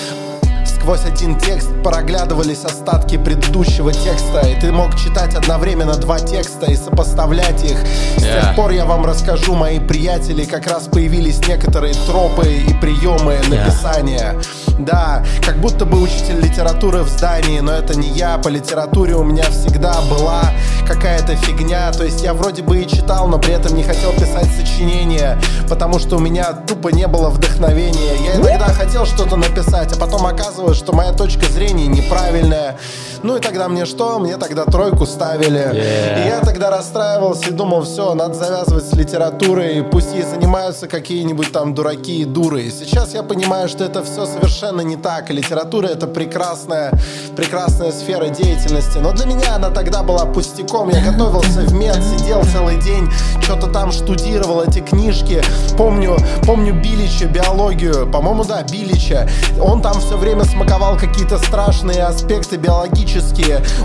Сквозь 0.86 1.06
один 1.06 1.36
текст 1.40 1.70
проглядывались 1.84 2.64
остатки 2.64 3.18
предыдущего 3.18 3.92
текста 3.92 4.42
И 4.42 4.60
ты 4.60 4.72
мог 4.72 4.96
читать 4.96 5.34
одновременно 5.34 5.96
два 5.96 6.20
текста 6.20 6.68
и 6.68 6.76
сопоставлять 6.76 7.64
их 7.64 7.76
С 8.18 8.22
yeah. 8.22 8.40
тех 8.40 8.56
пор 8.56 8.70
я 8.70 8.86
вам 8.86 9.04
расскажу, 9.04 9.56
мои 9.56 9.80
приятели 9.80 10.46
Как 10.46 10.68
раз 10.68 10.88
появились 10.88 11.40
некоторые 11.48 11.96
тропы 12.06 12.58
и 12.68 12.74
приемы 12.76 13.40
написания 13.50 14.36
yeah. 14.36 14.65
Да, 14.80 15.24
как 15.42 15.58
будто 15.58 15.86
бы 15.86 16.02
учитель 16.02 16.40
литературы 16.40 17.04
в 17.04 17.08
здании 17.08 17.60
Но 17.60 17.72
это 17.72 17.98
не 17.98 18.10
я, 18.10 18.38
по 18.38 18.50
литературе 18.50 19.16
у 19.16 19.24
меня 19.24 19.44
всегда 19.44 20.02
была 20.10 20.52
какая-то 20.88 21.36
фигня. 21.36 21.92
То 21.92 22.04
есть 22.04 22.22
я 22.22 22.34
вроде 22.34 22.62
бы 22.62 22.82
и 22.82 22.88
читал, 22.88 23.28
но 23.28 23.40
при 23.40 23.54
этом 23.54 23.76
не 23.76 23.84
хотел 23.84 24.12
писать 24.14 24.48
сочинения 24.56 25.40
Потому 25.70 26.00
что 26.00 26.18
у 26.18 26.20
меня 26.20 26.54
тупо 26.54 26.90
не 26.90 27.08
было 27.08 27.30
вдохновения. 27.30 28.16
Я 28.24 28.36
иногда 28.36 28.68
хотел 28.68 29.06
что-то 29.06 29.36
написать, 29.36 29.92
а 29.94 30.00
потом 30.00 30.26
оказывалось 30.26 30.78
что 30.78 30.94
моя 30.94 31.14
точка 31.14 31.46
зрения 31.46 31.88
неправильная. 31.88 32.78
Ну 33.26 33.38
и 33.38 33.40
тогда 33.40 33.68
мне 33.68 33.86
что? 33.86 34.20
Мне 34.20 34.38
тогда 34.38 34.66
тройку 34.66 35.08
ставили. 35.08 35.60
Yeah. 35.60 36.24
И 36.24 36.28
я 36.28 36.42
тогда 36.42 36.70
расстраивался 36.70 37.50
и 37.50 37.54
думал, 37.54 37.82
все, 37.82 38.14
надо 38.14 38.36
завязывать 38.36 38.86
с 38.86 38.94
литературой, 38.94 39.84
пусть 39.84 40.14
ей 40.14 40.22
занимаются 40.22 40.88
какие-нибудь 40.88 41.52
там 41.52 41.74
дураки 41.74 42.22
и 42.22 42.26
дуры. 42.26 42.62
И 42.62 42.70
сейчас 42.70 43.16
я 43.16 43.24
понимаю, 43.24 43.68
что 43.68 43.84
это 43.84 44.04
все 44.04 44.28
совершенно 44.28 44.82
не 44.82 44.96
так. 44.96 45.32
Литература 45.32 45.88
это 45.88 46.06
прекрасная, 46.06 46.92
прекрасная 47.36 47.92
сфера 47.92 48.28
деятельности. 48.28 49.00
Но 49.00 49.12
для 49.12 49.26
меня 49.26 49.56
она 49.56 49.72
тогда 49.72 50.04
была 50.04 50.28
пустяком. 50.28 50.90
Я 50.90 51.02
готовился 51.02 51.62
в 51.62 51.74
мед, 51.74 51.98
сидел 52.04 52.44
целый 52.54 52.80
день, 52.80 53.10
что-то 53.42 53.72
там 53.72 53.92
штудировал 53.92 54.62
эти 54.62 54.82
книжки. 54.82 55.42
Помню, 55.76 56.16
помню 56.46 56.80
Билича, 56.80 57.26
биологию. 57.26 58.06
По-моему, 58.12 58.44
да, 58.44 58.62
Билича. 58.62 59.28
Он 59.60 59.82
там 59.82 60.00
все 60.00 60.16
время 60.16 60.44
смаковал 60.44 60.96
какие-то 60.96 61.40
страшные 61.40 62.04
аспекты 62.04 62.58
биологические. 62.58 63.15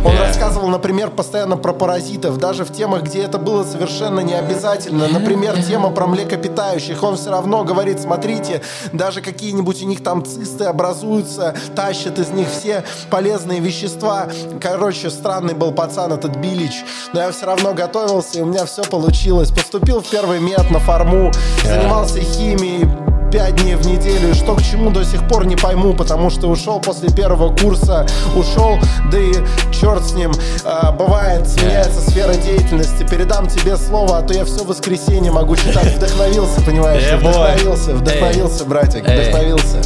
Он 0.04 0.12
Yeah. 0.12 0.26
рассказывал, 0.26 0.68
например, 0.68 1.10
постоянно 1.10 1.56
про 1.56 1.72
паразитов, 1.72 2.38
даже 2.38 2.64
в 2.64 2.72
темах, 2.72 3.02
где 3.02 3.22
это 3.22 3.38
было 3.38 3.64
совершенно 3.64 4.20
не 4.20 4.34
обязательно. 4.34 5.08
Например, 5.08 5.62
тема 5.62 5.90
про 5.90 6.06
млекопитающих. 6.06 7.02
Он 7.02 7.16
все 7.16 7.30
равно 7.30 7.64
говорит, 7.64 8.00
смотрите, 8.00 8.62
даже 8.92 9.20
какие-нибудь 9.20 9.82
у 9.82 9.86
них 9.86 10.02
там 10.02 10.24
цисты 10.24 10.64
образуются, 10.64 11.54
тащат 11.76 12.18
из 12.18 12.30
них 12.30 12.48
все 12.48 12.84
полезные 13.10 13.60
вещества. 13.60 14.28
Короче, 14.60 15.10
странный 15.10 15.54
был 15.54 15.72
пацан 15.72 16.12
этот 16.12 16.36
Билич. 16.36 16.84
Но 17.12 17.20
я 17.20 17.30
все 17.30 17.46
равно 17.46 17.74
готовился, 17.74 18.38
и 18.38 18.42
у 18.42 18.46
меня 18.46 18.64
все 18.64 18.82
получилось. 18.82 19.50
Поступил 19.50 20.00
в 20.00 20.08
первый 20.08 20.40
мед 20.40 20.70
на 20.70 20.78
форму, 20.78 21.32
занимался 21.64 22.20
химией, 22.20 22.88
пять 23.30 23.56
дней 23.56 23.74
в 23.74 23.86
неделю. 23.86 24.30
И 24.30 24.34
Что 24.34 24.54
к 24.54 24.62
чему 24.62 24.90
до 24.90 25.04
сих 25.04 25.26
пор 25.28 25.46
не 25.46 25.56
пойму, 25.56 25.94
потому 25.94 26.30
что 26.30 26.48
ушел 26.48 26.80
после 26.80 27.10
первого 27.10 27.54
курса, 27.54 28.06
ушел, 28.34 28.78
да 29.10 29.18
и 29.18 29.32
черт 29.72 30.06
с 30.06 30.14
ним. 30.14 30.32
А, 30.64 30.92
бывает, 30.92 31.48
сменяется 31.48 32.00
сфера 32.00 32.34
деятельности. 32.34 33.04
Передам 33.08 33.46
тебе 33.46 33.76
слово, 33.76 34.18
а 34.18 34.22
то 34.22 34.34
я 34.34 34.44
все 34.44 34.64
воскресенье 34.64 35.32
могу 35.32 35.56
читать. 35.56 35.94
Вдохновился, 35.96 36.60
понимаешь? 36.62 37.02
Вдохновился, 37.12 37.94
вдохновился, 37.94 38.64
братик, 38.64 39.04
вдохновился. 39.04 39.80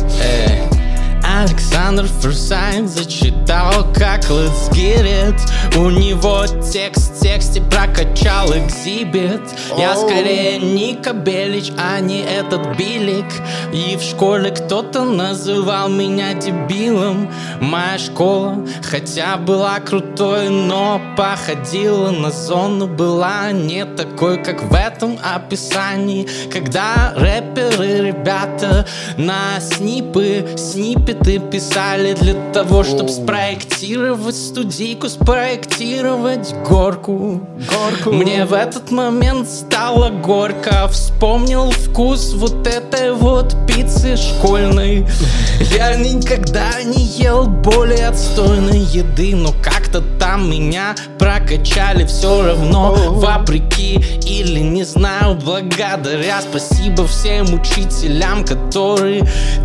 Александр 1.42 2.06
Фурсайн 2.20 2.86
зачитал, 2.86 3.92
как 3.92 4.22
Let's 4.26 4.70
Get 4.70 5.04
It. 5.04 5.76
У 5.76 5.90
него 5.90 6.46
текст 6.62 7.16
в 7.16 7.20
тексте 7.20 7.60
прокачал 7.60 8.52
экзибит. 8.52 9.42
Я 9.76 9.96
скорее 9.96 10.58
Ника 10.58 11.12
Белич, 11.12 11.72
а 11.76 11.98
не 11.98 12.20
этот 12.20 12.76
Билик. 12.76 13.26
И 13.72 13.96
в 13.96 14.02
школе 14.02 14.52
кто-то 14.64 15.04
называл 15.04 15.88
меня 15.88 16.32
дебилом. 16.34 17.28
Моя 17.60 17.98
школа, 17.98 18.66
хотя 18.82 19.36
была 19.36 19.78
крутой, 19.80 20.48
но 20.48 21.00
походила 21.16 22.10
на 22.10 22.30
зону. 22.30 22.86
Была 22.86 23.52
не 23.52 23.84
такой, 23.84 24.42
как 24.42 24.62
в 24.62 24.74
этом 24.74 25.18
описании. 25.22 26.26
Когда 26.50 27.12
рэперы, 27.14 28.06
ребята, 28.06 28.86
на 29.18 29.60
снипы, 29.60 30.46
снипеты 30.56 31.38
писали 31.38 32.14
Для 32.14 32.34
того, 32.52 32.84
чтобы 32.84 33.10
спроектировать 33.10 34.36
студийку, 34.36 35.08
спроектировать 35.08 36.54
горку. 36.66 37.40
Горку. 37.70 38.12
Мне 38.12 38.46
в 38.46 38.54
этот 38.54 38.90
момент 38.90 39.48
стало 39.48 40.08
горько. 40.08 40.88
Вспомнил 40.88 41.70
вкус 41.70 42.32
вот 42.34 42.66
этой 42.66 43.12
вот 43.12 43.54
пиццы 43.66 44.16
школьной 44.16 44.63
Я 44.64 45.96
никогда 45.96 46.82
не 46.82 47.04
ел 47.04 47.46
более 47.46 48.08
отстойной 48.08 48.78
еды 48.78 49.34
Но 49.34 49.52
как-то 49.62 50.00
там 50.18 50.50
меня 50.50 50.94
прокачали 51.18 52.06
все 52.06 52.46
равно. 52.46 52.94
Вопреки 53.10 53.94
или 54.26 54.60
не 54.60 54.84
знаю, 54.84 55.34
благодаря 55.36 56.40
Спасибо 56.40 57.06
всем 57.06 57.52
учителям, 57.54 58.44
которые 58.44 59.22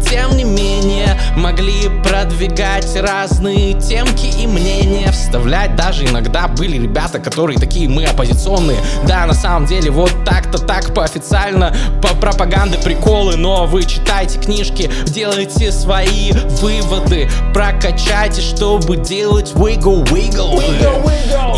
тем 0.10 0.36
не 0.36 0.43
менее 0.43 1.20
Могли 1.36 1.89
продвигать 2.04 2.95
разные 2.95 3.74
темки 3.80 4.28
и 4.41 4.47
мнения 4.47 5.12
Вставлять. 5.12 5.76
Даже 5.76 6.06
иногда 6.06 6.47
были 6.47 6.78
ребята, 6.78 7.20
которые 7.20 7.58
такие 7.58 7.88
мы 7.88 8.06
оппозиционные 8.06 8.80
Да, 9.08 9.26
на 9.26 9.34
самом 9.34 9.66
деле 9.66 9.91
вот 9.91 10.14
так-то 10.26 10.58
так 10.58 10.93
по-официально 10.93 11.74
По 12.02 12.10
пропаганды 12.16 12.78
приколы, 12.80 13.36
но 13.36 13.66
вы 13.66 13.84
читайте 13.84 14.39
книжки 14.39 14.78
Делайте 14.88 15.71
свои 15.71 16.32
выводы. 16.61 17.30
Прокачайте, 17.53 18.41
чтобы 18.41 18.97
делать 18.97 19.51
wiggle 19.55 20.05
wiggle. 20.05 20.61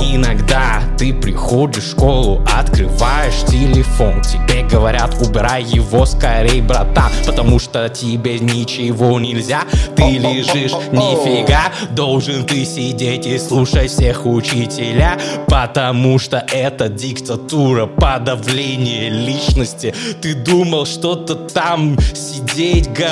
Иногда 0.03 0.81
ты 0.97 1.13
приходишь 1.13 1.83
в 1.83 1.91
школу, 1.91 2.43
открываешь 2.51 3.43
телефон. 3.47 4.21
Тебе 4.21 4.63
говорят, 4.63 5.15
убирай 5.21 5.63
его 5.63 6.05
скорей, 6.05 6.61
братан 6.61 7.11
Потому 7.25 7.59
что 7.59 7.87
тебе 7.89 8.39
ничего 8.39 9.19
нельзя. 9.19 9.61
Ты 9.95 10.17
лежишь, 10.17 10.73
нифига 10.91 11.71
Должен 11.91 12.45
ты 12.45 12.65
сидеть 12.65 13.25
и 13.25 13.37
слушать 13.37 13.91
всех 13.91 14.25
учителя 14.25 15.17
Потому 15.47 16.19
что 16.19 16.43
это 16.51 16.89
диктатура, 16.89 17.85
подавление 17.85 19.09
личности. 19.09 19.93
Ты 20.21 20.33
думал 20.33 20.85
что-то 20.85 21.35
там 21.35 21.97
сидеть, 22.13 22.91
говорить, 22.91 23.10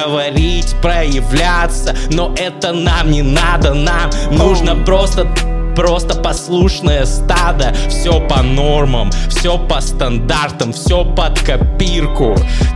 проявляться 0.81 1.95
Но 2.11 2.33
это 2.37 2.73
нам 2.73 3.11
не 3.11 3.21
надо, 3.21 3.73
нам 3.73 4.09
нужно 4.31 4.75
просто 4.75 5.27
Просто 5.75 6.15
послушное 6.15 7.05
стадо 7.05 7.73
Все 7.89 8.19
по 8.27 8.41
нормам, 8.41 9.11
все 9.29 9.57
по 9.57 9.81
стандартам 9.81 10.73
Все 10.73 11.05
под 11.05 11.39
копирку 11.39 12.35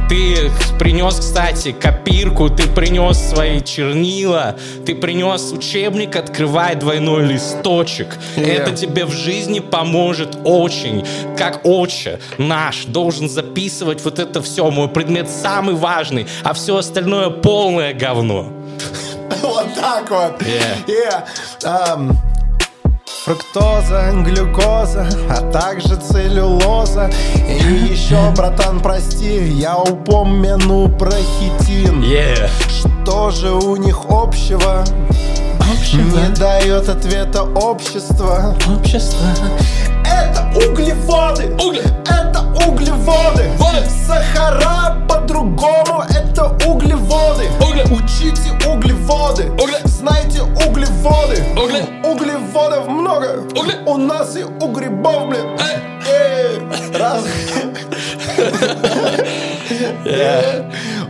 Ты 0.10 0.52
принес, 0.80 1.16
кстати, 1.16 1.72
копирку 1.72 2.50
Ты 2.50 2.68
принес 2.68 3.18
свои 3.18 3.62
чернила 3.62 4.56
Ты 4.86 4.96
принес 4.96 5.52
учебник 5.52 6.16
Открывай 6.16 6.76
двойной 6.76 7.24
листочек 7.24 8.08
Yeah. 8.36 8.48
Это 8.48 8.72
тебе 8.72 9.06
в 9.06 9.12
жизни 9.12 9.60
поможет 9.60 10.38
очень 10.44 11.06
Как 11.38 11.62
отче 11.66 12.20
наш 12.38 12.86
Должен 12.86 13.30
записывать 13.30 14.04
вот 14.04 14.20
это 14.20 14.42
все 14.42 14.70
Мой 14.72 14.88
предмет 14.88 15.30
самый 15.30 15.76
важный 15.76 16.28
А 16.44 16.54
все 16.54 16.78
остальное 16.78 17.30
полное 17.30 17.94
говно 17.94 18.52
Вот 19.42 19.74
так 19.76 20.10
вот. 20.10 20.42
Yeah. 20.42 20.86
Yeah. 20.88 21.26
Ам, 21.64 22.18
Фруктоза, 23.24 24.12
глюкоза, 24.12 25.08
а 25.30 25.40
также 25.50 25.96
целлюлоза 25.96 27.10
И 27.38 27.94
еще, 27.94 28.18
братан, 28.36 28.82
прости, 28.82 29.48
я 29.48 29.78
упомяну 29.78 30.90
про 30.90 31.12
хитин 31.12 32.02
Yeah. 32.04 32.50
Что 32.68 33.32
же 33.32 33.54
у 33.54 33.78
них 33.78 33.98
общего? 34.10 34.84
Не 35.94 36.36
дает 36.36 36.90
ответа 36.90 37.44
общество 37.44 38.58
Общество 38.78 39.28
Это 40.06 40.52
углеводы! 40.58 41.56
Угли. 41.64 41.82
Это 42.06 42.42
углеводы! 42.68 43.50
Воды. 43.58 43.88
Сахара 44.06 44.98
по-другому 45.08 46.04
это 46.44 46.70
углеводы! 46.70 47.46
Угли. 47.60 47.84
Учите 47.94 48.52
углеводы! 48.68 49.50
Угли. 49.52 49.76
Знайте 49.86 50.42
углеводы! 50.42 51.44
Угли. 51.56 51.84
Углеводов 52.04 52.88
много! 52.88 53.42
Угли. 53.58 53.74
У 53.86 53.98
нас 53.98 54.36
и 54.36 54.44
у 54.44 54.68
грибов, 54.72 55.30
блин! 55.30 55.46
Эй. 55.60 55.94
Эй, 56.06 56.60
Раз... 56.98 57.24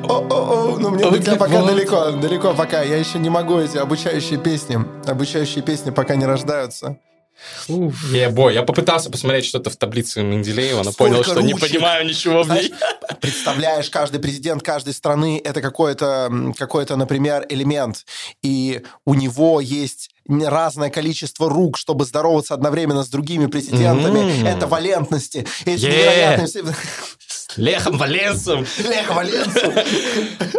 О-о-о, 0.03 0.77
ну 0.79 0.89
мне 0.91 1.03
тебя 1.19 1.35
пока 1.35 1.59
Углеводы. 1.61 1.73
далеко, 1.73 2.11
далеко 2.11 2.53
пока. 2.53 2.81
Я 2.81 2.97
еще 2.97 3.19
не 3.19 3.29
могу 3.29 3.57
эти 3.59 3.77
обучающие 3.77 4.37
песни. 4.39 4.79
Обучающие 5.07 5.63
песни 5.63 5.91
пока 5.91 6.15
не 6.15 6.25
рождаются. 6.25 6.97
Я 8.11 8.29
бой, 8.29 8.53
я 8.53 8.63
попытался 8.63 9.09
посмотреть 9.09 9.45
что-то 9.45 9.69
в 9.69 9.75
таблице 9.75 10.21
Менделеева, 10.23 10.83
но 10.83 10.91
Сколько 10.91 11.11
понял, 11.15 11.23
что 11.23 11.41
не 11.41 11.53
ручек. 11.53 11.69
понимаю 11.69 12.05
ничего 12.05 12.43
в 12.43 12.45
Знаешь, 12.45 12.69
ней. 12.69 12.73
представляешь, 13.21 13.89
каждый 13.89 14.19
президент 14.19 14.63
каждой 14.63 14.93
страны 14.93 15.41
это 15.43 15.61
какой-то, 15.61 16.31
какой-то, 16.57 16.95
например, 16.95 17.45
элемент, 17.49 18.05
и 18.41 18.81
у 19.05 19.13
него 19.13 19.59
есть 19.59 20.09
разное 20.27 20.89
количество 20.89 21.49
рук, 21.49 21.77
чтобы 21.77 22.05
здороваться 22.05 22.53
одновременно 22.53 23.03
с 23.03 23.09
другими 23.09 23.47
президентами. 23.47 24.19
М. 24.41 24.47
Это 24.47 24.67
валентности. 24.67 25.45
Эти 25.65 25.85
невероятные 25.85 26.47
С 26.47 26.55
Лехом 27.57 27.97
Валенсом. 27.97 28.65
Лех 28.79 29.09
Валенсу. 29.13 29.73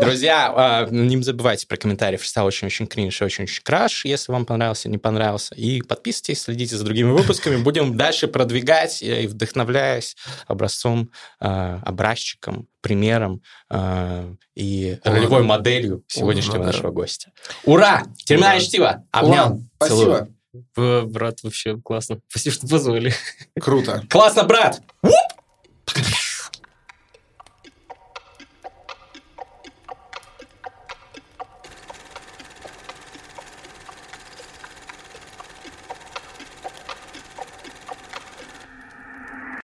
Друзья, 0.00 0.52
а, 0.54 0.86
не 0.90 1.22
забывайте 1.22 1.66
про 1.66 1.76
комментарии. 1.76 2.16
Фристайл 2.16 2.46
очень-очень 2.46 2.86
кринж 2.86 3.20
и 3.20 3.24
очень-очень 3.24 3.62
краш, 3.62 4.04
если 4.04 4.32
вам 4.32 4.46
понравился, 4.46 4.88
не 4.88 4.98
понравился. 4.98 5.54
И 5.54 5.82
подписывайтесь, 5.82 6.42
следите 6.42 6.76
за 6.76 6.84
другими 6.84 7.10
выпусками. 7.10 7.56
Будем 7.56 7.96
дальше 7.96 8.28
продвигать 8.28 9.02
э, 9.02 9.24
и 9.24 9.26
вдохновляясь 9.26 10.16
образцом, 10.46 11.10
а, 11.40 11.80
образчиком, 11.84 12.68
примером 12.80 13.42
а, 13.70 14.30
и 14.54 14.98
Ой. 15.04 15.12
ролевой 15.12 15.42
моделью 15.42 16.04
сегодняшнего 16.06 16.58
ну 16.58 16.64
нашего 16.64 16.90
гостя. 16.90 17.32
Ура! 17.64 18.04
Терминальное 18.24 18.60
чтиво! 18.60 19.04
Обнял. 19.10 19.60
Спасибо. 19.76 20.28
Брат, 20.76 21.42
вообще 21.42 21.76
классно. 21.78 22.20
Спасибо, 22.28 22.54
что 22.54 22.66
позвали. 22.68 23.12
Круто. 23.60 24.04
Классно, 24.08 24.44
брат! 24.44 24.80